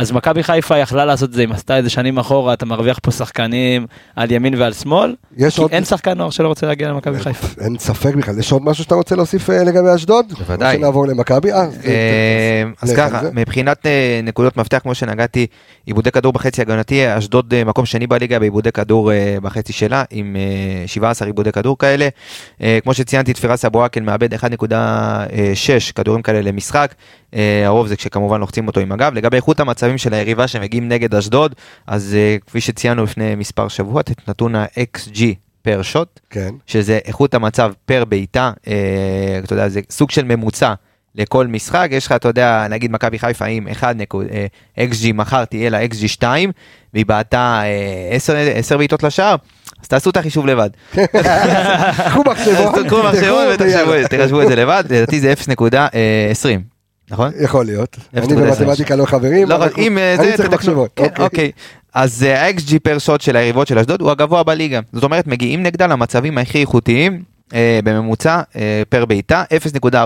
אז 0.00 0.12
מכבי 0.12 0.42
חיפה 0.42 0.78
יכלה 0.78 1.04
לעשות 1.04 1.28
את 1.28 1.34
זה, 1.34 1.44
אם 1.44 1.52
עשתה 1.52 1.78
את 1.78 1.84
זה 1.84 1.90
שנים 1.90 2.18
אחורה, 2.18 2.52
אתה 2.52 2.66
מרוויח 2.66 2.98
פה 3.02 3.10
שחקנים 3.10 3.86
על 4.16 4.30
ימין 4.30 4.54
ועל 4.58 4.72
שמאל, 4.72 5.14
יש 5.36 5.54
כי 5.56 5.60
עוד... 5.62 5.70
אין 5.72 5.84
שחקן 5.84 6.18
נוער 6.18 6.30
שלא 6.30 6.48
רוצה 6.48 6.66
להגיע 6.66 6.88
למכבי 6.88 7.18
חיפה. 7.18 7.62
אין 7.64 7.78
ספק 7.78 8.14
בכלל. 8.14 8.38
יש 8.38 8.52
עוד 8.52 8.62
משהו 8.64 8.84
שאתה 8.84 8.94
רוצה 8.94 9.16
להוסיף 9.16 9.50
אה, 9.50 9.64
לגבי 9.64 9.94
אשדוד? 9.94 10.32
בוודאי. 10.38 10.74
או 10.74 10.78
שנעבור 10.80 11.06
למכבי? 11.06 11.52
אה, 11.52 11.66
זה- 11.70 11.80
אה, 11.88 12.62
אז 12.82 12.92
ככה. 12.96 13.20
מבחינת 13.32 13.86
אה, 13.86 14.20
נקודות 14.22 14.56
מפתח, 14.56 14.78
כמו 14.78 14.94
שנגעתי, 14.94 15.46
עיבודי 15.86 16.10
כדור 16.10 16.32
בחצי 16.32 16.62
הגנתי, 16.62 17.18
אשדוד 17.18 17.54
אה, 17.54 17.64
מקום 17.64 17.86
שני 17.86 18.06
בליגה 18.06 18.38
בעיבודי 18.38 18.72
כדור 18.72 19.12
אה, 19.12 19.36
בחצי 19.42 19.72
שלה, 19.72 20.04
עם 20.10 20.36
אה, 20.36 20.86
17 20.88 21.26
עיבודי 21.28 21.52
כדור 21.52 21.78
כאלה. 21.78 22.08
אה, 22.62 22.78
כמו 22.82 22.94
שציינתי, 22.94 23.32
תפירס 23.32 23.64
אבואקל 23.64 24.00
מאבד 24.00 24.34
1.6 24.34 24.38
כדורים 25.94 26.22
כאלה 26.22 26.40
למשחק, 26.40 26.94
אה, 27.34 27.62
הרוב 27.66 27.86
זה 27.86 27.96
כשכמובן 27.96 28.40
לוחצים 28.40 28.66
אותו 28.66 28.80
עם 28.80 28.92
הגב. 28.92 29.12
לגבי 29.14 29.36
איכות 29.36 29.60
המצבים 29.60 29.89
של 29.98 30.14
היריבה 30.14 30.48
שמגיעים 30.48 30.88
נגד 30.88 31.14
אשדוד, 31.14 31.54
אז 31.86 32.16
אה, 32.18 32.36
כפי 32.46 32.60
שציינו 32.60 33.04
לפני 33.04 33.34
מספר 33.34 33.68
שבועות, 33.68 34.10
את 34.10 34.28
נתון 34.28 34.54
ה-XG 34.54 35.20
פר 35.62 35.82
שוט, 35.82 36.20
כן. 36.30 36.50
שזה 36.66 36.98
איכות 37.04 37.34
המצב 37.34 37.72
פר 37.84 38.04
בעיטה, 38.04 38.52
אה, 38.68 39.40
אתה 39.44 39.52
יודע, 39.52 39.68
זה 39.68 39.80
סוג 39.90 40.10
של 40.10 40.24
ממוצע 40.24 40.74
לכל 41.14 41.46
משחק, 41.46 41.88
יש 41.90 42.06
לך, 42.06 42.12
אתה 42.12 42.28
יודע, 42.28 42.66
נגיד 42.70 42.92
מכבי 42.92 43.18
חיפה 43.18 43.44
עם 43.44 43.68
1 43.68 43.96
נקוד, 43.96 44.26
אה, 44.32 44.46
XG 44.86 45.12
מחר 45.14 45.44
תהיה 45.44 45.70
לה 45.70 45.84
XG 45.84 46.08
2, 46.08 46.50
והיא 46.94 47.06
בעטה 47.06 47.62
10 48.56 48.76
בעיטות 48.76 49.02
לשער, 49.02 49.36
אז 49.82 49.88
תעשו 49.88 50.10
את 50.10 50.16
החישוב 50.16 50.46
לבד. 50.46 50.70
קחו 52.08 52.22
מחשבון. 52.26 52.72
תחשבו 54.08 54.42
את 54.42 54.48
זה 54.48 54.56
לבד, 54.56 54.84
לדעתי 54.90 55.20
זה 55.20 55.32
0.20, 55.32 56.79
נכון? 57.10 57.30
יכול 57.40 57.64
להיות. 57.64 57.96
אני 58.14 58.26
0.20. 58.26 58.34
במתמטיקה 58.34 58.96
לא 58.96 59.04
חברים. 59.04 59.48
לא, 59.48 59.54
אבל 59.54 59.68
אם 59.78 59.98
אה, 59.98 60.14
אני 60.14 60.24
זה, 60.24 60.36
צריך 60.36 60.40
תתקנו. 60.40 60.56
מחשבון. 60.56 60.88
כן, 60.96 61.08
אוקיי. 61.18 61.50
אז 61.94 62.22
אה, 62.28 62.46
ה-XG 62.46 62.78
פר 62.82 62.98
שוט 62.98 63.20
של 63.20 63.36
היריבות 63.36 63.66
של 63.68 63.78
אשדוד 63.78 64.00
הוא 64.00 64.10
הגבוה 64.10 64.42
בליגה. 64.42 64.80
זאת 64.92 65.04
אומרת, 65.04 65.26
מגיעים 65.26 65.62
נגדה 65.62 65.86
למצבים 65.86 66.38
הכי 66.38 66.60
איכותיים 66.60 67.22
אה, 67.54 67.80
בממוצע 67.84 68.40
אה, 68.56 68.82
פר 68.88 69.04
בעיטה, 69.04 69.44
0.14 69.92 69.96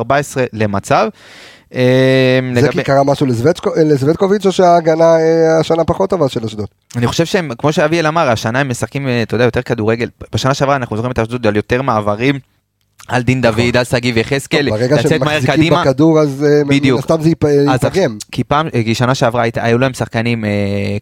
למצב. 0.52 1.08
אה, 1.74 2.40
זה 2.60 2.68
כי 2.68 2.82
קרה 2.82 3.04
משהו 3.04 3.26
לזבטקוביץ' 3.76 4.46
או 4.46 4.52
שההגנה 4.52 5.04
אה, 5.16 5.58
השנה 5.60 5.84
פחות 5.84 6.10
טובה 6.10 6.28
של 6.28 6.44
אשדוד? 6.44 6.66
אני 6.96 7.06
חושב 7.06 7.24
שהם, 7.26 7.50
כמו 7.58 7.72
שאביאל 7.72 8.06
אמר, 8.06 8.30
השנה 8.30 8.60
הם 8.60 8.68
משחקים, 8.68 9.08
אה, 9.08 9.22
אתה 9.22 9.34
יודע, 9.34 9.44
יותר 9.44 9.62
כדורגל. 9.62 10.08
בשנה 10.32 10.54
שעברה 10.54 10.76
אנחנו 10.76 10.96
זוכרים 10.96 11.12
את 11.12 11.18
אשדוד 11.18 11.46
על 11.46 11.56
יותר 11.56 11.82
מעברים. 11.82 12.38
על 13.08 13.22
דין 13.22 13.40
דוד, 13.40 13.76
על 13.76 13.84
שגיב 13.84 14.16
יחזקאל, 14.16 14.66
נכון. 14.66 14.78
ברגע 14.78 14.96
לצאת 14.96 15.20
מהר 15.20 15.40
קדימה. 15.46 15.80
בכדור 15.80 16.20
אז 16.20 16.46
אה, 16.48 16.64
בדיוק. 16.68 17.00
הסתם 17.00 17.20
זה 17.22 17.30
אז 17.68 17.84
ייפגם. 17.84 18.16
כי 18.32 18.44
פעם, 18.44 18.68
כי 18.70 18.94
שנה 18.94 19.14
שעברה 19.14 19.44
היו 19.56 19.78
להם 19.78 19.94
שחקנים 19.94 20.44
אה, 20.44 20.50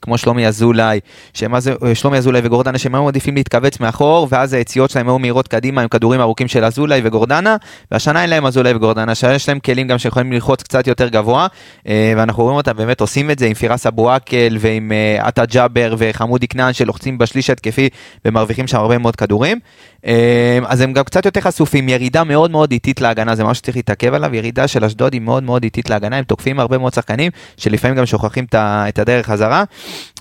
כמו 0.03 0.19
שלומי 0.19 0.47
אזולאי, 0.47 1.01
אה, 1.43 1.95
שלומי 1.95 2.19
אזולאי 2.19 2.41
וגורדנה 2.45 2.79
שהם 2.79 2.95
היו 2.95 3.05
מעדיפים 3.05 3.35
להתכווץ 3.35 3.81
מאחור, 3.81 4.29
ואז 4.31 4.53
היציאות 4.53 4.91
שלהם 4.91 5.09
היו 5.09 5.19
מהירות 5.19 5.49
קדימה 5.49 5.83
עם 5.83 5.89
כדורים 5.89 6.21
ארוכים 6.21 6.49
של 6.49 6.65
אזולאי 6.65 7.01
וגורדנה, 7.05 7.57
והשנה 7.91 8.23
אין 8.23 8.31
להם 8.31 8.47
אזולאי 8.47 8.75
וגורדנה, 8.75 9.13
השנה 9.13 9.35
יש 9.35 9.49
להם 9.49 9.59
כלים 9.59 9.89
גם 9.89 9.99
שיכולים 9.99 10.33
ללחוץ 10.33 10.63
קצת 10.63 10.87
יותר 10.87 11.09
גבוה, 11.09 11.47
אה, 11.89 12.13
ואנחנו 12.17 12.43
רואים 12.43 12.57
אותם 12.57 12.77
באמת 12.77 13.01
עושים 13.01 13.31
את 13.31 13.39
זה 13.39 13.47
עם 13.47 13.55
פירס 13.55 13.87
אבו 13.87 14.11
עקל 14.11 14.57
ועם 14.61 14.93
אה, 14.93 15.27
עטה 15.27 15.47
ג'אבר 15.47 15.95
וחמודי 15.99 16.49
כנען 16.49 16.73
שלוחצים 16.73 17.19
בשליש 17.19 17.51
התקפי 17.51 17.89
ומרוויחים 18.25 18.67
שם 18.67 18.79
הרבה 18.79 18.99
מאוד 18.99 19.17
כדורים. 19.17 19.59
אה, 20.07 20.59
אז 20.67 20.81
הם 20.81 20.93
גם 20.93 21.05
קצת 21.05 21.25
יותר 21.25 21.41
חשופים, 21.41 21.89
ירידה 21.93 22.25
מאוד 22.25 22.51
מאוד 22.51 22.73
איטית 22.73 23.01
להגנה, 23.01 23.35
זה 23.35 23.45
משהו 23.45 23.55
שצריך 23.55 23.77
להתעכב 23.77 24.15
עליו, 24.15 24.35
ירידה 24.35 24.69
של 24.69 24.85
אשדוד 24.85 25.13
היא 25.13 25.21
מאוד 25.21 25.43
מאוד 25.43 25.63
איטית 25.63 25.91
להגנה, 25.91 26.17
הם 26.17 26.25
תוקפים 26.25 26.61
הרבה 26.61 26.79
מאוד 26.79 26.95
שחקנים, 26.95 27.31
שלפעמים 27.57 27.97
גם 27.97 28.07
שוכחים 28.07 28.47
את 28.55 28.99
הדרך 28.99 29.27
חזרה. 29.27 29.65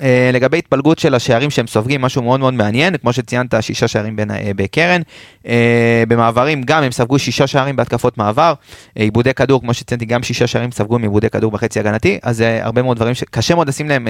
אה, 0.02 0.30
לגבי 0.34 0.58
התפלגות 0.58 1.00
של 1.00 1.16
השערים 1.16 1.50
שהם 1.50 1.68
סופגים, 1.68 2.02
משהו 2.02 2.22
מאוד 2.22 2.40
מאוד 2.40 2.54
מעניין, 2.54 2.98
כמו 2.98 3.14
שציינת, 3.14 3.54
שישה 3.62 3.88
שערים 3.88 4.20
אה, 4.20 4.52
בקרן. 4.56 5.02
אה, 5.48 6.04
במעברים 6.08 6.64
גם 6.64 6.84
הם 6.84 6.92
ספגו 6.92 7.20
שישה 7.20 7.48
שערים 7.48 7.76
בהתקפות 7.76 8.18
מעבר, 8.18 8.54
עיבודי 8.96 9.34
כדור, 9.34 9.62
כמו 9.62 9.74
שציינתי, 9.74 10.06
גם 10.06 10.24
שישה 10.24 10.48
שערים 10.48 10.72
ספגו 10.72 11.00
מעיבודי 11.00 11.30
כדור 11.30 11.52
בחצי 11.52 11.80
הגנתי, 11.80 12.20
אז 12.24 12.44
הרבה 12.62 12.82
מאוד 12.82 12.98
דברים 12.98 13.14
שקשה 13.14 13.56
מאוד 13.56 13.68
לשים 13.68 13.90
להם 13.90 14.08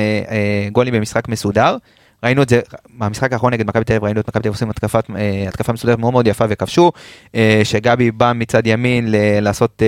גולים 0.71 0.93
במשחק 0.93 1.27
מסודר. 1.27 1.77
ראינו 2.23 2.43
את 2.43 2.49
זה, 2.49 2.61
במשחק 2.97 3.33
האחרון 3.33 3.53
נגד 3.53 3.67
מכבי 3.67 3.83
תל 3.83 3.93
אביב, 3.93 4.03
ראינו 4.03 4.19
את 4.19 4.27
מכבי 4.27 4.41
תל 4.41 4.47
אביב 4.47 4.53
עושים 4.55 4.69
התקפת, 4.69 5.05
אה, 5.15 5.45
התקפה 5.47 5.73
מסודרת 5.73 5.99
מאוד 5.99 6.13
מאוד 6.13 6.27
יפה 6.27 6.45
וכבשו, 6.49 6.91
אה, 7.35 7.61
שגבי 7.63 8.11
בא 8.11 8.31
מצד 8.35 8.67
ימין 8.67 9.05
לעשות, 9.41 9.81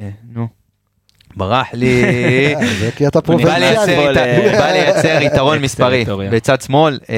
אה, 0.00 0.08
נו, 0.32 0.48
ברח 1.36 1.66
לי, 1.72 2.02
זה 2.80 2.90
כי 2.96 3.06
אתה 3.06 3.20
פרובינציאלי. 3.20 3.76
בא 4.58 4.70
לייצר 4.72 5.18
יתרון 5.22 5.58
מספרי. 5.58 6.04
בצד 6.32 6.60
שמאל. 6.60 6.98
אה, 7.10 7.16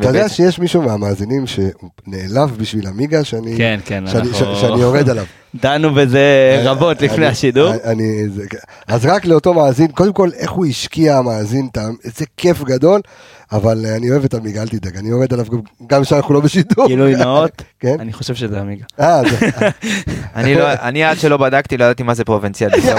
אתה 0.00 0.08
יודע 0.08 0.28
שיש 0.28 0.58
מישהו 0.58 0.82
מהמאזינים 0.82 1.44
שנעלב 1.46 2.56
בשביל 2.58 2.86
עמיגה 2.86 3.24
שאני 3.24 3.54
כן, 3.56 3.80
כן, 3.84 4.04
שאני- 4.06 4.80
יורד 4.80 5.10
עליו. 5.10 5.24
דנו 5.54 5.94
בזה 5.94 6.20
רבות 6.64 7.02
לפני 7.02 7.26
השידור. 7.26 7.72
אז 8.88 9.06
רק 9.06 9.24
לאותו 9.26 9.54
מאזין, 9.54 9.88
קודם 9.88 10.12
כל 10.12 10.30
איך 10.38 10.50
הוא 10.50 10.66
השקיע 10.66 11.16
המאזין, 11.16 11.68
איזה 12.04 12.24
כיף 12.36 12.62
גדול, 12.62 13.00
אבל 13.52 13.84
אה, 13.86 13.96
אני 13.96 14.10
אוהב 14.10 14.24
את 14.24 14.34
עמיגה, 14.34 14.62
אל 14.62 14.68
תדאג, 14.68 14.96
אני 14.96 15.08
יורד 15.08 15.32
עליו 15.32 15.46
גם- 15.52 15.58
גם 15.86 16.02
כשאנחנו 16.02 16.34
לא 16.34 16.40
בשידור. 16.40 16.86
גילוי 16.88 17.16
נאות, 17.16 17.62
כן? 17.80 17.96
אני 18.00 18.12
חושב 18.12 18.34
שזה 18.34 18.60
עמיגה. 18.60 18.84
אני 20.36 20.54
לא, 20.54 20.68
אני 20.88 21.04
עד 21.04 21.18
שלא 21.18 21.36
בדקתי 21.36 21.76
לא 21.76 21.84
ידעתי 21.84 22.02
מה 22.02 22.14
זה 22.14 22.24
פרובינציאל, 22.24 22.70
בסדר, 22.70 22.96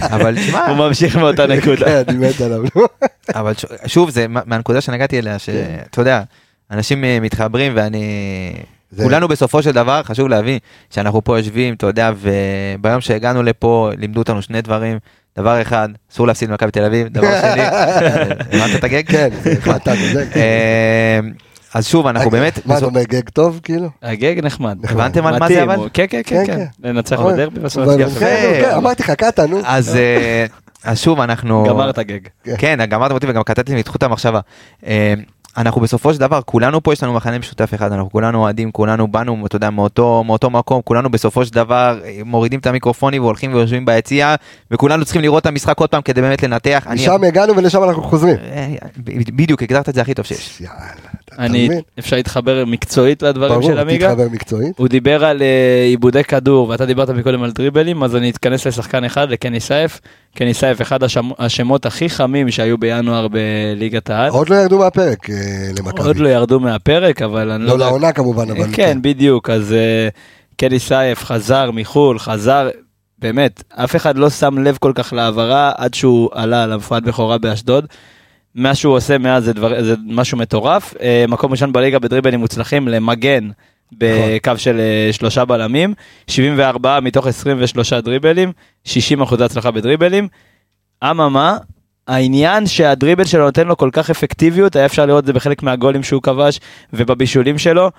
אבל 0.14 0.36
תשמע, 0.36 0.66
הוא 0.66 0.76
ממשיך 0.76 1.16
מאותה 1.16 1.46
נקודה. 1.46 1.84
כן, 1.86 2.02
אני 2.08 2.18
מת 2.28 2.40
עליו. 2.40 2.60
אבל 3.34 3.52
שוב 3.86 4.10
זה 4.10 4.28
מה- 4.28 4.40
מהנקודה 4.46 4.80
שנגעתי 4.80 5.18
אליה 5.18 5.38
שאתה 5.38 6.00
יודע 6.00 6.22
אנשים 6.70 7.04
אה, 7.04 7.18
מתחברים 7.20 7.72
ואני 7.76 8.04
זה- 8.90 9.02
כולנו 9.02 9.28
בסופו 9.28 9.62
של 9.62 9.72
דבר 9.72 10.02
חשוב 10.02 10.28
להבין 10.28 10.58
שאנחנו 10.90 11.24
פה 11.24 11.38
יושבים 11.38 11.74
אתה 11.74 11.86
יודע 11.86 12.10
וביום 12.78 13.00
שהגענו 13.00 13.42
לפה 13.42 13.90
לימדו 13.98 14.18
אותנו 14.20 14.42
שני 14.42 14.62
דברים 14.62 14.98
דבר 15.38 15.62
אחד 15.62 15.88
אסור 16.12 16.26
להפסיד 16.26 16.48
למכבי 16.50 16.70
תל 16.70 16.84
אביב 16.84 17.08
דבר 17.08 17.40
שני 17.40 17.62
הבנת 18.52 18.76
את 18.78 18.84
הגג? 18.84 19.06
כן, 19.06 19.28
זה 19.42 19.52
החלטה, 19.58 19.92
כן. 20.32 21.24
אז 21.74 21.86
שוב 21.86 22.06
אנחנו 22.06 22.30
באמת 22.30 22.66
מה, 22.66 22.78
אתה 22.78 22.86
אומר 22.86 23.02
גג 23.02 23.28
טוב, 23.28 23.60
כאילו? 23.62 23.88
הגג 24.02 24.40
נחמד. 24.42 24.78
הבנתם 24.88 25.26
על 25.26 25.38
מה 25.38 25.48
זה 25.48 25.62
אבל? 25.62 25.88
כן, 25.92 26.06
כן, 26.10 26.20
כן, 26.26 26.46
כן, 26.46 26.46
כן. 26.46 26.56
כן. 26.82 26.88
לנצח 26.88 27.20
בדרבי 27.20 27.60
בסוף. 27.60 27.88
כן, 28.18 28.70
אמרתי 28.76 29.02
לך, 29.02 29.10
קטן, 29.10 29.50
נו. 29.50 29.60
אז 29.64 29.96
אה, 29.96 30.46
אז 30.84 30.98
שוב 31.00 31.20
אנחנו 31.20 31.64
גמרת 31.68 31.98
גג. 31.98 32.20
כן, 32.58 32.78
גמרתם 32.88 33.14
אותי 33.14 33.26
וגם 33.28 33.42
קטעתי 33.42 33.74
לי 33.74 33.80
את 33.80 33.88
חוט 33.88 34.02
המחשבה. 34.02 34.40
אנחנו 35.56 35.80
בסופו 35.80 36.14
של 36.14 36.20
דבר, 36.20 36.40
כולנו 36.44 36.82
פה 36.82 36.92
יש 36.92 37.02
לנו 37.02 37.12
מכנה 37.12 37.38
משותף 37.38 37.74
אחד, 37.74 37.92
אנחנו 37.92 38.10
כולנו 38.10 38.38
אוהדים, 38.38 38.72
כולנו 38.72 39.08
באנו, 39.08 39.46
אתה 39.46 39.56
יודע, 39.56 39.70
מאותו, 39.70 40.24
מאותו 40.26 40.50
מקום, 40.50 40.80
כולנו 40.84 41.10
בסופו 41.10 41.44
של 41.46 41.52
דבר 41.54 41.98
אה, 42.04 42.18
מורידים 42.24 42.60
את 42.60 42.66
המיקרופונים 42.66 43.22
והולכים 43.22 43.54
ויושבים 43.54 43.84
ביציע, 43.86 44.34
וכולנו 44.70 45.04
צריכים 45.04 45.22
לראות 45.22 45.40
את 45.42 45.46
המשחק 45.46 45.78
עוד 45.80 45.90
פעם 45.90 46.02
כדי 46.02 46.20
באמת 46.20 46.42
לנתח. 46.42 46.84
אני- 46.86 46.94
משם 47.02 47.24
הגענו 47.24 47.56
ולשם 47.56 47.82
אנחנו 47.84 48.02
חוזרים. 48.02 48.36
אה, 48.36 48.74
בדיוק, 49.08 49.62
הגדרת 49.62 49.88
את 49.88 49.94
זה 49.94 50.00
הכי 50.00 50.14
טוב 50.14 50.24
שיש. 50.24 50.60
יאללה, 50.60 50.74
אני, 51.38 51.66
מבין? 51.68 51.80
אפשר 51.98 52.16
להתחבר 52.16 52.64
מקצועית 52.66 53.22
לדברים 53.22 53.52
ברור, 53.52 53.62
של 53.70 53.78
עמיגה? 53.78 54.08
תתחבר 54.08 54.26
מקצועית. 54.32 54.78
הוא 54.78 54.88
דיבר 54.88 55.24
על 55.24 55.42
אה, 55.42 55.84
עיבודי 55.86 56.24
כדור 56.24 56.68
ואתה 56.68 56.86
דיברת 56.86 57.10
מקודם 57.10 57.42
על 57.42 57.50
דריבלים 57.52 58.02
אז 58.02 58.16
אני 58.16 58.30
אתכנס 58.30 58.66
לשחקן 58.66 59.04
אחד 59.04 59.30
לקני 59.30 59.60
סייף. 59.60 60.00
קני 60.36 60.54
סייף 60.54 60.82
אחד 60.82 61.02
השמ- 61.02 61.08
השמות 61.38 61.86
הכי 61.86 62.08
חמים 62.08 62.50
שהיו 62.50 62.78
בינואר 62.78 63.26
בליגת 63.28 64.10
העל. 64.10 64.30
עוד 64.30 64.48
לא 64.48 64.54
ירדו 64.54 64.78
מהפרק 64.78 65.26
למכבי. 65.78 66.06
עוד 66.06 66.16
לא 66.16 66.28
ירדו 66.28 66.60
מהפרק 66.60 67.22
אבל 67.22 67.50
אני 67.50 67.64
לא 67.64 67.78
לא. 67.78 67.78
לעונה 67.78 68.12
כמובן, 68.12 68.50
אבל 68.50 68.68
כן 68.72 68.98
בדיוק 69.02 69.50
אז 69.50 69.72
אה, 69.72 70.08
קני 70.56 70.78
סייף 70.78 71.24
חזר 71.24 71.70
מחול 71.70 72.18
חזר. 72.18 72.68
באמת, 73.18 73.62
אף 73.70 73.96
אחד 73.96 74.16
לא 74.16 74.30
שם 74.30 74.58
לב 74.58 74.76
כל 74.80 74.92
כך 74.94 75.12
להעברה 75.12 75.72
עד 75.76 75.94
שהוא 75.94 76.28
עלה 76.32 76.62
על 76.62 76.72
המפעל 76.72 77.00
בכורה 77.00 77.38
באשדוד. 77.38 77.86
מה 78.54 78.74
שהוא 78.74 78.94
עושה 78.96 79.18
מאז 79.18 79.44
זה, 79.44 79.52
דבר, 79.52 79.84
זה 79.84 79.94
משהו 80.06 80.38
מטורף. 80.38 80.94
אה, 81.00 81.24
מקום 81.28 81.50
ראשון 81.50 81.72
בליגה 81.72 81.98
בדריבלים 81.98 82.40
מוצלחים 82.40 82.88
למגן 82.88 83.48
בקו 83.92 84.52
של 84.56 84.80
אה, 84.80 85.12
שלושה 85.12 85.44
בלמים, 85.44 85.94
74 86.26 87.00
מתוך 87.00 87.26
23 87.26 87.92
דריבלים, 87.92 88.52
60 88.84 89.22
אחוזי 89.22 89.44
הצלחה 89.44 89.70
בדריבלים. 89.70 90.28
אממה, 91.04 91.56
העניין 92.08 92.66
שהדריבל 92.66 93.24
שלו 93.24 93.44
נותן 93.44 93.66
לו 93.66 93.76
כל 93.76 93.90
כך 93.92 94.10
אפקטיביות, 94.10 94.76
היה 94.76 94.86
אפשר 94.86 95.06
לראות 95.06 95.20
את 95.20 95.26
זה 95.26 95.32
בחלק 95.32 95.62
מהגולים 95.62 96.02
שהוא 96.02 96.22
כבש 96.22 96.60
ובבישולים 96.92 97.58
שלו. 97.58 97.90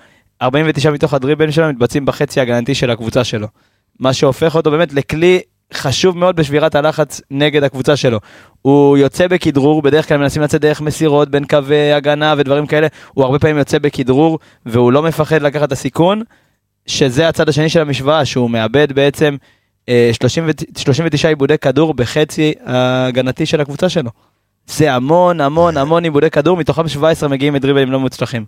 49 0.42 0.90
מתוך 0.90 1.14
הדריבלים 1.14 1.52
שלו 1.52 1.68
מתבצעים 1.68 2.06
בחצי 2.06 2.40
ההגנתי 2.40 2.74
של 2.74 2.90
הקבוצה 2.90 3.24
שלו. 3.24 3.46
מה 4.00 4.12
שהופך 4.12 4.54
אותו 4.54 4.70
באמת 4.70 4.92
לכלי 4.92 5.40
חשוב 5.74 6.18
מאוד 6.18 6.36
בשבירת 6.36 6.74
הלחץ 6.74 7.20
נגד 7.30 7.62
הקבוצה 7.62 7.96
שלו. 7.96 8.18
הוא 8.62 8.98
יוצא 8.98 9.26
בכדרור, 9.26 9.82
בדרך 9.82 10.08
כלל 10.08 10.16
מנסים 10.16 10.42
לצאת 10.42 10.60
דרך 10.60 10.80
מסירות 10.80 11.30
בין 11.30 11.44
קווי 11.44 11.92
הגנה 11.92 12.34
ודברים 12.38 12.66
כאלה, 12.66 12.86
הוא 13.14 13.24
הרבה 13.24 13.38
פעמים 13.38 13.58
יוצא 13.58 13.78
בכדרור 13.78 14.38
והוא 14.66 14.92
לא 14.92 15.02
מפחד 15.02 15.42
לקחת 15.42 15.66
את 15.68 15.72
הסיכון, 15.72 16.22
שזה 16.86 17.28
הצד 17.28 17.48
השני 17.48 17.68
של 17.68 17.80
המשוואה, 17.80 18.24
שהוא 18.24 18.50
מאבד 18.50 18.92
בעצם 18.92 19.36
30, 19.36 19.36
ו- 19.36 19.57
39 20.12 21.28
עיבודי 21.28 21.58
כדור 21.58 21.94
בחצי 21.94 22.52
ההגנתי 22.66 23.46
של 23.46 23.60
הקבוצה 23.60 23.88
שלו. 23.88 24.10
זה 24.66 24.94
המון 24.94 25.40
המון 25.40 25.76
המון 25.76 26.04
עיבודי 26.04 26.30
כדור, 26.30 26.56
מתוכם 26.56 26.88
17 26.88 27.28
מגיעים 27.28 27.54
מדריבלים 27.54 27.92
לא 27.92 28.00
מוצלחים. 28.00 28.44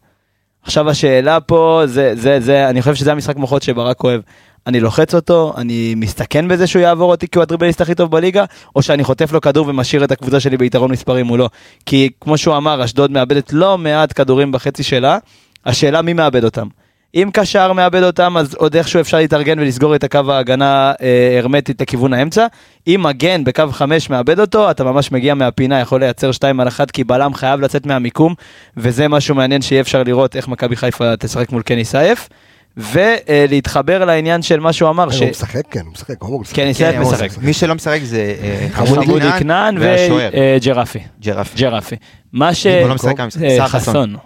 עכשיו 0.63 0.91
השאלה 0.91 1.41
פה, 1.41 1.83
זה, 1.85 2.13
זה, 2.17 2.41
זה, 2.41 2.69
אני 2.69 2.83
חושב 2.83 2.95
שזה 2.95 3.13
המשחק 3.13 3.37
מוחות 3.37 3.63
שברק 3.63 4.05
אוהב. 4.05 4.21
אני 4.67 4.81
לוחץ 4.81 5.15
אותו, 5.15 5.53
אני 5.57 5.95
מסתכן 5.97 6.49
בזה 6.49 6.67
שהוא 6.67 6.83
יעבור 6.83 7.11
אותי 7.11 7.29
כי 7.29 7.39
הוא 7.39 7.43
הדריבליסט 7.43 7.81
הכי 7.81 7.95
טוב 7.95 8.11
בליגה, 8.11 8.45
או 8.77 8.83
שאני 8.83 9.05
חוטף 9.05 9.33
לו 9.33 9.41
כדור 9.41 9.69
ומשאיר 9.69 10.05
את 10.05 10.11
הקבוצה 10.11 10.41
שלי 10.41 10.57
ביתרון 10.57 10.91
מספרים 10.91 11.27
מולו. 11.27 11.49
כי 11.87 12.11
כמו 12.21 12.39
שהוא 12.39 12.57
אמר, 12.57 12.85
אשדוד 12.85 13.11
מאבדת 13.11 13.53
לא 13.53 13.79
מעט 13.79 14.13
כדורים 14.17 14.53
בחצי 14.53 14.83
שלה, 14.83 15.19
השאלה 15.67 16.03
מי 16.03 16.13
מאבד 16.13 16.45
אותם. 16.45 16.67
אם 17.15 17.31
קשר 17.33 17.73
מאבד 17.73 18.03
אותם, 18.03 18.37
אז 18.37 18.55
עוד 18.55 18.77
איכשהו 18.77 19.01
אפשר 19.01 19.17
להתארגן 19.17 19.59
ולסגור 19.59 19.95
את 19.95 20.05
הקו 20.05 20.21
ההגנה 20.29 20.93
אה, 21.03 21.39
הרמטית 21.39 21.81
לכיוון 21.81 22.13
האמצע. 22.13 22.47
אם 22.87 23.01
מגן 23.03 23.45
בקו 23.45 23.65
5 23.73 24.11
מאבד 24.11 24.41
אותו, 24.41 24.71
אתה 24.71 24.85
ממש 24.85 25.13
מגיע 25.13 25.35
מהפינה, 25.35 25.81
יכול 25.81 26.01
לייצר 26.01 26.33
2 26.33 26.61
על 26.61 26.69
1, 26.69 26.91
כי 26.91 27.05
בלם 27.05 27.35
חייב 27.35 27.61
לצאת 27.61 27.87
מהמיקום, 27.87 28.35
וזה 28.77 29.09
משהו 29.09 29.35
מעניין 29.35 29.63
שיהיה 29.63 29.81
אפשר 29.81 30.03
לראות 30.03 30.37
איך 30.37 30.49
מכבי 30.49 30.77
חיפה 30.77 31.17
תשחק 31.17 31.53
מול 31.53 31.63
קני 31.63 31.85
סייף. 31.85 32.29
ולהתחבר 32.77 34.05
לעניין 34.05 34.43
של 34.43 34.61
מה 34.61 34.73
שהוא 34.73 34.91
אמר, 34.91 35.11
ש... 35.11 35.21
הוא 35.21 35.31
משחק, 35.31 35.63
כן, 35.71 35.81
הוא 35.81 35.93
משחק, 35.93 36.15
הוא 36.19 36.41
משחק. 36.41 36.57
קני 36.57 36.75
סייף 36.75 36.95
כן, 36.95 37.03
הוא 37.03 37.13
משחק. 37.13 37.29
מי 37.43 37.53
שלא 37.53 37.75
משחק 37.75 38.01
זה 38.03 38.35
אה, 38.43 38.69
חמודי 38.73 39.31
כנען 39.39 39.79
והשוער, 39.79 40.31
וג'רפי. 40.57 40.99
ג'רף. 41.21 41.57
ג'רפי. 41.57 41.97
מה 42.33 42.55
ש... 42.55 42.67
הוא 42.67 42.89
לא 42.89 42.95
משחק. 42.95 43.21
אה, 43.21 43.29
סער 43.31 43.69
חסון. 43.69 44.17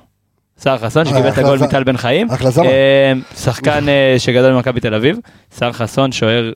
סער 0.59 0.79
חסון 0.79 1.05
שקיבל 1.05 1.29
את 1.29 1.39
הגול. 1.39 1.59
מטל 1.59 1.85
בן 1.85 1.97
חיים. 1.97 2.29
אה, 2.65 3.13
שחקן 3.37 3.89
אה, 3.89 4.15
שגדל 4.19 4.53
במכבי 4.53 4.81
תל 4.81 4.95
אביב. 4.95 5.19
סער 5.53 5.73
חסון 5.73 6.13
שוער 6.13 6.53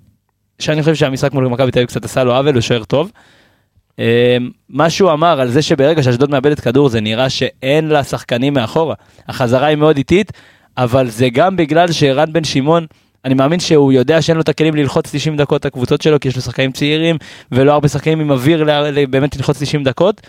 שאני 0.59 0.83
חושב 0.83 0.95
שהמשחק 0.95 1.33
מול 1.33 1.47
מכבי 1.47 1.71
תל 1.71 1.79
אביב 1.79 1.89
קצת 1.89 2.05
עשה 2.05 2.25
לו 2.25 2.35
עוול, 2.35 2.55
הוא 2.55 2.61
שוער 2.61 2.85
טוב. 2.85 3.11
אה, 3.99 4.37
מה 4.69 4.91
שהוא 4.91 5.13
אמר 5.13 5.41
על 5.41 5.51
זה 5.51 5.63
שברגע 5.63 6.03
שאשדוד 6.03 6.31
מאבדת 6.31 6.61
כדור 6.61 6.89
זה 6.89 7.01
נראה 7.01 7.31
שאין 7.31 7.89
לה 7.89 8.05
שחקנים 8.05 8.55
מאחורה. 8.55 8.95
החזרה 9.29 9.67
היא 9.67 9.77
מאוד 9.77 9.97
איטית, 9.97 10.33
אבל 10.77 11.09
זה 11.09 11.29
גם 11.29 11.57
בגלל 11.57 11.93
שערן 11.93 12.33
בן 12.33 12.45
שמעון, 12.45 12.87
אני 13.25 13.35
מאמין 13.35 13.61
שהוא 13.61 13.93
יודע 13.93 14.23
שאין 14.23 14.37
לו 14.37 14.43
את 14.43 14.49
הכלים 14.49 14.75
ללחוץ 14.75 15.15
90 15.15 15.37
דקות 15.37 15.61
את 15.61 15.67
הקבוצות 15.67 16.03
שלו, 16.03 16.21
כי 16.21 16.29
יש 16.29 16.37
לו 16.37 16.43
שחקנים 16.43 16.73
צעירים, 16.73 17.17
ולא 17.53 17.73
הרבה 17.73 17.89
שחקנים 17.89 18.21
עם 18.21 18.31
אוויר 18.31 18.67
באמת 19.11 19.37
ללחוץ 19.37 19.63
90 19.63 19.85
דקות. 19.85 20.21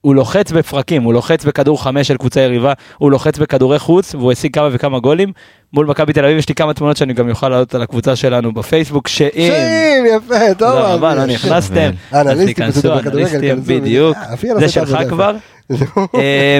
הוא 0.00 0.14
לוחץ 0.14 0.52
בפרקים, 0.52 1.02
הוא 1.02 1.12
לוחץ 1.12 1.44
בכדור 1.44 1.82
חמש 1.82 2.08
של 2.08 2.16
קבוצה 2.16 2.40
יריבה, 2.40 2.72
הוא 2.98 3.10
לוחץ 3.10 3.38
בכדורי 3.38 3.78
חוץ, 3.78 4.14
והוא 4.14 4.32
השיג 4.32 4.54
כמה 4.54 4.68
וכמה 4.72 4.98
גולים. 4.98 5.32
מול 5.72 5.86
מכבי 5.86 6.12
תל 6.12 6.24
אביב 6.24 6.38
יש 6.38 6.48
לי 6.48 6.54
כמה 6.54 6.74
תמונות 6.74 6.96
שאני 6.96 7.12
גם 7.12 7.30
אוכל 7.30 7.48
לעלות 7.48 7.74
על 7.74 7.82
הקבוצה 7.82 8.16
שלנו 8.16 8.52
בפייסבוק, 8.52 9.08
שאם... 9.08 9.50
שאים, 9.50 10.06
יפה, 10.16 10.54
טוב. 10.58 10.70
תודה 10.70 10.94
רבה, 10.94 11.14
לא. 11.14 11.26
נכנסתם. 11.26 11.90
אנליסטים, 12.14 12.46
פשוט 12.46 12.46
תיכנסו, 12.46 12.80
בכדורגל, 12.80 13.10
אנליסטים, 13.10 13.60
בדיוק. 13.66 14.16
אה, 14.16 14.58
זה 14.58 14.64
את 14.64 14.70
שלך 14.70 14.98
כבר. 15.08 15.36
אה, 16.14 16.58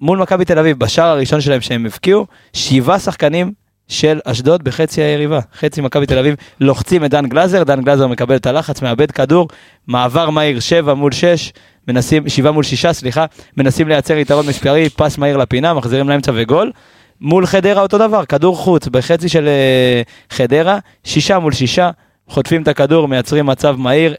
מול 0.00 0.18
מכבי 0.18 0.44
תל 0.44 0.58
אביב, 0.58 0.78
בשער 0.78 1.08
הראשון 1.08 1.40
שלהם 1.40 1.60
שהם 1.60 1.86
הבקיעו, 1.86 2.26
שבעה 2.52 2.98
שחקנים 2.98 3.52
של 3.90 4.20
אשדוד 4.24 4.62
בחצי 4.62 5.02
היריבה. 5.02 5.40
חצי 5.58 5.80
מכבי 5.80 6.06
תל 6.06 6.18
אביב 6.18 6.34
לוחצים 6.60 7.04
את 7.04 7.10
דן 7.10 7.26
גלזר, 7.26 7.62
דן 7.62 7.82
גלזר 7.82 8.06
מקבל 8.06 8.36
את 8.36 8.46
הלחץ, 8.46 8.82
מאבד 8.82 9.10
כדור, 9.10 9.48
מעבר 9.86 10.30
מהיר 10.30 10.60
שבע 10.60 10.94
מול 10.94 11.12
שש, 11.12 11.52
מנסים, 11.88 12.28
שבעה 12.28 12.52
מול 12.52 12.64
שישה, 12.64 12.92
סליחה, 12.92 13.24
מנסים 13.56 13.88
לייצר 13.88 14.16
יתרון 14.16 14.46
מספרי, 14.46 14.88
פס 14.90 15.18
מהיר 15.18 15.36
לפינה, 15.36 15.74
מחזירים 15.74 16.08
לאמצע 16.08 16.32
וגול. 16.34 16.72
מול 17.20 17.46
חדרה 17.46 17.82
אותו 17.82 17.98
דבר, 17.98 18.24
כדור 18.24 18.56
חוץ 18.56 18.88
בחצי 18.88 19.28
של 19.28 19.48
אה, 19.48 20.02
חדרה, 20.30 20.78
שישה 21.04 21.38
מול 21.38 21.52
שישה, 21.52 21.90
חוטפים 22.28 22.62
את 22.62 22.68
הכדור, 22.68 23.08
מייצרים 23.08 23.46
מצב 23.46 23.76
מהיר, 23.78 24.14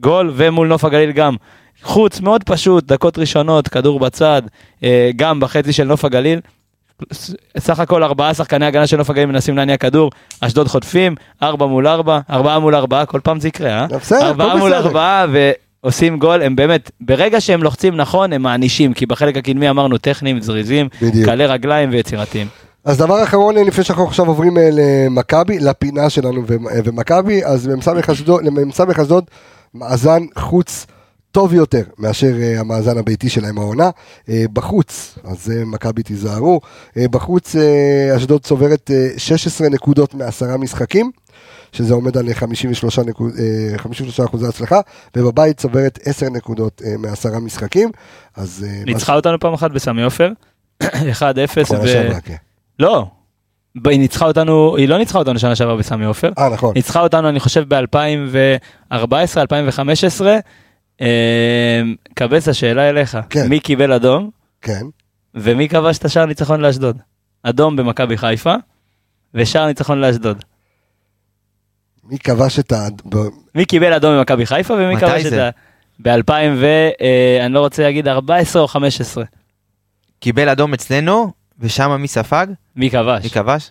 גול, 0.00 0.32
ומול 0.34 0.68
נוף 0.68 0.84
הגליל 0.84 1.12
גם. 1.12 1.36
חוץ 1.82 2.20
מאוד 2.20 2.44
פשוט, 2.44 2.84
דקות 2.84 3.18
ראשונות, 3.18 3.68
כדור 3.68 4.00
בצד, 4.00 4.42
אה, 4.84 5.10
גם 5.16 5.40
בחצי 5.40 5.72
של 5.72 5.84
נוף 5.84 6.04
הגליל. 6.04 6.40
סך 7.58 7.80
הכל 7.80 8.02
ארבעה 8.02 8.34
שחקני 8.34 8.66
הגנה 8.66 8.86
של 8.86 8.96
נוף 8.96 9.10
הגליל 9.10 9.26
מנסים 9.26 9.56
להניע 9.56 9.76
כדור, 9.76 10.10
אשדוד 10.40 10.68
חוטפים, 10.68 11.14
ארבע 11.42 11.66
מול 11.66 11.86
ארבע, 11.88 12.20
ארבעה 12.30 12.58
מול 12.58 12.74
ארבעה, 12.74 13.06
כל 13.06 13.20
פעם 13.22 13.40
זה 13.40 13.48
יקרה, 13.48 13.80
אה? 13.80 13.86
בסדר, 13.86 14.26
ארבעה 14.26 14.56
מול. 14.56 14.74
ארבעה 14.74 15.26
ועושים 15.82 16.18
גול, 16.18 16.42
הם 16.42 16.56
באמת, 16.56 16.90
ברגע 17.00 17.40
שהם 17.40 17.62
לוחצים 17.62 17.96
נכון, 17.96 18.32
הם 18.32 18.42
מענישים, 18.42 18.94
כי 18.94 19.06
בחלק 19.06 19.36
הקדמי 19.36 19.70
אמרנו 19.70 19.98
טכניים, 19.98 20.40
זריזים. 20.40 20.88
קלי 21.24 21.46
רגליים 21.46 21.90
ויצירתיים. 21.92 22.46
אז 22.84 22.98
דבר 22.98 23.22
אחרון 23.22 23.56
אה, 23.56 23.62
לפני 23.62 23.84
שאנחנו 23.84 24.04
עכשיו 24.04 24.26
עוברים 24.26 24.58
אה, 24.58 24.68
למכבי, 24.72 25.58
לפינה 25.58 26.10
שלנו 26.10 26.40
אה, 26.50 26.80
ומכבי, 26.84 27.44
אז 27.44 27.66
מ"ס 27.66 27.88
אשדוד, 27.88 28.44
למ"ס 28.44 28.80
אשדוד 28.80 29.24
מאזן 29.74 30.22
חוץ 30.38 30.86
טוב 31.34 31.54
יותר 31.54 31.82
מאשר 31.98 32.32
אה, 32.42 32.60
המאזן 32.60 32.98
הביתי 32.98 33.28
שלהם 33.28 33.58
העונה. 33.58 33.90
אה, 34.28 34.44
בחוץ, 34.52 35.18
אז 35.24 35.52
אה, 35.56 35.64
מכבי 35.64 36.02
תיזהרו, 36.02 36.60
אה, 36.96 37.08
בחוץ 37.10 37.56
אה, 37.56 38.16
אשדוד 38.16 38.42
צוברת 38.42 38.90
אה, 38.90 39.08
16 39.16 39.68
נקודות 39.68 40.14
מעשרה 40.14 40.56
משחקים. 40.56 41.10
שזה 41.72 41.94
עומד 41.94 42.16
על 42.16 42.34
53, 42.34 42.98
נקוד, 42.98 43.32
אה, 43.38 43.78
53 43.78 44.20
אחוזי 44.20 44.46
הצלחה, 44.46 44.80
ובבית 45.16 45.56
צוברת 45.56 45.98
10 46.04 46.26
נקודות 46.30 46.82
אה, 46.84 46.96
מעשרה 46.98 47.40
משחקים. 47.40 47.90
אז... 48.36 48.66
אה, 48.68 48.84
ניצחה 48.84 49.14
אותנו 49.14 49.40
פעם 49.40 49.54
אחת 49.54 49.70
בסמי 49.70 50.02
עופר, 50.02 50.30
1-0, 50.82 50.86
שנה 51.68 51.78
ו... 51.82 52.22
כן. 52.24 52.36
לא, 52.78 53.06
היא 53.84 53.98
ניצחה 53.98 54.26
אותנו, 54.26 54.76
היא 54.76 54.88
לא 54.88 54.98
ניצחה 54.98 55.18
אותנו 55.18 55.38
שנה 55.38 55.56
שעברה 55.56 55.76
בסמי 55.76 56.04
עופר, 56.04 56.30
אה, 56.38 56.48
נכון. 56.48 56.72
ניצחה 56.74 57.00
אותנו 57.00 57.28
אני 57.28 57.40
חושב 57.40 57.64
ב-2014, 57.74 58.96
2015, 59.36 60.38
קבס 62.14 62.48
השאלה 62.48 62.88
אליך, 62.88 63.18
כן. 63.30 63.48
מי 63.48 63.60
קיבל 63.60 63.92
אדום 63.92 64.30
כן. 64.62 64.82
ומי 65.34 65.68
כבש 65.68 65.98
את 65.98 66.04
השער 66.04 66.26
ניצחון 66.26 66.60
לאשדוד? 66.60 66.98
אדום 67.42 67.76
במכבי 67.76 68.16
חיפה 68.16 68.54
ושער 69.34 69.66
ניצחון 69.66 70.00
לאשדוד. 70.00 70.44
מי 72.04 72.18
כבש 72.18 72.58
את 72.58 72.72
ה... 72.72 72.88
מי 73.54 73.64
קיבל 73.64 73.92
אדום 73.92 74.16
במכבי 74.18 74.46
חיפה 74.46 74.74
ומי 74.74 74.96
כבש 74.96 75.26
את 75.26 75.30
זה? 75.30 75.48
ה... 75.48 75.50
ב-2000 75.98 76.32
ו... 76.56 76.66
אה, 77.00 77.46
אני 77.46 77.54
לא 77.54 77.60
רוצה 77.60 77.82
להגיד 77.82 78.08
14 78.08 78.62
או 78.62 78.68
15. 78.68 79.24
קיבל 80.18 80.48
אדום 80.48 80.74
אצלנו, 80.74 81.32
ושם 81.58 81.96
מי 82.00 82.08
ספג? 82.08 82.46
מי 82.76 82.90
כבש? 82.90 83.24
מי 83.24 83.30
כבש? 83.30 83.70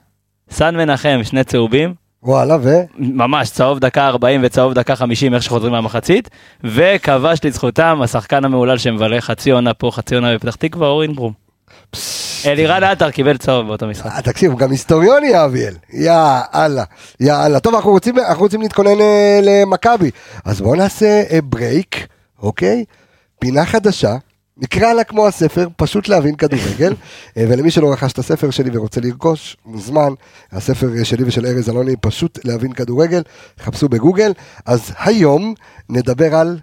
סן 0.49 0.75
מנחם, 0.75 1.19
שני 1.23 1.43
צהובים, 1.43 1.93
וואלה, 2.25 2.57
ו... 2.61 2.69
ממש 2.97 3.49
צהוב 3.49 3.79
דקה 3.79 4.07
40 4.07 4.41
וצהוב 4.43 4.73
דקה 4.73 4.95
50 4.95 5.33
איך 5.33 5.43
שחוזרים 5.43 5.71
מהמחצית, 5.71 6.29
וכבש 6.63 7.39
לזכותם 7.43 7.99
השחקן 8.03 8.45
המהולל 8.45 8.77
שמבלה 8.77 9.21
חצי 9.21 9.51
עונה 9.51 9.73
פה, 9.73 9.91
חצי 9.91 10.15
עונה 10.15 10.35
בפתח 10.35 10.55
תקווה, 10.55 10.87
אורין 10.87 11.15
ברום. 11.15 11.33
אלירן 12.45 12.83
עטר 12.83 13.11
קיבל 13.11 13.37
צהוב 13.37 13.67
באותו 13.67 13.87
משחק. 13.87 14.11
אה, 14.11 14.21
תקשיב, 14.21 14.51
הוא 14.51 14.59
גם 14.59 14.71
היסטוריון 14.71 15.23
יא 15.23 15.45
אביאל. 15.45 15.73
יא 15.93 16.13
אללה. 16.55 16.83
יא 17.19 17.33
אללה. 17.45 17.59
טוב, 17.59 17.75
אנחנו 17.75 17.91
רוצים, 17.91 18.19
אנחנו 18.19 18.43
רוצים 18.43 18.61
להתכונן 18.61 19.01
אה, 19.01 19.39
למכבי. 19.43 20.11
אז 20.45 20.61
בואו 20.61 20.75
נעשה 20.75 21.23
אה, 21.31 21.39
break, 21.43 22.07
אוקיי? 22.41 22.85
פינה 23.39 23.65
חדשה. 23.65 24.15
נקרא 24.57 24.93
לה 24.93 25.03
כמו 25.03 25.27
הספר, 25.27 25.67
פשוט 25.75 26.07
להבין 26.07 26.35
כדורגל. 26.35 26.93
אה, 27.37 27.45
ולמי 27.49 27.71
שלא 27.71 27.91
רכש 27.93 28.11
את 28.11 28.19
הספר 28.19 28.49
שלי 28.49 28.77
ורוצה 28.77 29.01
לרכוש, 29.01 29.57
מוזמן. 29.65 30.13
הספר 30.51 30.87
אה, 30.97 31.05
שלי 31.05 31.23
ושל 31.23 31.45
ארז 31.45 31.69
אלוני, 31.69 31.95
פשוט 32.01 32.39
להבין 32.45 32.73
כדורגל. 32.73 33.21
חפשו 33.59 33.89
בגוגל. 33.89 34.31
אז 34.65 34.91
היום 34.99 35.53
נדבר 35.89 36.35
על 36.35 36.59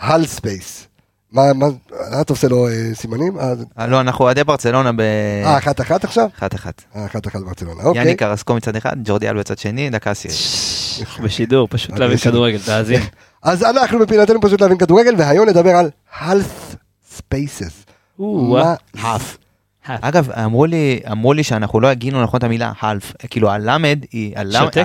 half 0.00 0.26
space. 0.26 0.86
מה, 1.32 1.52
מה, 1.52 1.66
אתה 2.20 2.32
עושה 2.32 2.48
לו 2.48 2.68
אה, 2.68 2.72
סימנים? 2.94 3.38
אה, 3.38 3.52
אה, 3.78 3.86
לא, 3.86 4.00
אנחנו 4.00 4.24
אוהדי 4.24 4.44
ברצלונה 4.44 4.92
ב... 4.92 5.00
אה, 5.00 5.58
אחת 5.58 5.80
אחת 5.80 6.04
עכשיו? 6.04 6.28
אחת 6.38 6.54
אחת. 6.54 6.82
אה, 6.96 7.06
אחת 7.06 7.26
אחת 7.26 7.40
ברצלונה, 7.40 7.82
אוקיי. 7.82 8.02
יאניק 8.02 8.16
קרסקו 8.16 8.54
מצד 8.54 8.76
אחד, 8.76 8.96
ג'ורדי 9.04 9.28
אלבה 9.28 9.40
בצד 9.40 9.58
שני, 9.58 9.90
דקה 9.90 10.10
עשירית. 10.10 10.38
בשידור, 11.22 11.68
פשוט 11.70 11.98
להבין. 11.98 12.16
כדורגל, 12.16 12.58
תאזין. 12.66 13.00
אז 13.42 13.62
אנחנו 13.62 13.98
בפינתנו 13.98 14.40
פשוט 14.40 14.60
להבין 14.60 14.78
כדורגל, 14.78 15.14
והיום 15.18 15.48
נדבר 15.48 15.76
על 15.76 15.90
half 16.18 16.76
מה 18.18 18.74
האף. 18.98 19.36
אגב, 19.86 20.30
אמרו 20.30 20.66
לי, 20.66 21.00
אמרו 21.12 21.32
לי 21.32 21.44
שאנחנו 21.44 21.80
לא 21.80 21.88
הגינו 21.88 22.22
נכון 22.22 22.38
את 22.38 22.44
המילה 22.44 22.72
half, 22.80 23.26
כאילו 23.30 23.50
הלמד 23.50 23.98
היא, 24.12 24.32
הלמד. 24.36 24.78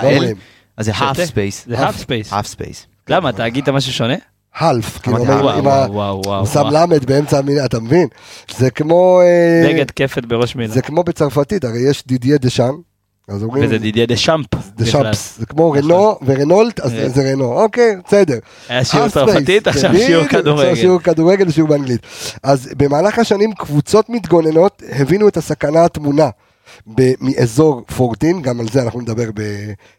אז 0.76 0.86
זה 0.86 0.94
שותה. 0.94 1.12
space. 1.12 1.66
זה 1.66 1.88
half 1.88 1.92
space. 1.92 2.30
half 2.30 2.54
space. 2.56 2.86
למה, 3.08 3.30
אתה 3.30 3.44
הגית 3.44 3.68
משהו 3.68 3.92
שונה? 3.92 4.14
half, 4.54 5.00
כאילו. 5.02 5.16
הוא 5.16 6.46
שם. 6.46 6.66
למד 6.72 7.04
באמצע 7.04 7.38
המילה, 7.38 7.64
אתה 7.64 7.80
מבין? 7.80 8.08
זה 8.56 8.70
כמו... 8.70 9.20
אה, 9.20 9.72
נגד 9.72 9.90
כפת 9.90 10.24
בראש 10.24 10.56
מילה. 10.56 10.74
זה 10.74 10.82
כמו 10.82 11.04
בצרפתית, 11.04 11.64
הרי 11.64 11.90
יש 11.90 12.06
דידיה 12.06 12.38
דה 12.38 12.50
שאן, 12.50 12.74
אז 13.28 13.42
אומרים... 13.42 13.64
וזה 13.64 13.78
דידיה 13.78 14.06
דה 14.06 14.16
שמפ. 14.16 14.46
דה. 14.76 14.86
שאמפס, 14.86 15.38
זה 15.38 15.46
כמו. 15.46 15.72
רנו 15.72 16.18
ורנולט, 16.26 16.80
אז 16.80 16.94
אה. 16.94 17.08
זה 17.08 17.32
רנו, 17.32 17.62
אוקיי, 17.62 17.96
בסדר. 18.06 18.38
היה 18.68 18.84
שיעור 18.84 19.08
צרפתית, 19.08 19.68
עכשיו 19.68 19.94
שיעור 19.94 20.24
עכשיו 20.24 20.42
כדורגל. 20.42 20.74
שיעור 20.74 21.00
כדורגל 21.00 21.48
ושיעור 21.48 21.68
באנגלית. 21.68 22.00
אז 22.42 22.68
במהלך 22.76 23.18
השנים 23.18 23.52
קבוצות 23.52 24.08
מתגוננות 24.08 24.82
הבינו 24.92 25.28
את 25.28 25.36
הסכנה 25.36 25.84
הטמונה. 25.84 26.28
מאזור 27.20 27.84
14, 27.88 28.42
גם 28.42 28.60
על 28.60 28.66
זה 28.72 28.82
אנחנו 28.82 29.00
נדבר 29.00 29.30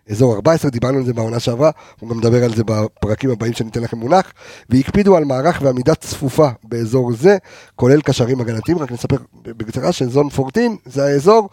באזור 0.07 0.35
14, 0.35 0.71
דיברנו 0.71 0.97
על 0.97 1.05
זה 1.05 1.13
בעונה 1.13 1.39
שעברה, 1.39 1.71
אנחנו 1.93 2.07
גם 2.07 2.17
נדבר 2.17 2.43
על 2.43 2.55
זה 2.55 2.63
בפרקים 2.63 3.29
הבאים 3.29 3.53
שניתן 3.53 3.81
לכם 3.81 3.97
מונח, 3.97 4.33
והקפידו 4.69 5.17
על 5.17 5.25
מערך 5.25 5.59
ועמידה 5.61 5.95
צפופה 5.95 6.47
באזור 6.63 7.13
זה, 7.13 7.37
כולל 7.75 8.01
קשרים 8.01 8.41
הגנתיים, 8.41 8.77
רק 8.77 8.91
נספר 8.91 9.17
בקצרה 9.43 9.91
שזון 9.91 10.29
14 10.39 10.63
זה 10.85 11.05
האזור 11.05 11.49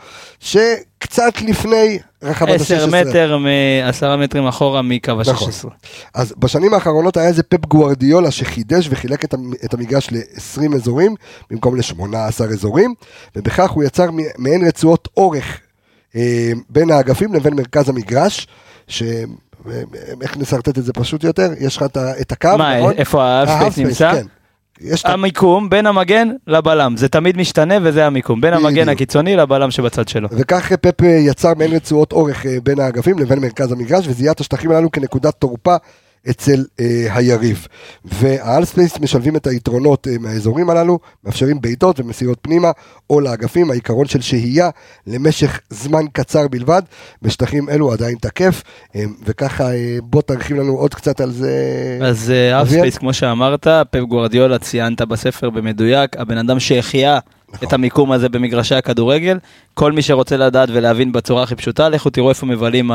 שקצת 1.05 1.43
לפני 1.43 1.99
רחבת 2.23 2.49
ה-16. 2.49 2.63
10 2.63 2.87
מטר, 2.87 3.39
מ- 3.39 3.47
10 3.89 4.17
מטרים 4.17 4.47
אחורה 4.47 4.83
מקו 4.83 5.13
נכון. 5.27 5.49
ה-16. 5.49 5.69
אז 6.15 6.35
בשנים 6.39 6.75
האחרונות 6.75 7.17
היה 7.17 7.27
איזה 7.29 7.43
פפ 7.43 7.67
גוארדיולה 7.67 8.31
שחידש 8.31 8.87
וחילק 8.91 9.25
את 9.25 9.35
המ- 9.35 9.53
את 9.65 9.75
המגרש 9.75 10.09
ל-20 10.13 10.75
אזורים 10.75 11.15
במקום 11.51 11.77
ל-18 11.77 12.15
אזורים, 12.53 12.95
ובכך 13.37 13.71
הוא 13.71 13.85
יצר 13.85 14.07
מעין 14.39 14.67
רצועות 14.67 15.09
אורך 15.17 15.61
אה, 16.17 16.23
בין 16.71 16.91
האגפים 16.91 17.35
לבין 17.35 17.55
מרכז 17.55 17.89
המגרש, 17.89 18.47
ש... 18.89 19.03
אה, 19.03 19.83
איך 20.23 20.37
נשרטט 20.37 20.79
את 20.79 20.85
זה 20.85 20.93
פשוט 20.93 21.25
יותר? 21.25 21.51
יש 21.61 21.77
לך 21.77 21.85
את 22.21 22.33
הקו, 22.33 22.49
מה, 22.59 22.79
נכון? 22.79 22.93
איפה 22.97 23.49
ה-half 23.49 23.79
space, 23.79 23.89
נמצא? 23.89 24.13
כן. 24.13 24.27
יש 24.81 25.07
המיקום 25.07 25.71
בין 25.71 25.87
המגן 25.87 26.29
לבלם, 26.47 26.97
זה 26.97 27.09
תמיד 27.09 27.37
משתנה 27.37 27.75
וזה 27.83 28.07
המיקום, 28.07 28.41
בין 28.41 28.53
המגן. 28.55 28.89
הקיצוני 28.89 29.37
לבלם 29.37 29.71
שבצד 29.71 30.09
שלו. 30.09 30.29
וכך 30.33 30.73
פפ 30.73 31.03
אה, 31.03 31.09
יצר 31.09 31.53
מעין 31.57 31.73
רצועות 31.73 32.13
אורך 32.13 32.47
אה, 32.47 32.57
בין 32.63 32.81
האגפים 32.81 33.19
לבין 33.19 33.39
מרכז 33.39 33.73
המגרש 33.73 34.09
וזיהה 34.09 34.33
את 34.33 34.41
השטחים 34.41 34.71
הללו 34.71 34.91
כנקודת 34.91 35.35
תורפה 35.39 35.77
אצל 36.31 36.65
אה, 36.81 37.07
היריב. 37.11 37.67
וה 38.05 38.22
half 38.22 38.57
space 38.57 39.01
משלבים 39.01 39.37
את 39.37 39.47
היתרונות 39.47 40.09
אה, 40.09 40.13
מהאזורים 40.21 40.71
הללו, 40.71 40.99
מאפשרים 41.25 41.61
בעיטות 41.61 42.01
ומסירות 42.01 42.39
פנימה 42.43 42.71
או 43.11 43.21
לאגפים, 43.21 43.71
העיקרון 43.71 44.07
של 44.07 44.21
שהייה 44.21 44.71
למשך 45.07 45.61
זמן 45.71 46.05
קצר 46.13 46.49
בלבד, 46.49 46.83
בשטחים 47.23 47.69
אלו 47.69 47.93
עדיין 47.93 48.17
תקף, 48.21 48.63
אה, 48.97 49.05
וככה 49.25 49.73
אה, 49.75 49.97
בוא 50.03 50.23
תרחיב 50.23 50.57
לנו 50.57 50.73
עוד 50.73 50.95
קצת 50.95 51.21
על 51.21 51.31
זה. 51.31 51.53
אז 52.03 52.29
half 52.29 52.67
אביאל? 52.67 52.81
space, 52.81 52.99
כמו 52.99 53.13
שאמרת, 53.13 53.67
פפ 53.91 54.01
גוארדיולה 54.01 54.59
ציינת 54.59 55.03
בספר 55.03 55.51
במדויק, 55.51 56.17
הבן 56.17 56.39
אדם 56.39 56.61
שהחיה 56.61 57.19
נכון. 57.55 57.69
את 57.69 57.73
המיקום 57.73 58.13
הזה 58.13 58.29
במגרשי 58.29 58.75
הכדורגל. 58.75 59.39
כל 59.75 59.93
מי 59.93 60.03
שרוצה 60.03 60.37
לדעת 60.37 60.69
ולהבין 60.73 61.13
בצורה 61.13 61.43
הכי 61.43 61.55
פשוטה, 61.55 61.89
לכו 61.89 62.11
תראו 62.11 62.29
איפה 62.29 62.47
מבלים 62.47 62.91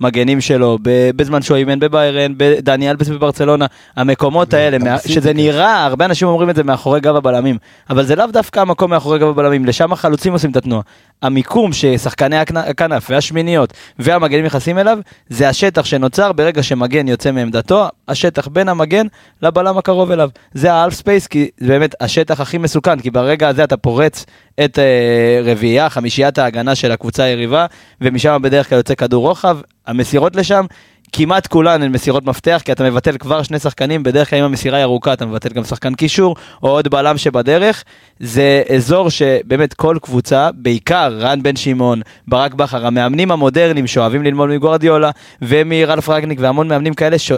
המגנים 0.00 0.40
שלו 0.40 0.78
בזמן 1.16 1.42
שהוא 1.42 1.56
אימן 1.56 1.78
בביירן, 1.80 2.32
בדני 2.36 2.90
אלבס 2.90 3.08
בברצלונה, 3.08 3.66
המקומות 3.96 4.54
האלה, 4.54 4.78
מה- 4.78 4.98
שזה. 4.98 5.32
נראה, 5.32 5.84
הרבה 5.84 6.04
אנשים 6.04 6.28
אומרים 6.28 6.50
את 6.50 6.56
זה 6.56 6.62
מאחורי 6.64 7.00
גב 7.00 7.16
הבלמים, 7.16 7.56
אבל 7.90 8.04
זה 8.04 8.16
לאו 8.16 8.26
דווקא 8.26 8.60
המקום 8.60 8.90
מאחורי 8.90 9.18
גב 9.18 9.26
הבלמים, 9.26 9.64
לשם 9.64 9.92
החלוצים 9.92 10.32
עושים 10.32 10.50
את 10.50 10.56
התנועה. 10.56 10.82
המיקום 11.22 11.72
ששחקני 11.72 12.42
הכנ- 12.42 12.58
הכנף 12.58 13.06
והשמיניות 13.10 13.72
והמגנים 13.98 14.44
נכנסים 14.44 14.78
אליו, 14.78 14.98
זה 15.28 15.48
השטח 15.48 15.84
שנוצר 15.84 16.32
ברגע 16.32 16.62
שמגן 16.62 17.08
יוצא 17.08 17.32
מעמדתו, 17.32 17.88
השטח 18.08 18.48
בין 18.48 18.68
המגן 18.68 19.06
לבלם 19.42 19.78
הקרוב 19.78 20.10
אליו. 20.10 20.30
זה 20.54 20.72
ה 20.72 20.76
half 20.76 20.94
space, 20.94 21.26
כי 21.26 21.48
זה 21.58 21.66
באמת 21.68 21.94
השטח 22.00 22.40
הכי 22.40 22.58
מסוכן, 22.58 23.00
כי 23.00 23.10
ברגע 23.10 23.48
הזה 23.48 23.64
אתה 23.64 23.76
פורץ 23.76 24.24
את 24.64 24.78
אה, 24.78 25.40
רביעייה, 25.44 25.90
חמישיית 25.90 26.38
ההגנה 26.38 26.74
של 26.74 26.92
הקבוצה 26.92 27.22
היריבה, 27.22 27.66
ומשם 28.00 28.38
בדרך 28.42 28.68
כלל 28.68 28.78
יוצא 28.78 28.94
כדור 28.94 29.28
רוחב, 29.28 29.58
המסירות 29.86 30.36
לשם. 30.36 30.66
כמעט 31.12 31.46
כולן 31.46 31.82
הן 31.82 31.92
מסירות 31.92 32.24
מפתח, 32.24 32.62
כי 32.64 32.72
אתה 32.72 32.84
מבטל 32.84 33.18
כבר 33.18 33.42
שני 33.42 33.58
שחקנים, 33.58 34.02
בדרך 34.02 34.30
כלל 34.30 34.38
אם 34.38 34.44
המסירה 34.44 34.76
היא 34.76 34.84
ארוכה 34.84 35.12
אתה 35.12 35.26
מבטל 35.26 35.48
גם 35.48 35.64
שחקן 35.64 35.94
קישור, 35.94 36.36
או 36.62 36.68
עוד 36.68 36.88
בלם 36.88 37.18
שבדרך. 37.18 37.84
זה 38.20 38.62
אזור 38.74 39.10
שבאמת 39.10 39.74
כל 39.74 39.96
קבוצה, 40.02 40.50
בעיקר 40.54 41.18
רן 41.18 41.42
בן 41.42 41.56
שמעון, 41.56 42.00
ברק 42.28 42.54
בכר, 42.54 42.86
המאמנים 42.86 43.32
המודרניים 43.32 43.86
שאוהבים 43.86 44.22
ללמוד 44.22 44.48
מגוארדיולה, 44.48 45.10
ומראלף 45.42 46.08
רגניק 46.08 46.38
והמון 46.42 46.68
מאמנים 46.68 46.94
כאלה, 46.94 47.18
ש... 47.18 47.32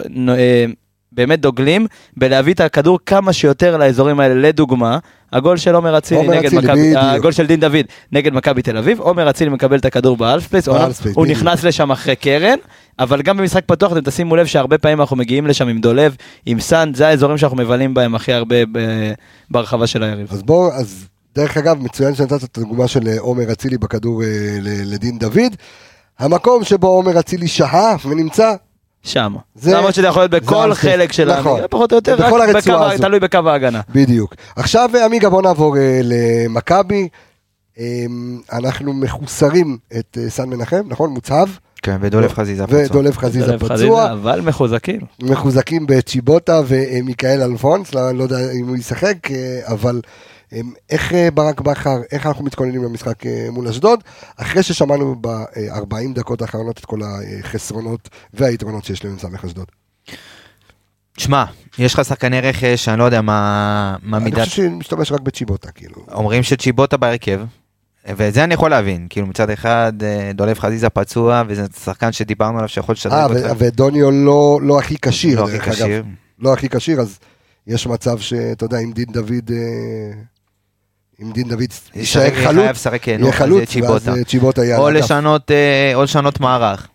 באמת 1.15 1.41
דוגלים 1.41 1.87
בלהביא 2.17 2.53
את 2.53 2.59
הכדור 2.59 2.99
כמה 3.05 3.33
שיותר 3.33 3.77
לאזורים 3.77 4.19
האלה. 4.19 4.35
לדוגמה, 4.35 4.97
הגול 5.33 5.57
של 5.57 5.75
עומר 5.75 5.97
אצילי 5.97 6.27
נגד 6.27 6.55
מכבי. 6.55 6.93
הגול 6.95 7.31
של 7.31 7.47
דין 7.47 7.59
דוד 7.59 7.85
נגד 8.11 8.33
מכבי 8.33 8.61
תל 8.61 8.77
אביב, 8.77 8.99
עומר 8.99 9.29
אצילי 9.29 9.49
מקבל 9.49 9.77
את 9.77 9.85
הכדור 9.85 10.17
ב 10.17 10.21
half 10.21 10.40
space, 10.40 10.67
הוא. 11.15 11.27
נכנס 11.27 11.63
לשם 11.63 11.91
אחרי 11.91 12.15
קרן, 12.15 12.57
אבל 12.99 13.21
גם 13.21 13.37
במשחק 13.37 13.63
פתוח 13.65 13.91
אתם 13.91 14.01
תשימו 14.01 14.35
לב 14.35 14.45
שהרבה 14.45 14.77
פעמים 14.77 15.01
אנחנו 15.01 15.15
מגיעים 15.15 15.47
לשם 15.47 15.67
עם 15.67 15.81
דולב, 15.81 16.15
עם 16.45 16.59
סאן, 16.59 16.91
זה 16.93 17.07
האזורים 17.07 17.37
שאנחנו 17.37 17.57
מבלים 17.57 17.93
בהם 17.93 18.15
הכי 18.15 18.33
הרבה 18.33 18.55
ברחבה 19.51 19.87
של 19.87 20.03
היריב. 20.03 20.27
אז 20.31 20.43
בוא, 20.43 20.73
אז 20.73 21.07
דרך 21.35 21.57
אגב, 21.57 21.77
מצוין 21.81 22.15
שנתת 22.15 22.43
את 22.43 22.57
הדוגמה 22.57 22.87
של 22.87 23.07
אה, 23.07 23.19
עומר 23.19 23.51
אצילי 23.51 23.77
בכדור 23.77 24.23
אה, 24.23 24.27
לדין 24.61 25.19
דוד. 25.19 25.55
המקום 26.19 26.63
שבו 26.63 26.87
עומר 26.87 27.19
אצילי 27.19 27.47
שהה 27.47 27.95
ונמצא, 28.05 28.53
שם. 29.03 29.35
זה- 29.55 29.73
למרות 29.77 29.93
שזה 29.93 30.07
יכול 30.07 30.21
להיות 30.21 30.31
בכל. 30.31 30.73
חלק 30.73 31.11
של 31.11 31.33
נכון. 31.39 31.51
המגרש, 31.51 31.67
פחות 31.69 31.91
או 31.91 31.97
יותר, 31.97 32.15
בכל 32.15 32.41
רק 32.41 32.49
הרצועה 32.49 32.89
בקו. 32.93 32.97
תלוי 33.03 33.19
בקו 33.19 33.37
ההגנה. 33.45 33.81
בדיוק. 33.89 34.35
עכשיו 34.55 34.89
אה, 34.95 35.05
עמיגה 35.05 35.29
בוא 35.29 35.41
נעבור 35.41 35.77
אה, 35.77 36.01
למכבי. 36.03 37.07
אה, 37.79 37.85
אנחנו 38.53 38.93
מחוסרים 38.93 39.77
את 39.99 40.17
אה, 40.21 40.29
סן 40.29 40.49
מנחם, 40.49 40.81
נכון? 40.87 41.09
מוצהב. 41.09 41.49
כן, 41.81 41.97
ודולב 42.01 42.33
חזיזה 42.33 42.67
פצוע. 42.67 42.79
ודולב 42.85 43.17
חזיזה 43.17 43.57
פצוע. 43.57 43.69
חזיזה, 43.75 44.11
אבל 44.11 44.41
מחוזקים. 44.41 44.99
מחוזקים 45.23 45.85
בצ'יבוטה 45.87 46.61
ומיכאל 46.67 47.41
אלפונס, 47.41 47.93
לא, 47.95 48.11
לא 48.11 48.23
יודע 48.23 48.37
אם 48.61 48.67
הוא 48.67 48.77
ישחק, 48.77 49.17
אבל 49.63 50.01
איך 50.89 51.13
אה, 51.13 51.31
ברק 51.31 51.61
בכר, 51.61 51.97
איך 52.11 52.25
אנחנו 52.25 52.45
מתכוננים 52.45 52.83
למשחק 52.83 53.25
אה, 53.25 53.47
מול 53.51 53.67
אשדוד, 53.67 53.99
אחרי 54.37 54.63
ששמענו 54.63 55.15
ב-40 55.21 56.13
דקות 56.15 56.41
האחרונות 56.41 56.77
את 56.79 56.85
כל 56.85 56.99
החסרונות 57.03 58.09
והיתרונות 58.33 58.85
שיש 58.85 59.05
למ"ס 59.05 59.25
אשדוד. 59.45 59.65
שמע, 61.17 61.45
יש 61.77 61.93
לך 61.93 62.05
שחקני 62.05 62.41
רכש, 62.41 62.87
אני 62.89 62.99
לא 62.99 63.03
יודע 63.03 63.21
מה 63.21 63.95
מה 64.03 64.17
אני 64.17 64.25
מידת... 64.25 64.43
חושב 64.43 64.55
שמשתמש 64.55 65.11
רק 65.11 65.19
בצ'יבוטה, 65.21 65.71
כאילו. 65.71 65.95
אומרים 66.11 66.43
שצ'יבוטה 66.43 66.97
בהרכב, 66.97 67.41
ואת 68.07 68.33
זה 68.33 68.43
אני 68.43 68.53
יכול 68.53 68.69
להבין, 68.69 69.07
כאילו 69.09 69.27
מצד 69.27 69.49
אחד 69.49 69.93
אה, 70.03 70.31
דולב 70.33 70.59
חזיזה 70.59 70.89
פצוע, 70.89 71.43
וזה 71.47 71.65
שחקן 71.83 72.11
שדיברנו 72.11 72.57
עליו 72.57 72.69
שיכול 72.69 72.93
לשדרג 72.93 73.13
אה, 73.13 73.25
אותך. 73.25 73.51
ו- 73.51 73.65
ודוניו 73.65 74.11
לא 74.11 74.59
לא 74.61 74.79
הכי 74.79 74.95
כשיר, 75.01 75.41
לא 75.41 75.49
הכי. 75.49 75.71
כשיר. 75.71 76.03
לא 76.39 76.53
הכי 76.53 76.69
כשיר, 76.69 77.01
אז 77.01 77.19
יש 77.67 77.87
מצב 77.87 78.19
שאתה 78.19 78.65
יודע, 78.65 78.79
אם 78.79 78.91
דין 78.91 79.05
דוד, 79.11 79.51
אה, 79.51 80.21
אם 81.23 81.31
דין 81.31 81.47
דוד 81.47 81.63
יישאר 81.95 82.29
חלוץ, 82.29 82.63
חייב 82.63 82.75
לשחק, 82.75 83.09
נו, 83.09 83.13
יהיה 83.13 83.19
אז 83.19 83.25
זה 83.25 83.31
חלוץ, 83.31 83.59
ואז 83.59 83.69
צ'יבוטה. 83.69 84.11
אה, 84.11 84.23
צ'יבוטה 84.23 84.63
יהיה 84.63 84.77
או. 84.77 84.89
לשנות, 84.89 85.51
אה, 85.51 85.91
או 85.95 86.03
לשנות 86.03 86.39
מערך, 86.39 86.87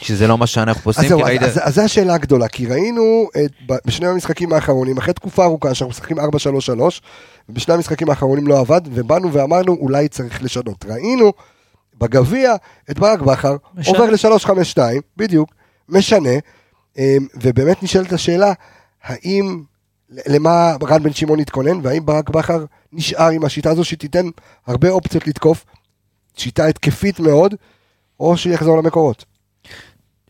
שזה 0.00 0.26
לא 0.26 0.38
מה 0.38 0.46
שאנחנו 0.46 0.90
אז 0.90 0.96
עושים, 0.96 1.08
זהו, 1.08 1.18
כי 1.18 1.24
אז, 1.24 1.28
ראית... 1.28 1.42
אז, 1.42 1.60
אז 1.62 1.74
זו 1.74 1.82
השאלה 1.82 2.14
הגדולה, 2.14 2.48
כי 2.48 2.66
ראינו 2.66 3.28
את, 3.44 3.50
בשני 3.86 4.06
המשחקים 4.06 4.52
האחרונים, 4.52 4.98
אחרי 4.98 5.14
תקופה 5.14 5.44
ארוכה 5.44 5.74
שאנחנו 5.74 5.90
משחקים 5.90 6.18
4-3-3, 6.18 6.22
ובשני 7.48 7.74
המשחקים 7.74 8.10
האחרונים 8.10 8.46
לא 8.46 8.58
עבד, 8.58 8.80
ובאנו 8.84 9.32
ואמרנו 9.32 9.76
אולי 9.80 10.08
צריך 10.08 10.42
לשנות. 10.42 10.84
ראינו 10.88 11.32
בגביע 11.98 12.54
את 12.90 12.98
ברק 12.98 13.20
בכר. 13.20 13.56
עובר 13.86 14.10
ל-3-5-2, 14.10 14.78
בדיוק, 15.16 15.50
משנה, 15.88 16.30
אמ, 16.98 17.26
ובאמת 17.42 17.82
נשאלת 17.82 18.12
השאלה, 18.12 18.52
האם, 19.04 19.62
למה 20.26 20.76
רן 20.88 21.02
בן 21.02 21.12
שמעון 21.12 21.40
התכונן, 21.40 21.80
והאם 21.82 22.06
ברק 22.06 22.30
בכר 22.30 22.64
נשאר 22.92 23.28
עם 23.28 23.44
השיטה 23.44 23.70
הזו 23.70 23.84
שתיתן 23.84 24.26
הרבה 24.66 24.90
אופציות 24.90 25.26
לתקוף, 25.26 25.64
שיטה 26.36 26.66
התקפית 26.66 27.20
מאוד, 27.20 27.54
או 28.20 28.36
שיחזור 28.36 28.78
למקורות. 28.78 29.24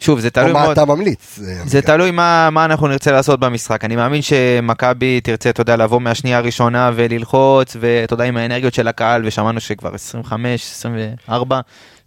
שוב, 0.01 0.21
זה 0.21 0.29
או 0.29 0.33
תלוי 0.33 0.53
מה 0.53 0.63
מאוד. 0.63 0.73
אתה 0.73 0.85
ממליץ. 0.85 1.39
אה, 1.43 1.63
זה 1.67 1.83
תלוי 1.83 2.11
מה, 2.11 2.51
מה 2.51 2.65
אנחנו 2.65 2.89
נרצה 2.89 3.13
לעשות 3.13 3.41
במשחק. 3.41 3.85
אני 3.85 3.97
מאמין 3.97 4.23
שמכבי 4.23 5.21
תרצה, 5.21 5.51
אתה 5.51 5.61
יודע, 5.61 5.77
לבוא 5.77 6.01
מהשנייה 6.01 6.39
הראשונה 6.39 6.91
וללחוץ, 6.95 7.77
ואתה 7.81 8.15
יודע, 8.15 8.25
עם 8.25 8.37
האנרגיות 8.37 8.75
של 8.75 8.89
הקהל, 8.89 9.27
ושמענו 9.27 9.61
שכבר 9.61 9.95
25, 9.95 10.71
24, 10.71 11.61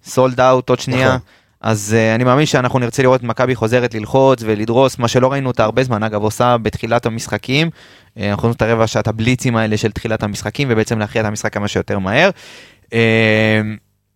סולד 0.05 0.39
אאוט 0.39 0.69
עוד 0.69 0.79
שנייה. 0.79 1.07
נכון. 1.07 1.19
אז 1.63 1.95
uh, 1.95 2.15
אני 2.15 2.23
מאמין 2.23 2.45
שאנחנו 2.45 2.79
נרצה 2.79 3.03
לראות 3.03 3.19
את 3.19 3.25
מכבי 3.25 3.55
חוזרת 3.55 3.93
ללחוץ 3.93 4.43
ולדרוס, 4.45 4.99
מה 4.99 5.07
שלא 5.07 5.31
ראינו 5.31 5.47
אותה 5.47 5.63
הרבה 5.63 5.83
זמן, 5.83 6.03
אגב, 6.03 6.21
עושה 6.21 6.57
בתחילת 6.57 7.05
המשחקים. 7.05 7.67
Uh, 7.67 8.21
אנחנו 8.21 8.41
רואים 8.41 8.55
את 8.55 8.61
הרבע 8.61 8.87
שעת 8.87 9.07
הבליצים 9.07 9.55
האלה 9.55 9.77
של 9.77 9.91
תחילת 9.91 10.23
המשחקים, 10.23 10.67
ובעצם 10.71 10.99
להכריע 10.99 11.23
את 11.23 11.27
המשחק 11.27 11.53
כמה 11.53 11.67
שיותר 11.67 11.99
מהר. 11.99 12.29
Uh, 12.85 12.91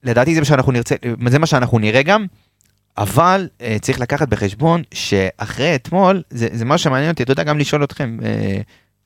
לדעתי 0.04 0.34
זה 0.34 0.42
מה 0.42 0.46
שאנחנו 0.46 0.72
נרצה, 0.72 0.96
זה 1.28 1.40
מה 1.40 1.46
שאנחנו 1.46 1.80
נראה 1.80 2.04
גם. 2.04 2.26
אבל 2.98 3.48
אה, 3.62 3.78
צריך 3.82 4.00
לקחת 4.00 4.28
בחשבון 4.28 4.82
שאחרי 4.94 5.76
אתמול, 5.76 6.24
זה, 6.30 6.48
זה 6.52 6.66
משהו 6.66 6.84
שמעניין 6.84 7.12
אותי, 7.12 7.24
אתה 7.24 7.32
יודע, 7.32 7.44
גם 7.44 7.58
לשאול 7.58 7.84
אתכם, 7.84 8.18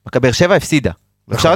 מכבי 0.06 0.20
באר 0.22 0.32
שבע 0.32 0.54
הפסידה. 0.54 0.90
אפשר, 1.34 1.54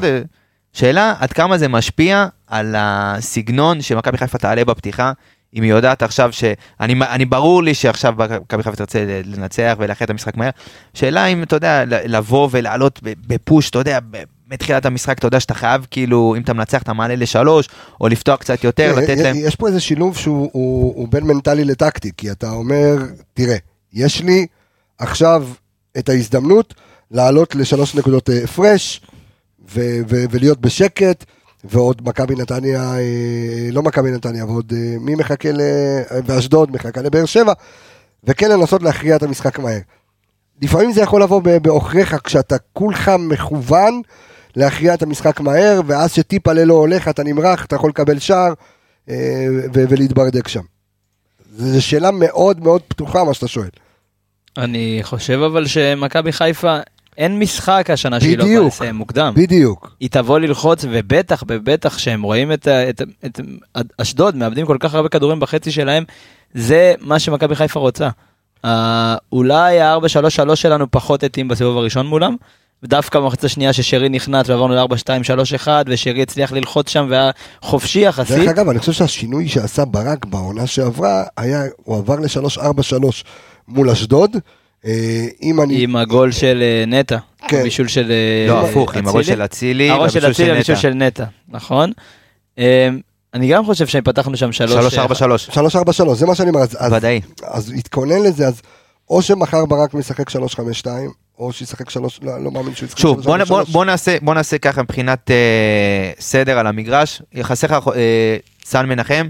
שאלה 0.73 1.15
עד 1.19 1.33
כמה 1.33 1.59
זה 1.59 1.69
משפיע 1.69 2.27
על 2.47 2.75
הסגנון 2.79 3.83
שמכבי 3.83 4.19
חיפה 4.19 4.39
תעלה 4.39 4.65
בפתיחה, 4.65 5.13
אם 5.57 5.63
היא 5.63 5.71
יודעת 5.71 6.03
עכשיו 6.03 6.33
ש... 6.33 6.45
אני, 6.81 7.25
ברור 7.25 7.63
לי 7.63 7.75
שעכשיו 7.75 8.15
מכבי 8.19 8.63
חיפה 8.63 8.77
תרצה 8.77 9.05
לנצח 9.25 9.75
ולאחד 9.79 10.03
את 10.05 10.11
המשחק 10.11 10.37
מהר. 10.37 10.51
שאלה 10.95 11.27
אם 11.27 11.43
אתה 11.43 11.57
יודע, 11.57 11.83
לבוא 11.87 12.49
ולעלות 12.51 13.01
בפוש, 13.03 13.71
אתה 13.71 13.79
יודע, 13.79 13.99
מתחילת 14.51 14.87
המשחק 14.87 15.19
אתה 15.19 15.27
יודע 15.27 15.41
שאתה 15.41 15.55
חייב 15.55 15.87
כאילו 15.91 16.35
אם 16.37 16.43
אתה 16.43 16.53
מנצח 16.53 16.83
אתה 16.83 16.93
מעלה 16.93 17.15
לשלוש 17.17 17.69
או 18.01 18.09
לפתוח 18.09 18.41
קצת 18.41 18.65
יותר 18.65 18.93
תראה, 18.93 19.03
לתת 19.03 19.17
י- 19.19 19.23
להם 19.23 19.37
יש 19.39 19.57
פה 19.57 19.69
איזה 19.69 19.81
שילוב 19.81 20.17
שהוא 20.17 20.51
הוא, 20.53 20.95
הוא 20.97 21.09
בין 21.11 21.25
מנטלי 21.25 21.65
לטקטי, 21.65 22.11
כי 22.17 22.31
אתה 22.31 22.51
אומר, 22.51 22.97
תראה, 23.35 23.57
יש 23.93 24.23
לי 24.23 24.47
עכשיו 24.99 25.49
את 25.99 26.09
ההזדמנות 26.09 26.75
לעלות 27.11 27.55
לשלוש 27.55 27.95
נקודות 27.95 28.31
אה, 28.31 28.45
הפרש, 28.45 29.01
ו- 29.75 29.81
ו- 30.09 30.25
ולהיות 30.31 30.61
בשקט, 30.61 31.25
ועוד 31.71 32.09
מכבי 32.09 32.35
נתניה, 32.35 32.83
אה, 32.83 33.69
לא 33.73 33.83
מכבי 33.83 34.11
נתניה, 34.11 34.45
ועוד 34.45 34.73
אה, 34.77 34.97
מי 35.01 35.15
מחכה 35.15 35.53
ל... 35.53 35.61
ואשדוד 36.27 36.71
מחכה 36.71 37.03
לבאר 37.03 37.25
שבע, 37.25 37.53
וכן 38.25 38.51
לנסות 38.51 38.83
להכריע 38.83 39.17
את 39.17 39.23
המשחק 39.23 39.59
מהר. 39.59 39.79
לפעמים 40.63 40.93
זה 40.93 41.03
יכול 41.03 41.23
לבוא 41.23 41.43
בעוכריך 41.63 42.17
כשאתה 42.25 42.57
כולך 42.73 43.11
מכוון 43.19 44.01
להכריע 44.57 44.95
את 44.95 45.03
המשחק 45.03 45.41
מהר, 45.41 45.81
ואז 45.87 46.13
שטיפה 46.13 46.53
ללא 46.53 46.75
הולך, 46.75 47.09
אתה 47.09 47.25
נמרח, 47.25 47.65
אתה 47.65 47.77
יכול 47.77 47.91
לקבל 47.91 48.19
שער 48.19 48.53
אה, 49.09 49.47
ולהתברדק 49.73 50.49
שם. 50.49 50.63
זו 51.57 51.83
שאלה 51.83 52.11
מאוד 52.11 52.61
מאוד 52.61 52.83
פתוחה 52.89 53.25
מה 53.25 53.35
שאתה 53.35 53.49
שואל. 53.49 53.69
אני 54.59 54.99
חושב 55.03 55.39
אבל 55.39 55.67
שמכבי 55.67 56.33
חיפה, 56.33 56.79
אין 57.19 57.39
משחק 57.39 57.91
השנה 57.93 58.21
שהיא 58.21 58.39
לא. 58.39 58.45
יכולה 58.45 58.67
לסיים 58.67 58.95
מוקדם. 58.95 59.33
בדיוק. 59.37 59.97
היא 60.01 60.11
תבוא 60.11 60.39
ללחוץ, 60.39 60.85
ובטח, 60.91 61.45
ובטח 61.49 61.99
שהם 61.99 62.23
רואים 62.23 62.53
את, 62.53 62.69
את, 62.69 63.03
את, 63.27 63.41
את 63.81 63.87
אשדוד, 63.99 64.37
מאבדים 64.37 64.67
כל 64.67 64.77
כך 64.81 64.95
הרבה 64.95 65.09
כדורים 65.09 65.41
בחצי 65.41 65.71
שלהם, 65.71 66.05
זה 66.55 66.95
מה 67.01 67.19
שמכבי 67.19 67.55
חיפה 67.55 67.81
רוצה. 67.81 68.09
Uh, 68.65 68.69
אולי 69.33 69.81
ה-4-3-3 69.81 70.55
שלנו 70.57 70.91
פחות 70.91 71.23
התאים 71.23 71.49
בסיבוב 71.49 71.77
הראשון 71.77 72.07
מולם, 72.07 72.37
ודווקא 72.83 73.21
במחצית 73.21 73.45
השנייה 73.45 73.73
ששרי 73.73 74.09
נכנס 74.09 74.49
ועברנו 74.49 74.75
ל-4-2-3-1, 74.75 75.69
ושרי 75.87 76.23
הצליח 76.23 76.53
ללחוץ 76.53 76.89
שם 76.89 77.07
והיה 77.11 77.31
חופשי 77.63 78.01
יחסית. 78.01 78.39
דרך 78.39 78.49
אגב, 78.49 78.69
אני 78.69 78.79
חושב 78.79 78.93
שהשינוי 78.93 79.49
שעשה 79.49 79.85
ברק 79.85 80.25
בעונה 80.25 80.67
שעברה, 80.67 81.25
היה, 81.37 81.63
הוא 81.77 81.97
עבר 81.97 82.17
ל-3-4-3 82.17 83.05
מול 83.69 83.91
אשדוד. 83.91 84.37
אה, 84.87 85.27
אם 85.43 85.61
אני... 85.61 85.83
עם 85.83 85.97
הגול 85.97 86.33
של 86.33 86.63
אה, 86.63 86.85
נטע, 86.87 87.19
כן. 87.49 87.61
הבישול 87.61 87.89
של 87.89 88.11
אה, 88.11 88.47
לא 88.49 88.69
הפוך 88.69 88.97
עם 88.97 89.09
הגול. 89.09 89.23
של 89.23 89.45
אצילי 89.45 89.91
הראש 89.91 90.13
של 90.13 90.23
והבישול 90.23 90.45
אצילי, 90.45 90.57
הבישול. 90.57 90.77
של 90.77 90.95
נטע, 90.95 91.25
נכון. 91.49 91.93
אה, 92.59 92.89
אני 93.35 93.49
גם 93.49 93.65
חושב 93.65 93.87
שפתחנו 93.87 94.37
שם 94.37 94.53
שלוש... 94.53 94.95
3-4-3 94.95 94.99
3-4-3, 95.51 96.15
זה 96.15 96.27
מה 96.27 96.35
שאני 96.35 96.51
אומר. 96.51 96.61
אז, 96.61 96.77
אז, 96.79 96.93
ודאי 96.93 97.21
אז 97.43 97.73
התכונן 97.77 98.23
לזה, 98.23 98.47
אז 98.47 98.63
או 99.11 99.23
שמחר 99.23 99.65
ברק 99.65 99.95
משחק 99.95 100.31
3-5-2, 100.31 100.37
או 101.39 101.53
שישחק 101.53 101.91
3, 101.91 102.21
לא, 102.23 102.45
לא 102.45 102.51
מאמין 102.51 102.75
שהוא 102.75 102.87
ישחק 102.87 102.99
3-5-3. 102.99 103.03
שוב 103.03 103.21
בוא, 103.21 103.39
בוא, 103.49 103.63
בוא 103.63 103.85
נעשה 103.85 104.17
בוא 104.23 104.35
נעשה 104.35 104.59
ככה 104.59 104.83
מבחינת 104.83 105.31
אה, 105.31 106.11
סדר 106.21 106.59
על 106.59 106.67
המגרש 106.67 107.23
חסר 107.43 107.67
לך 107.67 107.89
אה, 107.97 108.37
סן 108.65 108.87
מנחם 108.87 109.29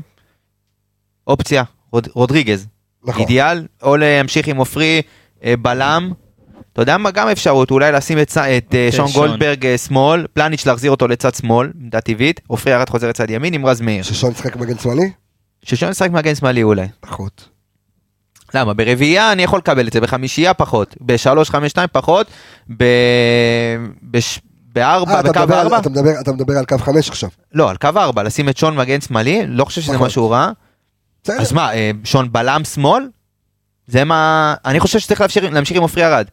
אופציה 1.27 1.63
רוד, 1.93 2.09
רודריגז 2.13 2.67
נכון. 3.05 3.23
אידיאל 3.23 3.67
או 3.83 3.97
להמשיך 3.97 4.49
עם 4.49 4.57
עופרי 4.57 5.03
בלם. 5.63 6.13
אתה 6.73 6.83
יודע 6.83 6.97
מה 6.99 7.11
גם 7.11 7.29
אפשרות 7.29 7.71
אולי 7.71 7.93
לשים 7.93 8.19
את, 8.19 8.31
ס- 8.31 8.39
את 8.39 8.75
אה, 8.75 8.89
שון 8.93 9.09
שון. 9.09 9.27
גולדברג 9.29 9.67
אה, 9.67 9.79
שמאל 9.79 10.27
פלניץ' 10.33 10.67
להחזיר 10.67 10.91
אותו 10.91 11.09
לצד 11.09 11.35
שמאל 11.35 11.71
עמדה 11.83 12.01
טבעית 12.01 12.41
עופרי 12.47 12.73
ירד 12.73 12.89
חוזר 12.89 13.09
לצד 13.09 13.31
ימין 13.31 13.55
עם 13.55 13.67
רז 13.67 13.81
מאיר 13.81 14.03
ששון 14.03 14.31
ישחק 14.33 14.57
מגן 14.57 14.79
שמאלי? 14.79 15.11
ששון 15.63 15.91
ישחק 15.91 16.11
מגן 16.11 16.35
שמאלי 16.35 16.63
אולי 16.63 16.87
פחות. 17.01 17.49
למה 18.55 18.75
ברביעייה 18.75 19.33
אני 19.33 19.43
יכול 19.43 19.59
לקבל 19.59 19.89
את 19.89 19.93
זה 19.93 20.01
בחמישייה 20.01 20.55
פחות 20.55 20.97
בשלוש 21.01 21.51
חמש 21.51 21.71
שתיים 21.71 21.89
פחות 21.93 22.27
ב... 22.77 22.85
בש... 24.03 24.41
בארבע 24.73 25.15
אה, 25.15 25.21
אתה 25.21 25.29
בקו 25.47 25.55
ארבע 25.55 25.79
אתה 25.79 25.89
מדבר- 25.91 26.21
אתה 26.21 26.33
מדבר 26.33 26.59
על 26.59 26.65
קו 26.65 26.79
5 26.79 27.09
עכשיו. 27.09 27.29
לא 27.53 27.71
על 27.71 27.77
קו 27.77 27.89
ארבע 27.97 28.23
לשים 28.23 28.49
את 28.49 28.57
שון 28.57 28.77
מגן 28.77 29.01
שמאלי 29.01 29.43
לא 29.47 29.65
חושב 29.65 29.81
שזה. 29.81 29.99
משהו 29.99 30.31
רע 30.31 30.51
בסדר. 31.25 31.41
אז 31.41 31.53
מה 31.53 31.75
אה, 31.75 31.91
שון 32.05 32.33
בלם 32.33 32.65
שמאל 32.65 33.09
זה 33.87 34.05
מה 34.05 34.55
אני 34.65 34.81
חושב 34.81 34.99
שצריך 34.99 35.21
להמשיך, 35.21 35.45
להמשיך 35.53 35.77
עם 35.77 35.83
עופרי 35.83 36.05
ארד 36.07 36.27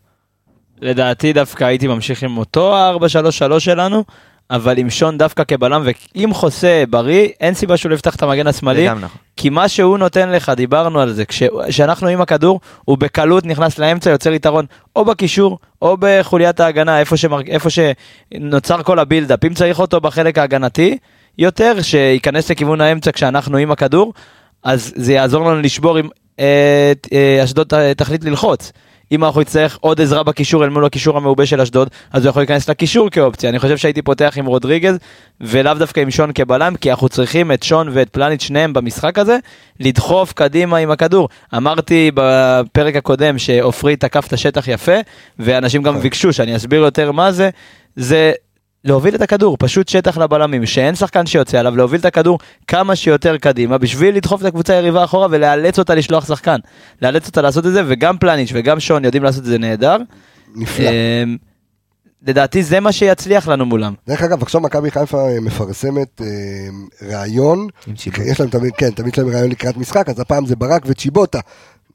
לדעתי 0.81 1.33
דווקא 1.33 1.63
הייתי 1.63 1.87
ממשיך 1.87 2.23
עם 2.23 2.37
אותו 2.37 2.75
ה-4-3-3 2.75 3.59
שלנו, 3.59 4.03
אבל 4.51 4.77
עם 4.77 4.89
שון 4.89 5.17
דווקא 5.17 5.43
כבלם, 5.43 5.83
ואם 6.15 6.29
חוסה 6.33 6.83
בריא, 6.89 7.27
אין 7.39 7.53
סיבה 7.53 7.77
שהוא 7.77 7.89
לא 7.89 7.95
יפתח 7.95 8.15
את 8.15 8.23
המגן 8.23 8.47
השמאלי, 8.47 8.89
נכון. 8.89 9.07
כי 9.37 9.49
מה 9.49 9.67
שהוא 9.67 9.97
נותן 9.97 10.29
לך, 10.29 10.51
דיברנו 10.55 10.99
על 10.99 11.13
זה, 11.13 11.25
כש- 11.25 11.43
כשאנחנו 11.67 12.07
עם 12.07 12.21
הכדור, 12.21 12.59
הוא 12.85 12.97
בקלות 12.97 13.45
נכנס 13.45 13.79
לאמצע, 13.79 14.09
יוצר 14.09 14.33
יתרון, 14.33 14.65
או 14.95 15.05
בקישור, 15.05 15.59
או 15.81 15.97
בחוליית 15.99 16.59
ההגנה, 16.59 16.99
איפה, 16.99 17.17
שמר... 17.17 17.41
איפה 17.47 17.69
שנוצר 17.69 18.83
כל 18.83 18.99
הבילדאפ. 18.99 19.45
אם 19.45 19.53
צריך 19.53 19.79
אותו 19.79 20.01
בחלק 20.01 20.37
ההגנתי, 20.37 20.97
יותר, 21.37 21.81
שייכנס 21.81 22.51
לכיוון 22.51 22.81
האמצע 22.81 23.11
כשאנחנו 23.11 23.57
עם 23.57 23.71
הכדור, 23.71 24.13
אז 24.63 24.93
זה 24.95 25.13
יעזור 25.13 25.51
לנו 25.51 25.61
לשבור 25.61 25.97
אשדוד 27.43 27.67
ת- 27.67 27.97
תחליט 27.97 28.23
ללחוץ. 28.25 28.71
אם 29.11 29.23
אנחנו 29.23 29.41
נצטרך 29.41 29.77
עוד 29.81 30.01
עזרה 30.01 30.23
בקישור 30.23 30.63
אל 30.63 30.69
מול 30.69 30.85
הקישור 30.85 31.17
המעובה 31.17 31.45
של 31.45 31.61
אשדוד, 31.61 31.89
אז 32.13 32.23
הוא 32.25 32.29
יכול 32.29 32.41
להיכנס 32.41 32.69
לקישור 32.69 33.09
כאופציה. 33.09 33.49
אני 33.49 33.59
חושב 33.59 33.77
שהייתי 33.77 34.01
פותח 34.01 34.33
עם 34.37 34.45
רודריגז, 34.45 34.97
ולאו 35.41 35.73
דווקא 35.73 35.99
עם 35.99 36.11
שון 36.11 36.31
כבלם, 36.35 36.75
כי 36.75 36.91
אנחנו 36.91 37.09
צריכים 37.09 37.51
את 37.51 37.63
שון 37.63 37.89
ואת 37.91 38.09
פלניץ' 38.09 38.41
שניהם 38.43 38.73
במשחק 38.73 39.19
הזה, 39.19 39.37
לדחוף 39.79 40.33
קדימה 40.33 40.77
עם 40.77 40.91
הכדור. 40.91 41.29
אמרתי 41.57 42.11
בפרק 42.13 42.95
הקודם 42.95 43.37
שעופרי 43.37 43.95
תקף 43.95 44.27
את 44.27 44.33
השטח 44.33 44.67
יפה, 44.67 44.95
ואנשים 45.39 45.83
גם 45.83 45.99
ביקשו 45.99 46.33
שאני 46.33 46.55
אסביר 46.55 46.81
יותר 46.81 47.11
מה 47.11 47.31
זה, 47.31 47.49
זה 47.95 48.31
להוביל 48.85 49.15
את 49.15 49.21
הכדור, 49.21 49.57
פשוט 49.59 49.89
שטח 49.89 50.17
לבלמים, 50.17 50.65
שאין 50.65 50.95
שחקן 50.95 51.25
שיוצא 51.25 51.59
עליו, 51.59 51.75
להוביל 51.75 51.99
את 51.99 52.05
הכדור 52.05 52.39
כמה 52.67 52.95
שיותר 52.95 53.37
קדימה, 53.37 53.77
בשביל 53.77 54.15
לדחוף 54.15 54.41
את 54.41 54.45
הקבוצה 54.45 54.73
היריבה 54.73 55.03
אחורה 55.03 55.27
ולאלץ 55.31 55.79
אותה 55.79 55.95
לשלוח 55.95 56.27
שחקן. 56.27 56.59
לאלץ 57.01 57.27
אותה 57.27 57.41
לעשות 57.41 57.65
את 57.65 57.71
זה, 57.71 57.81
וגם 57.87 58.17
פלניץ' 58.17 58.49
וגם 58.53 58.79
שון 58.79 59.05
יודעים 59.05 59.23
לעשות 59.23 59.39
את 59.39 59.45
זה 59.45 59.57
נהדר. 59.57 59.97
נפלא. 60.55 60.89
אמ, 60.89 61.37
לדעתי 62.27 62.63
זה 62.63 62.79
מה 62.79 62.91
שיצליח 62.91 63.47
לנו 63.47 63.65
מולם. 63.65 63.93
דרך 64.07 64.21
אגב, 64.21 64.41
עכשיו 64.41 64.61
מכבי 64.61 64.91
חיפה 64.91 65.29
אה, 65.29 65.39
מפרסמת 65.41 66.21
אה, 66.21 66.27
ראיון, 67.01 67.67
יש 68.25 68.39
להם 68.39 68.49
תמיד, 68.49 68.71
כן, 68.77 68.89
תמיד 68.91 69.13
יש 69.13 69.19
להם 69.19 69.27
ראיון 69.27 69.49
לקראת 69.49 69.77
משחק, 69.77 70.09
אז 70.09 70.19
הפעם 70.19 70.45
זה 70.45 70.55
ברק 70.55 70.81
וצ'יבוטה, 70.85 71.39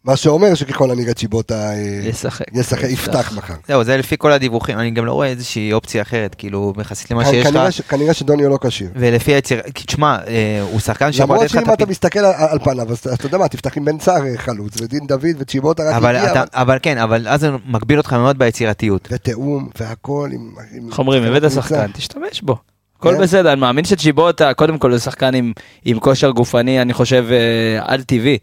מה 0.09 0.17
שאומר 0.17 0.55
שככל 0.55 0.91
הנראה 0.91 1.15
צ'יבוטה 1.15 1.71
אה, 1.73 1.75
ישחק. 2.05 2.45
ישחק, 2.55 2.85
יפתח 2.89 3.33
מחר. 3.37 3.55
זהו 3.69 3.85
זה 3.85 3.97
לפי 3.97 4.15
כל 4.19 4.33
הדיווחים 4.33 4.79
אני 4.79 4.91
גם 4.91 5.07
לא 5.07 5.13
רואה 5.13 5.27
איזושהי 5.29 5.73
אופציה 5.73 6.03
אחרת 6.03 6.35
כאילו 6.35 6.73
יחסית 6.81 7.11
למה 7.11 7.25
שיש 7.25 7.47
לך 7.47 7.53
כנראה 7.91 8.15
ש- 8.15 8.19
שדוניו 8.19 8.49
לא 8.49 8.59
כשיר. 8.61 8.89
ולפי 8.97 9.33
היציר 9.35 9.61
כי 9.75 9.85
תשמע 9.87 10.17
אה, 10.27 10.67
הוא 10.73 10.81
שחקן 10.81 11.13
שיכול 11.13 11.25
למרות 11.35 11.45
לתת 11.45 11.55
לך 11.55 11.61
שאם 11.65 11.73
את 11.73 11.83
אתה. 11.83 11.87
מסתכל 11.91 12.19
על- 12.19 12.59
פניו, 12.65 12.91
אז 12.93 12.99
אתה- 12.99 13.27
יודע 13.27 13.39
מה, 13.39 13.49
תפתח 13.49 13.77
עם 13.77 13.85
בן 13.85 13.99
סער 14.01 14.27
אה, 14.27 14.39
חלוץ, 14.39 14.81
ודין 14.81 15.07
דוד 15.07 15.25
וצ'יבוטה 15.39 15.83
רק 15.91 15.95
אבל, 15.95 16.17
הגיע, 16.17 16.45
אבל- 16.55 16.79
כן 16.83 16.99
אבל 16.99 17.29
אז 17.29 17.41
זה 17.41 17.51
מגביל 17.67 17.99
אותך 17.99 18.13
מאוד 18.13 18.39
ביצירתיות 18.39 19.09
ותיאום 19.11 19.69
והכל 19.81 20.29
עם... 20.33 20.51
עם- 20.77 20.89
איך 20.89 20.99
אומרים, 20.99 21.23
עם 21.23 21.35
הבאת. 21.35 21.51
שחקן, 21.53 21.87
תשתמש 21.93 22.43
בו. 22.43 22.57
הכל 22.99 23.15
כן. 23.17 23.23
בסדר, 23.23 23.53
אני 23.53 23.61
מאמין 23.61 23.85
שצ'יבוטה, 23.85 24.55
קודם 24.55 24.79
כל 24.79 24.93
זה 24.93 24.99
שחקן 25.01 25.35
עם, 25.35 25.53
עם 25.85 25.99
כושר 26.01 26.31
גופני, 26.31 26.83
אני 26.83 26.93
חושב, 26.95 27.27
אה, 27.31 27.83
על 27.93 28.03
טבעי. 28.03 28.39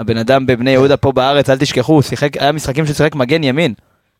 הבן 0.00 0.16
אדם 0.16 0.46
בבני 0.46 0.70
יהודה 0.70 0.96
פה 0.96 1.12
בארץ, 1.12 1.50
אל 1.50 1.58
תשכחו, 1.58 1.92
הוא 1.92 2.02
שיחק, 2.02 2.36
היה 2.36 2.52
משחקים 2.52 2.86
שהוא 2.86 2.96
שיחק 2.96 3.14
מגן 3.14 3.44
ימין. 3.44 3.74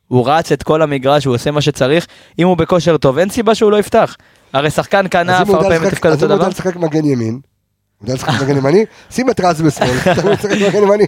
הוא 0.09 0.28
רץ 0.31 0.53
את 0.53 0.62
כל 0.62 0.83
המגרש, 0.83 1.24
הוא 1.24 1.35
עושה 1.35 1.51
מה 1.51 1.61
שצריך, 1.61 2.07
אם 2.39 2.47
הוא 2.47 2.57
בכושר 2.57 2.97
טוב, 2.97 3.18
אין 3.18 3.31
סיבה 3.31 3.55
שהוא 3.55 3.70
לא 3.72 3.76
יפתח. 3.78 4.16
הרי 4.53 4.70
שחקן 4.70 5.05
אז 5.05 5.11
כנף, 5.11 5.49
הוא 5.49 5.57
הרבה 5.57 5.68
פעמים 5.68 5.83
לשחק- 5.83 5.93
מתפקד 5.93 6.09
אז 6.09 6.14
אותו 6.14 6.26
אם 6.26 6.31
הוא 6.31 6.35
יודע 6.35 6.45
דבר. 6.45 6.49
לשחק 6.49 6.76
מגן 6.76 7.05
ימין, 7.05 7.35
הוא 7.35 7.41
יודע 8.09 8.14
לשחק 8.14 8.43
מגן 8.43 8.57
ימני, 8.57 8.85
שים 9.14 9.31
את 9.31 9.41
רז 9.41 9.62
בשמאל, 9.62 9.91
משחק 9.97 10.24
מגן 10.68 10.83
ימני. 10.83 11.05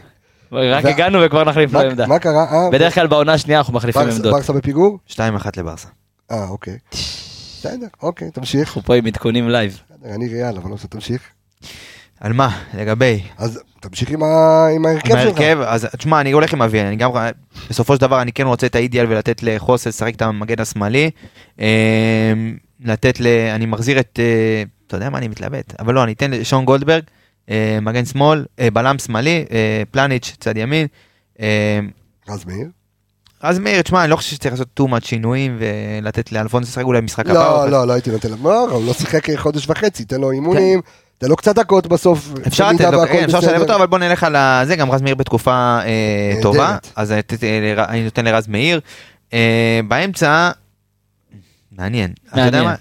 רק 0.52 0.84
הגענו 0.84 1.18
וכבר 1.26 1.44
נחליף 1.44 1.72
לו 1.72 1.78
מה- 1.80 1.84
עמדה. 1.86 2.06
מה 2.06 2.18
קרה? 2.18 2.44
אה, 2.52 2.70
בדרך 2.72 2.94
כלל 2.94 3.06
בעונה 3.06 3.32
השנייה 3.32 3.58
אנחנו 3.58 3.72
מחליפים 3.74 4.02
עמדות. 4.02 4.32
ברסה 4.34 4.52
בפיגור? 4.52 4.98
2-1 5.08 5.16
לברסה. 5.56 5.88
אה, 6.30 6.48
אוקיי. 6.48 6.76
בסדר, 6.92 7.86
אוקיי, 8.02 8.30
תמשיך. 8.30 8.68
אנחנו 8.68 8.82
פה 8.82 8.94
עם 8.94 9.06
עדכונים 9.06 9.48
לייב. 9.48 9.80
אני 10.04 10.28
ריאל, 10.28 10.56
אבל 10.56 10.68
לא 10.68 10.72
רוצה, 10.72 10.88
תמשיך. 10.88 11.20
על 12.22 12.32
מה? 12.32 12.60
לגבי? 12.74 13.22
אז 13.38 13.60
תמשיך 13.80 14.10
עם 14.10 14.22
ה- 14.22 14.68
עם 14.74 14.86
ההרכב 14.86 15.12
עם 15.12 15.18
שלך. 15.22 15.40
ההרכב, 15.40 15.58
אז 15.66 15.88
תשמע, 15.98 16.20
אני 16.20 16.32
הולך 16.32 16.52
עם 16.52 16.62
אבי, 16.62 16.80
אני 16.80 16.96
גם, 16.96 17.10
בסופו 17.70 17.94
של 17.94 18.00
דבר 18.00 18.22
אני 18.22 18.32
כן 18.32 18.46
רוצה 18.46 18.66
את 18.66 18.74
האידיאל 18.74 19.06
ולתת 19.08 19.42
לחוסל 19.42 19.88
לשחק 19.88 20.14
את 20.14 20.22
המגן 20.22 20.60
השמאלי. 20.60 21.10
אה, 21.60 22.32
לתת 22.84 23.20
ל... 23.20 23.26
אני 23.26 23.66
מחזיר 23.66 24.00
את... 24.00 24.18
אה, 24.22 24.62
אתה 24.86 24.96
יודע 24.96 25.10
מה, 25.10 25.18
אני 25.18 25.28
מתלבט, 25.28 25.74
אבל 25.80 25.94
לא, 25.94 26.04
אני 26.04 26.12
אתן 26.12 26.30
לשון 26.30 26.64
גולדברג 26.64 27.02
אה, 27.50 27.78
מגן 27.82 28.04
שמאל, 28.04 28.44
אה, 28.60 28.70
בלם 28.70 28.98
שמאלי, 28.98 29.44
פלניץ' 29.90 30.36
צד 30.40 30.56
ימין. 30.56 30.86
רז 32.28 32.44
מאיר? 32.46 32.66
אז 33.40 33.58
מאיר, 33.58 33.82
תשמע, 33.82 34.02
אני 34.02 34.10
לא 34.10 34.16
חושב 34.16 34.30
שצריך 34.30 34.54
לעשות 34.54 34.80
too 34.80 34.84
much 34.84 35.06
שינויים 35.06 35.58
ולתת 35.58 36.32
לאלפונס 36.32 36.68
לשחק 36.68 36.84
אולי 36.84 37.00
משחק 37.00 37.26
הבא. 37.26 37.34
לא, 37.34 37.70
לא, 37.70 37.86
לא 37.86 37.92
הייתי 37.92 38.10
נותן 38.10 38.28
לו, 38.30 38.36
לא, 38.42 38.70
הוא 38.70 38.86
לא 38.86 38.92
שיחק 38.92 39.36
חודש 39.36 39.66
וחצי, 39.70 40.04
תן 40.04 40.20
לו 40.20 40.30
אימונים, 40.30 40.80
תן 41.22 41.28
לו 41.28 41.36
קצת 41.36 41.54
דקות 41.54 41.86
בסוף. 41.86 42.32
אפשר 42.46 42.72
לתת 42.72 42.84
לו, 42.92 43.04
אפשר 43.24 43.38
לשלב. 43.38 43.60
אותו, 43.60 43.74
אבל 43.74 43.86
בוא 43.86 43.98
נלך 43.98 44.24
על 44.24 44.36
זה, 44.66 44.76
גם 44.76 44.90
רז 44.90 45.02
מאיר 45.02 45.14
בתקופה 45.14 45.78
אה. 45.84 46.42
טובה, 46.42 46.76
אז 46.96 47.12
אני 47.12 47.20
נותן 47.30 47.46
לר- 47.76 47.84
אני 47.88 48.04
נותן 48.04 48.24
לרז 48.24 48.48
מאיר. 48.48 48.80
אה, 49.32 49.80
באמצע, 49.88 50.50
מעניין. 51.72 52.12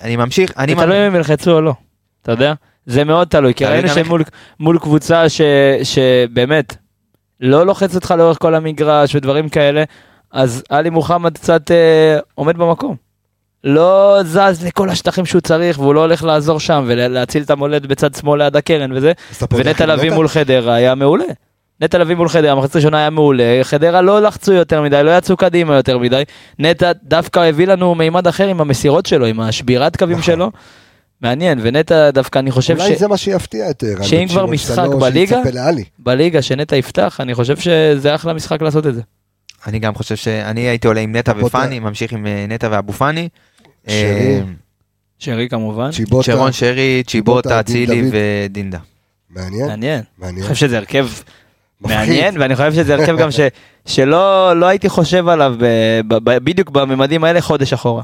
אני 0.02 0.16
ממשיך, 0.16 0.52
אני 0.58 0.76
תלוי 0.76 0.98
אם 0.98 1.02
הם 1.02 1.16
ילחצו 1.16 1.52
או 1.52 1.62
לא, 1.62 1.74
אתה 2.22 2.32
יודע? 2.32 2.54
זה 2.86 3.04
מאוד 3.04 3.28
תלוי, 3.28 3.54
כי 3.54 3.66
ראינו 3.66 3.88
שמול 3.90 4.24
מול 4.60 4.80
קבוצה 4.80 5.30
ש- 5.30 5.42
שבאמת 5.84 6.76
לא 7.40 7.66
לוחצת 7.66 7.96
אותך 7.96 8.14
לאורך 8.18 8.38
כל 8.42 8.56
המגרש 8.56 9.16
ודברים 9.16 9.50
כאלה, 9.50 9.84
אז 10.32 10.64
עלי 10.70 10.90
מוחמד 10.90 11.38
קצת 11.38 11.72
אה, 11.72 12.20
עומד 12.36 12.58
במקום. 12.58 12.96
לא 13.64 14.20
זז 14.24 14.66
לכל 14.66 14.90
השטחים 14.90 15.26
שהוא 15.26 15.42
צריך 15.42 15.80
והוא 15.80 15.96
לא 15.96 16.00
הולך 16.00 16.24
לעזור 16.24 16.60
שם 16.60 16.84
ולהציל 16.88 17.44
את 17.44 17.50
המולדת 17.50 17.86
בצד 17.86 18.16
שמאל 18.16 18.44
ליד 18.44 18.56
הקרן 18.56 18.92
וזה, 18.92 19.12
ונטע 19.52 19.86
לביא? 19.86 20.12
מול 20.12 20.28
חדרה 20.28 20.74
היה 20.74 20.96
מעולה. 20.96 21.26
נטע 21.82 21.98
לביא 21.98 22.16
מול 22.16 22.30
חדרה, 22.30 22.52
המחצית 22.52 22.76
הראשונה 22.76 22.98
היה 22.98 23.10
מעולה, 23.10 23.60
חדרה 23.64 24.02
לא 24.02 24.22
לחצו 24.22 24.54
יותר 24.54 24.82
מדי, 24.82 25.04
לא 25.04 25.18
יצאו 25.18 25.38
קדימה 25.38 25.76
יותר 25.76 25.98
מדי, 25.98 26.24
נטע 26.60 26.92
דווקא 27.04 27.40
הביא 27.40 27.68
לנו 27.68 27.96
מימד 27.96 28.28
אחר 28.28 28.48
עם 28.48 28.62
המסירות 28.62 29.06
שלו, 29.06 29.26
עם 29.26 29.40
השבירת 29.40 29.98
קווים 29.98 30.18
נכון. 30.18 30.34
שלו. 30.34 30.52
מעניין, 31.22 31.60
ונטע 31.62 32.12
דווקא 32.12 32.40
אני 32.40 32.52
חושב 32.52 32.80
אולי 32.80 32.96
זה 32.96 33.08
מה 33.08 33.18
שיפתיע 33.18 33.70
את 33.70 33.84
רן. 33.84 34.04
שאם 34.04 34.20
בן 34.20 34.28
כבר 34.28 34.46
משחק 34.46 34.88
בליגה-. 35.00 35.42
שבליגה 36.00 36.42
שנטע 36.42 36.76
יפתח, 36.76 37.18
אני 37.20 37.36
חושב 37.36 37.58
שזה 37.58 38.16
אחלה 38.16 38.34
משחק 38.34 38.62
לעשות 38.62 38.88
את 38.88 38.96
זה. 38.96 39.02
אני 39.68 39.80
גם 39.80 39.96
חושב 39.96 40.16
שאני 40.16 40.62
הייתי 40.62 40.88
עולה 40.88 41.02
עם 41.02 41.16
נטע. 41.16 41.34
ופאני, 41.46 41.80
ממשיך 41.80 42.14
עם 42.14 42.28
אה, 42.28 42.46
נטע 42.50 42.68
ואבו 42.72 42.94
פאני. 42.94 43.30
שרי. 43.88 43.96
אה, 44.00 44.42
שרי 45.20 45.50
כמובן, 45.50 45.92
צ'יבוטה, 45.92 46.24
שרון 46.26 46.52
שרי, 46.52 47.04
צ'יבוטה, 47.08 47.60
אצילי. 47.60 48.10
ודינדה. 48.12 48.78
מעניין, 49.30 49.68
מעניין. 49.68 50.02
אני. 50.24 50.42
חושב 50.42 50.56
שזה 50.56 50.78
הרכב 50.78 51.08
מפחיד. 51.82 51.98
מעניין, 51.98 52.42
ואני 52.42 52.56
חושב 52.56 52.74
שזה 52.74 52.94
הרכב 52.94 53.18
גם 53.18 53.32
ש- 53.32 53.40
שלא 53.86 54.54
לא 54.60 54.66
הייתי 54.66 54.90
חושב 54.90 55.28
עליו 55.28 55.56
ב- 55.60 56.02
ב- 56.08 56.30
ב- 56.30 56.38
בדיוק 56.44 56.70
בממדים 56.70 57.24
האלה 57.24 57.42
חודש 57.42 57.74
אחורה. 57.74 58.04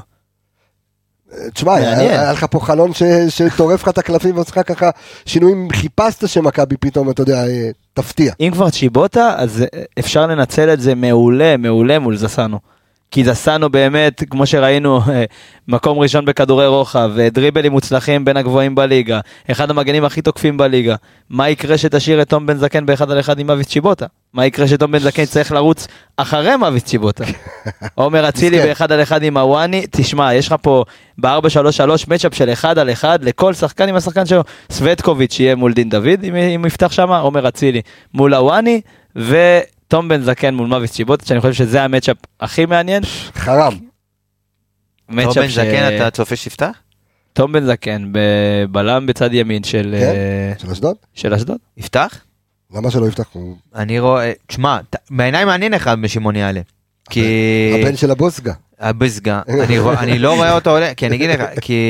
תשמע, 1.54 1.72
היה 1.74 2.32
לך 2.32 2.46
פה 2.50 2.60
חלון 2.60 2.92
ש- 2.94 3.02
שטורף 3.28 3.82
לך 3.82 3.88
את 3.88 3.98
הקלפים 3.98 4.34
ועושה 4.36 4.62
ככה 4.62 4.90
שינויים, 5.26 5.68
חיפשת 5.72 6.28
שמכבי 6.28 6.76
פתאום, 6.76 7.10
אתה 7.10 7.22
יודע, 7.22 7.46
אה, 7.46 7.70
תפתיע. 7.94 8.32
אם 8.40 8.50
כבר 8.52 8.70
צ'יבוטה, 8.70 9.34
אז 9.38 9.62
אה, 9.74 9.82
אפשר 9.98 10.26
לנצל 10.26 10.72
את 10.72 10.80
זה 10.80 10.94
מעולה, 10.94 11.56
מעולה 11.56 11.98
מול 11.98 12.16
זסנו. 12.16 12.58
כי 13.10 13.24
זסנו 13.24 13.70
באמת, 13.70 14.22
כמו 14.30 14.46
שראינו, 14.46 15.00
אה, 15.10 15.24
מקום 15.68 15.98
ראשון 15.98 16.24
בכדורי 16.24 16.66
רוחב, 16.66 17.10
אה, 17.18 17.30
דריבלים 17.30 17.72
מוצלחים 17.72 18.24
בין 18.24 18.36
הגבוהים 18.36 18.74
בליגה, 18.74 19.20
אחד 19.50 19.70
המגנים 19.70 20.04
הכי 20.04 20.22
תוקפים 20.22 20.56
בליגה. 20.56 20.96
מה 21.30 21.48
יקרה 21.48 21.78
שתשאיר 21.78 22.22
את 22.22 22.28
תום 22.28 22.46
בן 22.46 22.56
זקן 22.56 22.86
באחד 22.86 23.10
על 23.10 23.20
אחד 23.20 23.38
עם 23.38 23.50
אביס 23.50 23.66
צ'יבוטה? 23.66 24.06
מה 24.32 24.46
יקרה 24.46 24.68
שתום 24.68 24.92
בן 24.92 24.98
זקן 24.98 25.22
יצטרך 25.22 25.52
לרוץ 25.52 25.86
אחרי 26.16 26.56
מאביס 26.56 26.84
צ'יבוטה? 26.84 27.24
עומר 27.94 28.28
אצילי. 28.28 28.58
באחד 28.58 28.92
על 28.92 29.02
אחד 29.02 29.22
עם 29.22 29.36
הוואני, 29.36 29.86
תשמע, 29.90 30.34
יש 30.34 30.46
לך 30.46 30.54
פה 30.62 30.84
ב-4-3-3 31.18 31.28
מצ'אפ 32.08 32.34
של 32.34 32.52
אחד 32.52 32.78
על 32.78 32.90
אחד 32.92 33.24
לכל 33.24 33.54
שחקן 33.54 33.88
עם 33.88 33.94
השחקן 33.94 34.26
שלו, 34.26 34.42
סווטקוביץ' 34.72 35.40
יהיה 35.40 35.54
מול 35.54 35.72
דין 35.72 35.88
דוד, 35.88 36.24
אם, 36.54 36.64
יפתח 36.66 36.92
שם, 36.92 37.10
עומר 37.12 37.48
אצילי 37.48 37.82
מול 38.14 38.34
הוואני, 38.34 38.80
ותום 39.88 40.08
בן 40.08 40.22
זקן 40.22 40.54
מול 40.54 40.68
מאביס 40.68 40.92
צ'יבוטה, 40.92 41.26
שאני 41.26 41.40
חושב 41.40 41.52
שזה 41.52 41.82
המצ'אפ 41.82 42.16
הכי 42.40 42.66
מעניין. 42.66 43.02
חרם. 43.34 43.78
מצ'אפ 45.08 45.36
בן 45.36 45.48
זקן, 45.48 45.96
אתה 45.96 46.10
צופה 46.10 46.36
שיפתח? 46.36 46.70
תום 47.32 47.52
בן 47.52 47.66
זקן, 47.66 48.12
בבלם 48.12 49.06
בצד 49.06 49.34
ימין 49.34 49.64
של, 49.64 49.94
כן? 49.98 50.06
אה, 50.06 50.52
של 50.58 50.70
אשדוד? 50.70 50.96
של 51.14 51.34
אשדוד. 51.34 51.56
יפתח? 51.76 52.20
למה 52.74 52.90
שלא 52.90 53.06
יפתח? 53.06 53.36
אני 53.74 54.00
רואה, 54.00 54.32
תשמע, 54.46 54.78
בעיניי 55.10 55.44
מעניין 55.44 55.74
אחד 55.74 56.02
בשמעון 56.02 56.36
יעלה. 56.36 56.60
כי... 57.10 57.24
הבן 57.82 57.96
של 57.96 58.10
הבוסגה. 58.10 58.52
הבסגה, 58.80 59.40
אני, 59.48 59.78
רוא- 59.78 59.94
אני 59.98 60.18
לא 60.18 60.34
רואה 60.36 60.52
אותו 60.52 60.70
עולה, 60.70 60.94
כי 60.94 61.06
אני 61.06 61.16
אגיד 61.16 61.30
לך, 61.30 61.42
כי 61.60 61.82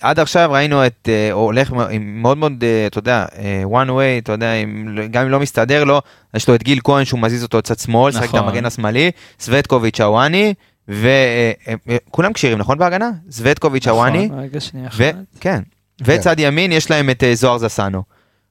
עד 0.00 0.20
עכשיו 0.20 0.48
ראינו 0.52 0.86
את, 0.86 1.08
אה, 1.08 1.32
הוא 1.32 1.42
הולך 1.44 1.72
עם 1.90 2.22
מאוד 2.22 2.38
מאוד, 2.38 2.64
אה, 2.64 2.86
אתה 2.86 2.98
יודע, 2.98 3.24
אה, 3.38 3.62
one 3.84 3.88
way, 3.88 4.22
אתה 4.22 4.32
יודע, 4.32 4.54
אם- 4.54 4.96
גם 5.10 5.24
אם 5.24 5.30
לא 5.30 5.40
מסתדר 5.40 5.84
לו, 5.84 6.00
יש 6.34 6.48
לו 6.48 6.54
את 6.54 6.62
גיל 6.62 6.78
כהן 6.84 7.04
שהוא 7.04 7.20
מזיז 7.20 7.42
אותו 7.42 7.62
צד 7.62 7.78
שמאל, 7.78 8.12
שחק 8.12 8.22
את 8.24 8.34
נכון. 8.34 8.40
המגן 8.48 8.64
השמאלי, 8.64 9.10
סווטקוביץ' 9.40 10.00
הוואני, 10.00 10.54
וכולם 10.88 12.32
כשירים, 12.32 12.58
נכון 12.58 12.78
בהגנה? 12.78 13.10
סווטקוביץ' 13.30 13.88
הוואני, 13.88 14.26
נכון, 14.26 14.38
רגע, 14.40 14.60
שנייה 14.60 14.88
ו- 14.96 15.10
אחת. 15.10 15.14
כן, 15.40 15.60
וצד 16.04 16.36
ימין 16.38 16.72
יש 16.72 16.90
להם 16.90 17.10
את 17.10 17.24
זוהר 17.34 17.58
זסנו. 17.58 18.02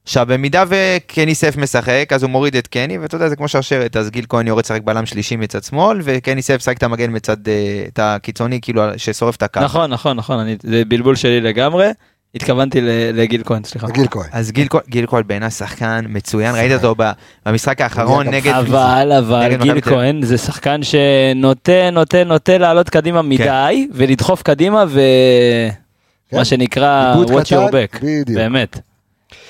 עכשיו 0.08 0.26
במידה 0.28 0.64
וקני 0.68 1.34
סף 1.34 1.56
משחק 1.56 2.08
אז 2.14 2.22
הוא 2.22 2.30
מוריד 2.30 2.56
את 2.56 2.66
קני 2.66 2.98
ואתה 2.98 3.16
יודע 3.16 3.28
זה 3.28 3.36
כמו 3.36 3.48
שרשרת 3.48 3.96
אז 3.96 4.10
גיל 4.10 4.24
כהן 4.28 4.46
יורד 4.46 4.64
לשחק 4.64 4.80
בלם 4.82 5.06
שלישי 5.06 5.36
מצד 5.36 5.64
שמאל 5.64 6.00
וקני 6.04 6.42
סף 6.42 6.62
שחק 6.62 6.76
את 6.78 6.82
המגן 6.82 7.16
מצד 7.16 7.48
אה, 7.48 7.52
את 7.88 7.98
הקיצוני 8.02 8.60
כאילו 8.62 8.82
ששורף 8.96 9.36
את 9.36 9.42
הקו. 9.42 9.60
נכון, 9.60 9.90
נכון, 9.90 10.16
נכון, 10.16 10.38
אני- 10.38 10.56
זה 10.62 10.82
בלבול 10.88 11.16
שלי 11.16 11.40
לגמרי. 11.40 11.88
התכוונתי 12.34 12.78
לגיל 13.12 13.42
כהן, 13.44 13.64
סליחה. 13.64 13.86
גיל 13.86 14.06
כהן. 14.10 14.26
אז 14.32 14.50
גיל 14.52 14.66
כהן- 14.70 14.80
גיל 14.88 15.06
כהן 15.06 15.22
בעיניי 15.26 15.50
שחקן 15.50 16.04
מצוין 16.08 16.54
ראית 16.54 16.72
אותו 16.72 16.94
במשחק 17.46 17.80
האחרון 17.80 18.28
נגד 18.28 18.52
אבל, 18.52 19.12
אבל 19.18 19.48
נגד 19.48 19.62
גיל. 19.62 19.80
כהן 19.80 20.22
זה 20.22 20.38
שחקן 20.38 20.80
שנוטה, 20.82 21.90
נוטה, 21.92 22.24
נוטה 22.24 22.58
לעלות 22.58 22.90
קדימה 22.90 23.22
כן. 23.22 23.28
מדי, 23.28 23.88
ולדחוף 23.94 24.42
קדימה, 24.42 24.84
כן. 24.94 25.68
ומה 26.32 26.44
שנקרא 26.44 27.10
עיבוד 27.14 27.30
watch 27.30 27.46
your 27.46 27.70
back, 27.72 27.98
בדיוק. 28.02 28.28
באמת. 28.38 28.78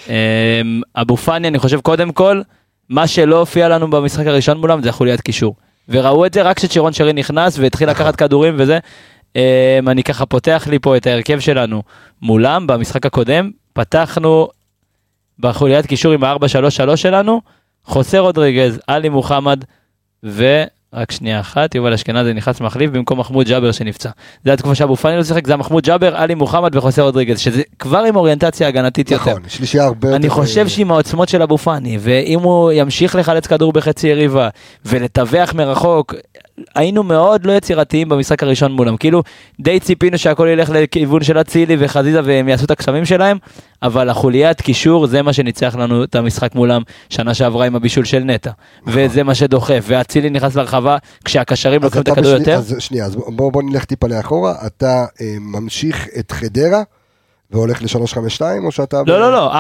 אמ, 0.09 0.81
אבו 0.97 1.17
פאני, 1.17 1.49
אני 1.49 1.59
חושב 1.59 1.81
קודם 1.81 2.13
כל, 2.13 2.43
מה 2.89 3.07
שלא 3.07 3.39
הופיע 3.39 3.69
לנו 3.69 3.91
במשחק 3.91 4.27
הראשון 4.27 4.59
מולם 4.59 4.83
זה 4.83 4.89
החוליית 4.89 5.21
קישור. 5.21 5.57
וראו 5.89 6.27
את 6.27 6.35
זה 6.35 6.43
רק 6.43 6.57
כשצ'ירון 6.57 6.93
שרי 6.93 7.13
נכנס 7.13 7.59
והתחיל 7.59 7.91
נכון. 7.91 8.07
לקחת 8.07 8.17
כדורים 8.17 8.57
וזה. 8.59 8.79
אמ, 9.37 9.89
אני 9.89 10.03
ככה 10.03 10.27
פותח 10.27 10.67
לי 10.71 10.79
פה 10.79 10.97
את 10.97 11.07
ההרכב 11.07 11.41
שלנו 11.41 11.83
מולם 12.23 12.67
במשחק 12.67 13.07
הקודם, 13.07 13.51
פתחנו 13.73 14.49
בחוליית 15.39 15.87
קישור 15.87 16.13
עם 16.13 16.25
ה-4-3-3 16.25 16.97
שלנו, 16.97 17.41
חוסה 17.85 18.19
רודריגז, 18.19 18.81
עלי 18.87 19.09
מוחמד 19.09 19.65
ו... 20.25 20.65
רק 20.93 21.13
שנייה 21.13 21.41
אחת, 21.41 21.75
יובל 21.75 21.93
אשכנזי 21.93 22.33
נכנס 22.33 22.61
מחליף 22.61 22.91
במקום 22.91 23.21
מחמוד 23.21 23.47
ג'אבר 23.47 23.73
שנפצע. 23.73 24.11
זה 24.45 24.53
התקופה 24.53 24.75
שאבו 24.75 24.97
פאני 24.97 25.17
לא 25.17 25.25
שיחק, 25.25 25.47
זה 25.47 25.53
היה 25.53 25.57
מחמוד 25.57 25.85
ג'אבר, 25.85 26.17
עלי 26.17 26.35
מוחמד 26.35 26.77
וחוסה 26.77 27.03
רודריגז, 27.03 27.39
שזה 27.39 27.63
כבר 27.79 27.99
עם 27.99 28.17
אוריינטציה 28.17 28.69
הגנתית 28.69 29.11
יותר. 29.11 29.31
נכון, 29.31 29.43
שלישייה 29.49 29.85
הרבה 29.85 30.09
יותר... 30.09 30.17
אני 30.17 30.29
חושב 30.29 30.61
אה, 30.61 30.69
שעם 30.69 30.91
העוצמות 30.91 31.29
של 31.29 31.43
אבו 31.43 31.59
פאני, 31.59 31.99
ואם 32.01 32.41
הוא 32.41 32.73
ימשיך 32.73 33.15
לחלץ 33.15 33.47
כדור 33.47 33.73
בחצי 33.73 34.09
יריבה, 34.09 34.49
ולטווח 34.85 35.55
מרחוק, 35.55 36.15
היינו 36.75 37.03
מאוד 37.03 37.47
לא 37.47 37.53
יצירתיים 37.53 38.09
במשחק 38.09 38.43
הראשון 38.43 38.73
מולם. 38.73 38.97
כאילו, 38.97 39.23
די 39.61 39.81
ציפינו 39.81 40.19
שהכל 40.19 40.49
ילך 40.53 40.71
לכיוון 40.71 41.23
של 41.23 41.41
אצילי 41.41 41.77
וחזיזה 41.79 42.21
והם 42.25 42.49
יעשו 42.49 42.65
את 42.65 42.71
הקסמים 42.71 43.05
שלהם, 43.05 43.39
אבל 43.83 44.09
החוליית 44.09 44.61
קישור 44.61 45.07
זה 45.07 45.23
מה 45.23 45.33
שניצח 45.33 45.77
לנו 45.79 46.05
את 46.05 46.15
המשחק 46.15 46.55
מולם 46.55 46.83
שנה 47.09 47.35
שעברה 47.35 47.67
עם 47.67 47.77
הבישול 47.77 48.05
של 48.05 48.19
נטע. 48.19 48.51
וזה 48.87 49.23
מה 49.23 49.35
שדוחף, 49.35 49.85
ואצילי 49.89 50.31
נכנס 50.31 50.55
לרחבה 50.55 50.97
כשהקשרים 51.25 51.83
לוקחים 51.83 52.03
את 52.03 52.09
הכדור 52.09 52.33
יותר. 52.33 52.55
אז 52.55 52.77
שנייה, 52.79 53.05
אז 53.05 53.17
בוא 53.17 53.53
בוא 53.53 53.63
נלך 53.63 53.85
טיפה 53.85 54.07
לאחורה. 54.07 54.55
אתה 54.67 55.05
אה, 55.21 55.37
ממשיך 55.41 56.09
את 56.19 56.33
חדרה 56.33 56.83
והולך 57.51 57.83
ל-352 57.83 58.43
או 58.65 58.73
שאתה... 58.73 59.03
לא, 59.07 59.21
לא, 59.21 59.33
לא, 59.33 59.53
4-3-3, 59.53 59.55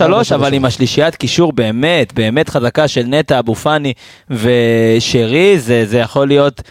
4-3-3. 0.00 0.34
אבל 0.34 0.54
עם 0.54 0.64
השלישיית 0.64 1.16
קישור 1.16 1.52
באמת, 1.52 2.12
באמת 2.12 2.48
חזקה 2.48 2.88
של 2.88 3.02
נטע, 3.02 3.38
אבו 3.38 3.54
פאני 3.54 3.92
ושרי, 4.30 5.58
זה, 5.58 5.86
זה 5.86 5.98
יכול 5.98 6.28
להיות, 6.28 6.62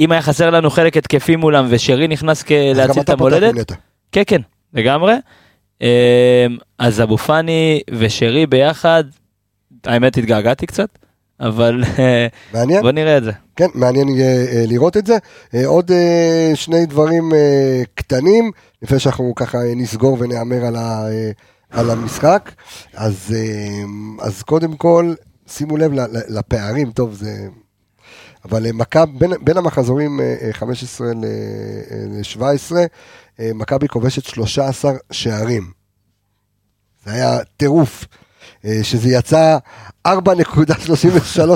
אם 0.00 0.12
היה 0.12 0.22
חסר 0.22 0.50
לנו 0.50 0.70
חלק 0.70 0.96
התקפי 0.96 1.36
מולם 1.36 1.66
ושרי 1.68 2.08
נכנס 2.08 2.44
להציל 2.74 3.02
את 3.02 3.10
המולדת. 3.10 3.72
כן, 4.12 4.22
כן, 4.26 4.40
לגמרי. 4.74 5.14
אמ, 5.80 5.86
אז 6.78 7.02
אבו 7.02 7.18
פאני 7.18 7.80
ושרי 7.90 8.46
ביחד, 8.46 9.04
האמת 9.84 10.16
התגעגעתי 10.16 10.66
קצת, 10.66 10.98
אבל 11.40 11.84
אה, 11.98 12.26
מעניין? 12.54 12.82
בוא 12.82 12.90
נראה 12.90 13.18
את 13.18 13.24
זה. 13.24 13.32
כן, 13.56 13.66
מעניין 13.74 14.08
יהיה 14.08 14.46
אה, 14.46 14.64
לראות 14.66 14.96
את 14.96 15.06
זה. 15.06 15.18
אה, 15.54 15.66
עוד 15.66 15.90
אה, 15.90 16.50
שני 16.54 16.86
דברים 16.86 17.34
אה, 17.34 17.82
קטנים, 17.94 18.50
לפני 18.82 18.98
שאנחנו 18.98 19.32
ככה 19.36 19.58
אה, 19.58 19.74
נסגור 19.76 20.16
ונהמר 20.20 20.64
על, 20.64 20.76
ה, 20.76 21.08
אה, 21.08 21.30
על 21.70 21.90
המשחק. 21.90 22.52
אז, 22.94 23.34
אה, 23.36 23.82
אז 24.26 24.42
קודם 24.42 24.76
כל, 24.76 25.14
שימו 25.46 25.76
לב 25.76 25.92
לפערים, 26.28 26.92
טוב, 26.92 27.14
זה... 27.14 27.48
אבל 28.44 28.66
אה, 28.66 28.72
מכבי, 28.72 29.12
בין, 29.18 29.32
בין 29.44 29.56
המחזורים 29.56 30.20
אה, 30.20 30.36
אה, 30.42 30.52
15 30.52 31.06
ל-17, 31.14 32.72
מכבי 33.54 33.88
כובשת 33.88 34.24
13 34.24 34.92
שערים. 35.10 35.70
זה 37.04 37.12
היה 37.12 37.38
טירוף. 37.56 38.04
אה, 38.66 38.78
שזה 38.82 39.08
יצא 39.08 39.58
4.33 40.08 40.12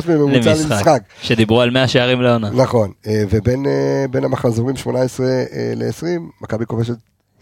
מממוצע 0.08 0.54
למשחק. 0.54 1.02
שדיברו 1.22 1.60
על 1.60 1.70
100 1.70 1.88
שערים 1.88 2.22
לעונה. 2.22 2.50
נכון, 2.50 2.92
אה, 3.06 3.24
ובין 3.30 3.66
אה, 3.66 4.20
המחזורים 4.22 4.76
18 4.76 5.26
ל-20, 5.76 6.06
מכבי 6.40 6.66
כובשת 6.66 6.94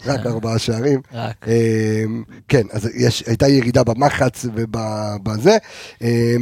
רק 0.06 0.26
ארבעה 0.26 0.58
שערים. 0.58 1.00
רק. 1.12 1.46
כן, 2.48 2.62
אז 2.72 2.90
יש, 2.94 3.22
הייתה 3.26 3.48
ירידה 3.48 3.84
במחץ 3.84 4.46
ובזה. 4.54 5.56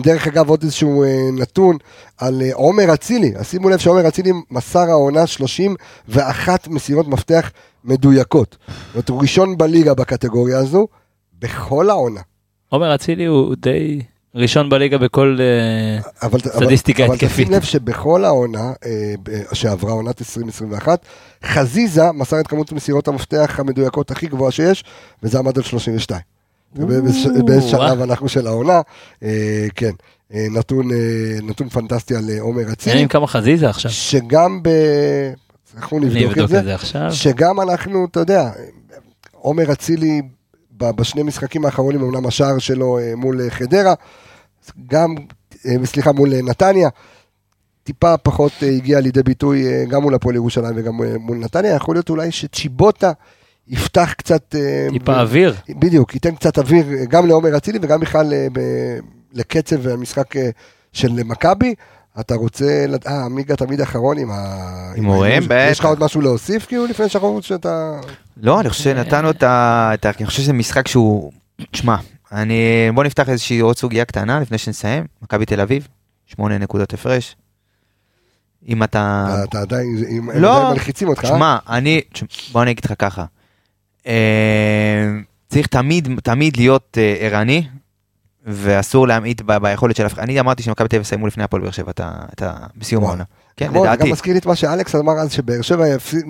דרך 0.02 0.26
אגב, 0.26 0.48
עוד 0.48 0.62
איזשהו 0.62 1.04
נתון 1.32 1.76
על 2.18 2.42
עומר 2.52 2.94
אצילי. 2.94 3.32
אז 3.36 3.46
שימו 3.46 3.68
לב 3.68 3.78
שעומר 3.78 4.08
אצילי 4.08 4.32
מסר 4.50 4.90
העונה 4.90 5.26
31 5.26 6.68
מסירות 6.68 7.08
מפתח 7.08 7.50
מדויקות. 7.84 8.56
זאת 8.66 8.94
אומרת, 8.94 9.08
הוא 9.08 9.20
ראשון 9.20 9.58
בליגה 9.58 9.94
בקטגוריה 9.94 10.58
הזו, 10.58 10.86
בכל 11.38 11.90
העונה. 11.90 12.20
עומר 12.72 12.94
אצילי 12.94 13.24
הוא 13.24 13.54
די 13.58 14.00
ראשון 14.34 14.68
בליגה 14.68 14.98
בכל... 14.98 15.38
אה, 15.40 16.10
אבל, 16.28 16.38
סטטיסטיקה 16.38 17.04
אבל, 17.04 17.14
התקפית. 17.14 17.32
אבל 17.32 17.44
תשים 17.44 17.52
לב 17.52 17.62
שבכל 17.62 18.24
העונה 18.24 18.72
אה, 18.86 19.14
שעברה 19.52 19.92
עונת 19.92 20.20
2021, 20.20 21.06
חזיזה 21.44 22.12
מסר 22.12 22.40
את 22.40 22.46
כמות 22.46 22.72
מסירות 22.72 23.08
המפתח 23.08 23.54
המדויקות 23.58 24.10
הכי 24.10 24.26
גבוהה 24.26 24.50
שיש, 24.50 24.84
וזה 25.22 25.38
עמד 25.38 25.58
על 25.58 25.64
32. 25.64 26.20
ובאיזה 26.76 27.42
באיזה 27.44 27.68
שלב. 27.68 28.02
אנחנו 28.02 28.28
של 28.28 28.46
העונה, 28.46 28.80
אה, 29.22 29.66
כן, 29.74 29.92
נתון, 30.30 30.88
נתון 31.42 31.68
פנטסטי 31.68 32.16
על 32.16 32.24
עומר 32.40 32.72
אצילי, 32.72 33.02
עם 33.02 33.08
כמה 33.08 33.26
חזיזה 33.26 33.70
עכשיו. 33.70 33.90
שגם 33.90 34.62
ב... 34.62 34.68
אנחנו 35.76 35.98
נבדוק 35.98 36.38
את 36.38 36.48
זה, 36.48 36.58
את 36.58 36.64
זה 36.64 36.74
עכשיו. 36.74 37.12
שגם 37.12 37.60
אנחנו, 37.60 38.06
אתה 38.10 38.20
יודע, 38.20 38.50
עומר 39.32 39.72
אצילי 39.72 40.22
בשני 40.76 41.22
משחקים 41.22 41.64
האחרונים, 41.64 42.02
אמנם 42.02 42.26
השער 42.26 42.58
שלו 42.58 42.98
אה, 42.98 43.12
מול 43.16 43.40
אה, 43.40 43.50
חדרה, 43.50 43.94
גם, 44.86 45.14
אה, 45.66 45.86
סליחה, 45.86 46.12
מול 46.12 46.40
נתניה, 46.42 46.88
טיפה 47.84 48.16
פחות 48.16 48.52
הגיע 48.76 49.00
לידי 49.00 49.22
ביטוי 49.22 49.86
גם 49.86 50.02
מול 50.02 50.14
הפועל 50.14 50.34
ירושלים 50.34 50.72
וגם 50.76 50.94
מול 51.20 51.36
נתניה, 51.36 51.74
יכול 51.74 51.94
להיות 51.94 52.10
אולי 52.10 52.30
שצ'יבוטה 52.30 53.12
יפתח 53.68 54.14
קצת... 54.18 54.54
טיפה 54.90 55.12
ב- 55.12 55.18
אוויר. 55.18 55.54
בדיוק, 55.70 56.14
ייתן 56.14 56.34
קצת 56.34 56.58
אוויר 56.58 56.86
גם 57.08 57.26
לעומר 57.26 57.56
אצילי 57.56 57.78
וגם 57.82 58.00
בכלל 58.00 58.32
ב- 58.52 58.98
לקצב 59.32 59.88
המשחק 59.88 60.34
של 60.92 61.22
מכבי. 61.24 61.74
אתה 62.20 62.34
רוצה, 62.34 62.84
אה, 63.06 63.24
עמיגה 63.24 63.56
תמיד 63.56 63.80
אחרון 63.80 64.18
עם 64.18 64.30
ה... 64.30 64.36
הימורים, 64.94 65.32
ההימור. 65.32 65.70
יש 65.70 65.80
לך. 65.80 65.84
עוד 65.86 66.00
משהו 66.00 66.20
להוסיף 66.20 66.66
כאילו 66.66 66.86
לפני 66.86 67.08
שאנחנו 67.08 67.42
שאתה... 67.42 68.00
לא, 68.36 68.60
אני 68.60 68.70
חושב 68.70 68.84
שנתנו 68.84 69.30
את 69.30 69.42
ה... 69.42 69.92
אני 70.18 70.26
חושב 70.26 70.42
שזה 70.42 70.52
משחק 70.52 70.88
שהוא... 70.88 71.32
תשמע, 71.70 71.96
אני... 72.32 72.90
בוא 72.94 73.04
נפתח 73.04 73.28
איזושהי 73.28 73.58
עוד 73.58 73.76
סוגיה 73.76 74.04
קטנה 74.04 74.40
לפני 74.40 74.58
שנסיים. 74.58 75.04
מכבי 75.22 75.46
תל 75.46 75.60
אביב, 75.60 75.88
שמונה 76.26 76.58
נקודות 76.58 76.94
הפרש. 76.94 77.36
אם 78.68 78.82
אתה... 78.82 79.26
אתה- 79.44 79.60
עדיין, 79.60 80.04
הם 80.08 80.30
הם 80.30 80.42
לא. 80.42 80.56
עדיין 80.56 80.72
מלחיצים 80.72 81.08
אותך, 81.08 81.24
אה? 81.24 81.30
תשמע, 81.30 81.56
אני... 81.68 82.00
בוא 82.52 82.62
אני 82.62 82.70
אגיד 82.70 82.84
לך 82.84 82.92
ככה. 82.98 83.24
אה, 84.06 85.10
צריך 85.48 85.66
תמיד, 85.66 86.08
תמיד 86.22 86.56
להיות 86.56 86.98
אה, 87.00 87.16
ערני, 87.20 87.66
ואסור 88.46 89.08
להמעיט 89.08 89.40
ב- 89.46 89.56
ביכולת 89.58 89.96
של 89.96 90.06
אף 90.06 90.12
אחד. 90.14 90.22
אני 90.22 90.40
אמרתי 90.40 90.62
שמכבי 90.62 90.88
תל 90.88 90.96
אביב 90.96 91.06
יסיימו 91.06 91.26
לפני 91.26 91.44
הפועל 91.44 91.62
באר 91.62 91.70
שבע 91.70 91.90
את 91.90 92.42
ה-. 92.42 92.52
בסיום. 92.76 93.04
העונה. 93.04 93.24
כן, 93.56 93.68
כמו, 93.68 93.80
זה 93.82 93.86
גם 93.86 93.92
לדעתי. 93.94 94.12
מזכיר 94.12 94.32
לי 94.32 94.38
את 94.38 94.46
מה 94.46 94.56
שאלכס 94.56 94.94
אמר 94.94 95.12
אז 95.12 95.32
שבאר 95.32 95.62
שבע 95.62 95.88
יפסיד, 95.88 96.24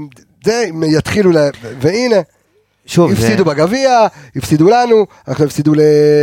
זה 0.44 0.64
הם 0.68 0.82
יתחילו, 0.82 1.30
ל... 1.32 1.36
והנה, 1.80 2.16
שוב, 2.86 3.14
זה- 3.14 3.26
הפסידו 3.26 3.44
בגביע, 3.44 3.90
הפסידו 4.36 4.70
לנו, 4.70 5.06
עכשיו 5.26 5.46
הפסידו 5.46 5.74
ל- 5.74 5.80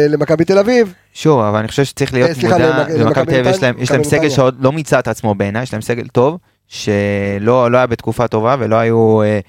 למכבי 0.09 0.45
תל 0.45 0.57
אביב, 0.59 0.93
שוב, 1.13 1.39
אבל 1.39 1.59
אני 1.59 1.67
חושב 1.67 1.83
שצריך 1.83 2.13
להיות 2.13 2.29
אה, 2.29 2.35
סליחה, 2.35 2.53
מודע, 2.57 2.85
למכ- 2.87 2.91
למכבי 2.91 3.25
תל 3.25 3.39
אביב 3.39 3.47
יש 3.47 3.63
להם- 3.63 3.75
יש 3.79 3.91
להם 3.91 4.01
מכבי 4.01 4.11
סגל. 4.17 4.29
שעוד 4.29 4.55
לא 4.59 4.71
מיצה 4.71 4.99
את 4.99 5.07
עצמו 5.07 5.35
בעיניי, 5.35 5.63
יש 5.63 5.73
להם 5.73 5.81
סגל 5.81 6.07
טוב, 6.07 6.37
שלא 6.67 7.71
לא 7.71 7.77
היה 7.77 7.87
בתקופה 7.87 8.27
טובה 8.27 8.55
ולא 8.59 8.75
היו, 8.75 9.21
אה, 9.21 9.39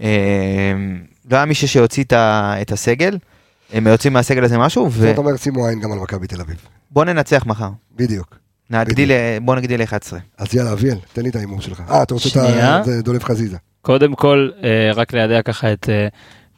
אה, 0.00 0.72
לא 1.30 1.36
היה 1.36 1.44
מישהו 1.44 1.68
שיוציא 1.68 2.04
את 2.62 2.72
הסגל, 2.72 3.18
הם 3.72 3.86
יוצאים 3.86 4.12
מהסגל 4.12 4.44
הזה 4.44 4.58
משהו, 4.58 4.90
זאת 4.90 5.18
אומרת 5.18 5.40
שימו 5.40 5.66
עין 5.66 5.80
גם 5.80 5.92
על 5.92 5.98
מכבי 5.98 6.26
תל 6.26 6.40
אביב, 6.40 6.56
ובוא 6.90 7.04
ננצח 7.04 7.46
מחר, 7.46 7.70
בדיוק. 7.96 8.36
נגדיל, 8.70 9.10
אה, 9.12 9.38
בוא 9.42 9.56
נגדיל 9.56 9.80
ל-11. 9.82 10.12
אז 10.38 10.54
יאללה, 10.54 10.72
אביאל, 10.72 10.96
תן 11.12 11.22
לי 11.22 11.28
את 11.28 11.36
ההימור 11.36 11.60
שלך. 11.60 11.82
אה, 11.90 12.02
אתה 12.02 12.14
רוצה 12.14 12.28
את 12.98 13.04
דולב 13.04 13.22
חזיזה. 13.24 13.56
קודם 13.82 14.14
כל, 14.14 14.48
אה, 14.64 14.90
רק 14.94 15.12
לידע 15.12 15.42
ככה 15.42 15.72
את 15.72 15.88
אה, 15.88 16.08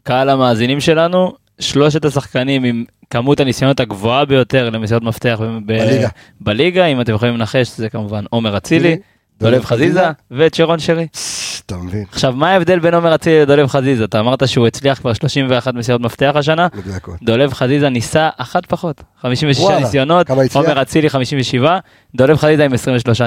קהל 0.02 0.28
המאזינים 0.30 0.80
שלנו, 0.80 1.32
שלושת 1.60 2.04
השחקנים 2.04 2.64
עם 2.64 2.84
כמות 3.10 3.40
הניסיונות 3.40 3.80
הגבוהה 3.80 4.24
ביותר 4.24 4.70
למסירות 4.70 5.02
מפתח 5.02 5.40
ב- 5.42 5.66
בליגה. 5.66 6.08
בליגה, 6.40 6.86
אם 6.86 7.00
אתם 7.00 7.14
יכולים 7.14 7.34
לנחש, 7.34 7.76
זה 7.76 7.88
כמובן 7.88 8.24
עומר 8.30 8.56
אצילי, 8.56 8.96
דולב 9.40 9.64
חזיזה 9.64 10.00
חזיזה. 10.00 10.46
וצ'רון 10.46 10.78
שרי. 10.78 11.06
אתה 11.66 11.76
מבין, 11.76 12.04
עכשיו, 12.12 12.32
מה 12.36 12.50
ההבדל 12.50 12.78
בין 12.78 12.94
עומר 12.94 13.14
אצילי 13.14 13.40
לדולב 13.40 13.66
חזיזה? 13.66 14.04
אתה 14.04 14.20
אמרת 14.20 14.48
שהוא 14.48 14.66
הצליח 14.66 14.98
כבר 14.98 15.12
31 15.12 15.74
מסירות 15.74 16.00
מפתח 16.00 16.32
השנה, 16.34 16.68
מדויקות. 16.74 17.14
דולב 17.22 17.52
חזיזה 17.52 17.88
ניסה 17.88 18.28
אחת 18.36 18.66
פחות, 18.66 19.02
56 19.20 19.60
וואלה, 19.60 19.78
ניסיונות? 19.78 20.30
עומר 20.54 20.82
אצילי 20.82 21.10
57, 21.10 21.78
דולב 22.14 22.36
חזיזה 22.36 22.64
עם 22.64 22.72
23 22.72 23.20
אה, 23.20 23.26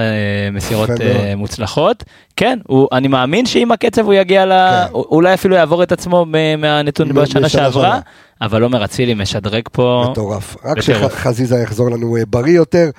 מסירות 0.52 0.90
מאוד. 0.90 1.00
מוצלחות. 1.36 2.04
כן, 2.36 2.60
הוא, 2.68 2.88
אני 2.92 3.08
מאמין 3.08 3.46
שעם 3.46 3.72
הקצב 3.72 4.06
הוא 4.06 4.14
יגיע 4.14 4.46
ל... 4.46 4.50
כן. 4.50 4.94
אולי 4.94 5.34
אפילו 5.34 5.56
יעבור 5.56 5.84
את 5.84 5.92
עצמו 5.92 6.26
מהנתון 6.58 7.14
בשנה 7.14 7.50
שעברה. 7.50 8.00
אבל 8.42 8.64
עומר 8.64 8.86
אצילי 8.86 9.14
משדרג 9.14 9.64
פה. 9.72 10.08
מטורף. 10.12 10.56
רק. 10.66 10.82
שחזיזה 10.82 11.56
יחזור 11.56 11.92
לנו 11.92 12.18
אה, 12.18 12.22
בריא 12.28 12.56
יותר. 12.56 12.90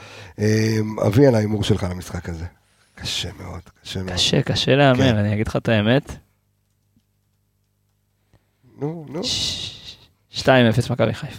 אבי 1.07 1.27
על 1.27 1.35
ההימור 1.35 1.65
שלך 1.65 1.87
למשחק 1.91 2.29
הזה. 2.29 2.45
קשה 3.03 3.29
מאוד, 3.41 3.61
קשה 3.85 4.03
מאוד. 4.03 4.13
קשה, 4.15 4.43
קשה 4.43 4.77
להמר, 4.77 4.99
כן. 5.13 5.17
אני 5.17 5.35
אגיד 5.35 5.49
לך 5.49 5.57
את 5.57 5.69
האמת. 5.69 6.13
נו, 8.81 9.07
נו. 9.09 9.21
2-0 10.39 10.45
מכבי 10.91 11.15
חיפה. 11.15 11.37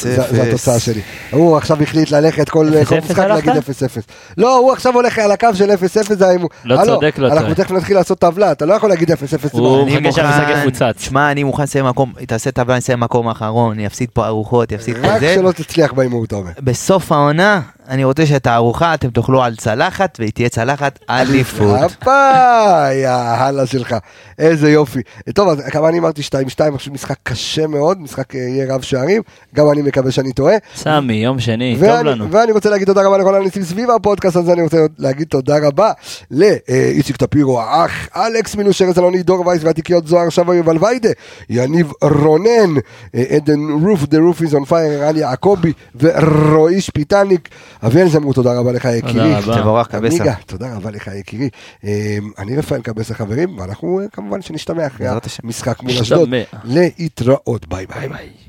זה- 0.00 0.14
זה 0.14 0.42
אפס. 0.42 0.48
התוצאה 0.48 0.80
שלי. 0.80 1.00
הוא 1.30 1.56
עכשיו 1.56 1.82
החליט 1.82 2.10
ללכת 2.10 2.48
כל 2.48 2.66
משחק? 3.04 3.18
להגיד 3.18 3.52
0-0. 3.56 4.02
לא, 4.38 4.56
הוא 4.58 4.72
עכשיו 4.72 4.94
הולך 4.94 5.18
על 5.18 5.32
הקו 5.32 5.48
של 5.54 5.70
0-0, 5.70 5.74
זה 6.14 6.26
ההימור. 6.26 6.50
לא 6.64 6.76
צודק, 6.84 7.14
לא 7.18 7.26
אנחנו 7.32 7.48
צודק. 7.48 7.58
תכף 7.62 7.70
נתחיל 7.72 7.96
לעשות 7.96 8.18
טבלה, 8.18 8.52
אתה 8.52 8.66
לא 8.66 8.74
יכול 8.74 8.88
להגיד 8.88 9.10
0-0. 9.10 9.14
הוא 9.52 9.86
מחכה 9.88 10.12
שהמשחק 10.12 10.46
מוכן- 10.48 10.58
יפוצץ. 10.68 11.02
שמע, 11.04 11.30
אני 11.30 11.42
מוכן 11.44 11.62
לסיים 11.62 11.86
מקום, 11.86 12.12
תעשה 12.26 12.50
טבלה, 12.50 12.74
אני 12.74 12.78
אסיים 12.80 13.00
מקום 13.00 13.28
האחרון, 13.28 13.80
יפסיד 13.80 14.10
פה 14.12 14.26
ארוחות, 14.26 14.72
יפסיד 14.72 14.96
פה 15.02 15.08
רק 15.14 15.20
זה. 15.20 15.34
שלא 15.34 15.52
תצליח 15.52 15.92
בהימור, 15.92 16.24
אתה 16.24 16.36
אומר. 16.36 16.50
בסוף 16.60 17.12
העונה, 17.12 17.60
אני 17.92 18.04
רוצה 18.04 18.26
שאת 18.26 18.46
הארוחה 18.46 18.94
אתם 18.94 19.10
תאכלו 19.10 19.42
על 19.42 19.56
צלחת, 19.56 20.16
והיא 20.18 20.32
תהיה 20.32 20.48
צלחת 20.48 20.98
אליפות. 21.10 21.80
הפה, 21.80 22.92
יא 22.92 23.08
הלאה 23.08 23.66
שלך, 23.66 23.96
איזה 24.38 24.70
יופי. 24.70 25.00
טוב, 25.34 25.48
אז 25.48 25.60
כמה 25.60 25.88
אני 25.88 25.98
אמרתי 25.98 26.22
2-2, 26.22 26.74
עכשיו 26.74 26.92
משחק 26.92 27.16
קשה 27.22 27.66
מאוד, 27.66 28.00
משחק 28.00 28.34
אה, 28.34 28.40
יהיה 28.40 28.74
רב 28.74 28.82
שערים, 28.82 29.22
גם 29.54 29.70
אני 29.70 29.82
מקווה 29.82 30.10
שאני 30.10 30.32
טועה. 30.32 30.54
סמי, 30.74 31.12
יום 31.12 31.40
שני, 31.40 31.76
טוב 31.80 31.88
לנו. 31.88 32.30
ואני 32.30 32.52
רוצה 32.52 32.70
להגיד 32.70 32.86
תודה 32.86 33.02
רבה 33.02 33.18
לכל 33.18 33.34
האנשים 33.34 33.62
סביב 33.62 33.90
הפודקאסט 33.90 34.36
הזה, 34.36 34.52
אני 34.52 34.62
רוצה 34.62 34.78
להגיד 34.98 35.26
תודה 35.26 35.56
רבה 35.66 35.92
לאיציק 36.30 37.16
טפירו 37.16 37.60
האח, 37.60 38.08
אלכס 38.16 38.54
מינושר 38.54 38.84
אלוני, 38.98 39.22
דור 39.22 39.46
וייס 39.46 39.64
והתיקיות 39.64 40.06
זוהר 40.06 40.28
שבו 40.28 40.54
יובל 40.54 40.76
ויידה, 40.80 41.10
יניב 41.50 41.92
רונן, 42.02 42.74
אה, 43.14 43.24
עדן 43.28 43.60
רוף, 43.82 44.02
The 44.02 44.06
Roof 44.16 44.48
is 44.48 44.52
on 44.52 44.70
fire, 44.70 44.74
ערן 44.74 45.16
יעקבי 45.16 45.72
ורועי 46.00 46.80
שפיטניק. 46.80 47.48
אביאל 47.86 48.08
זמרו, 48.08 48.32
תודה 48.32 48.58
רבה 48.58 48.72
לך 48.72 48.88
יקירי. 48.98 49.34
רבה. 49.34 49.60
תבורך 49.60 49.88
קבסה. 49.88 50.16
עמיגה, 50.16 50.34
תודה 50.46 50.74
רבה 50.76 50.90
לך 50.90 51.10
יקירי. 51.14 51.48
אה, 51.84 52.18
אני 52.38 52.56
רפאל 52.56 52.82
קבסה 52.82 53.14
חברים, 53.14 53.58
ואנחנו 53.58 54.00
אה, 54.00 54.08
כמובן 54.12 54.42
שנשתמע 54.42 54.86
אחרי. 54.86 55.06
המשחק 55.44 55.82
מול 55.82 55.92
אשדוד. 55.92 56.28
להתראות. 56.64 57.68
ביי 57.68 57.86
ביי. 57.86 58.41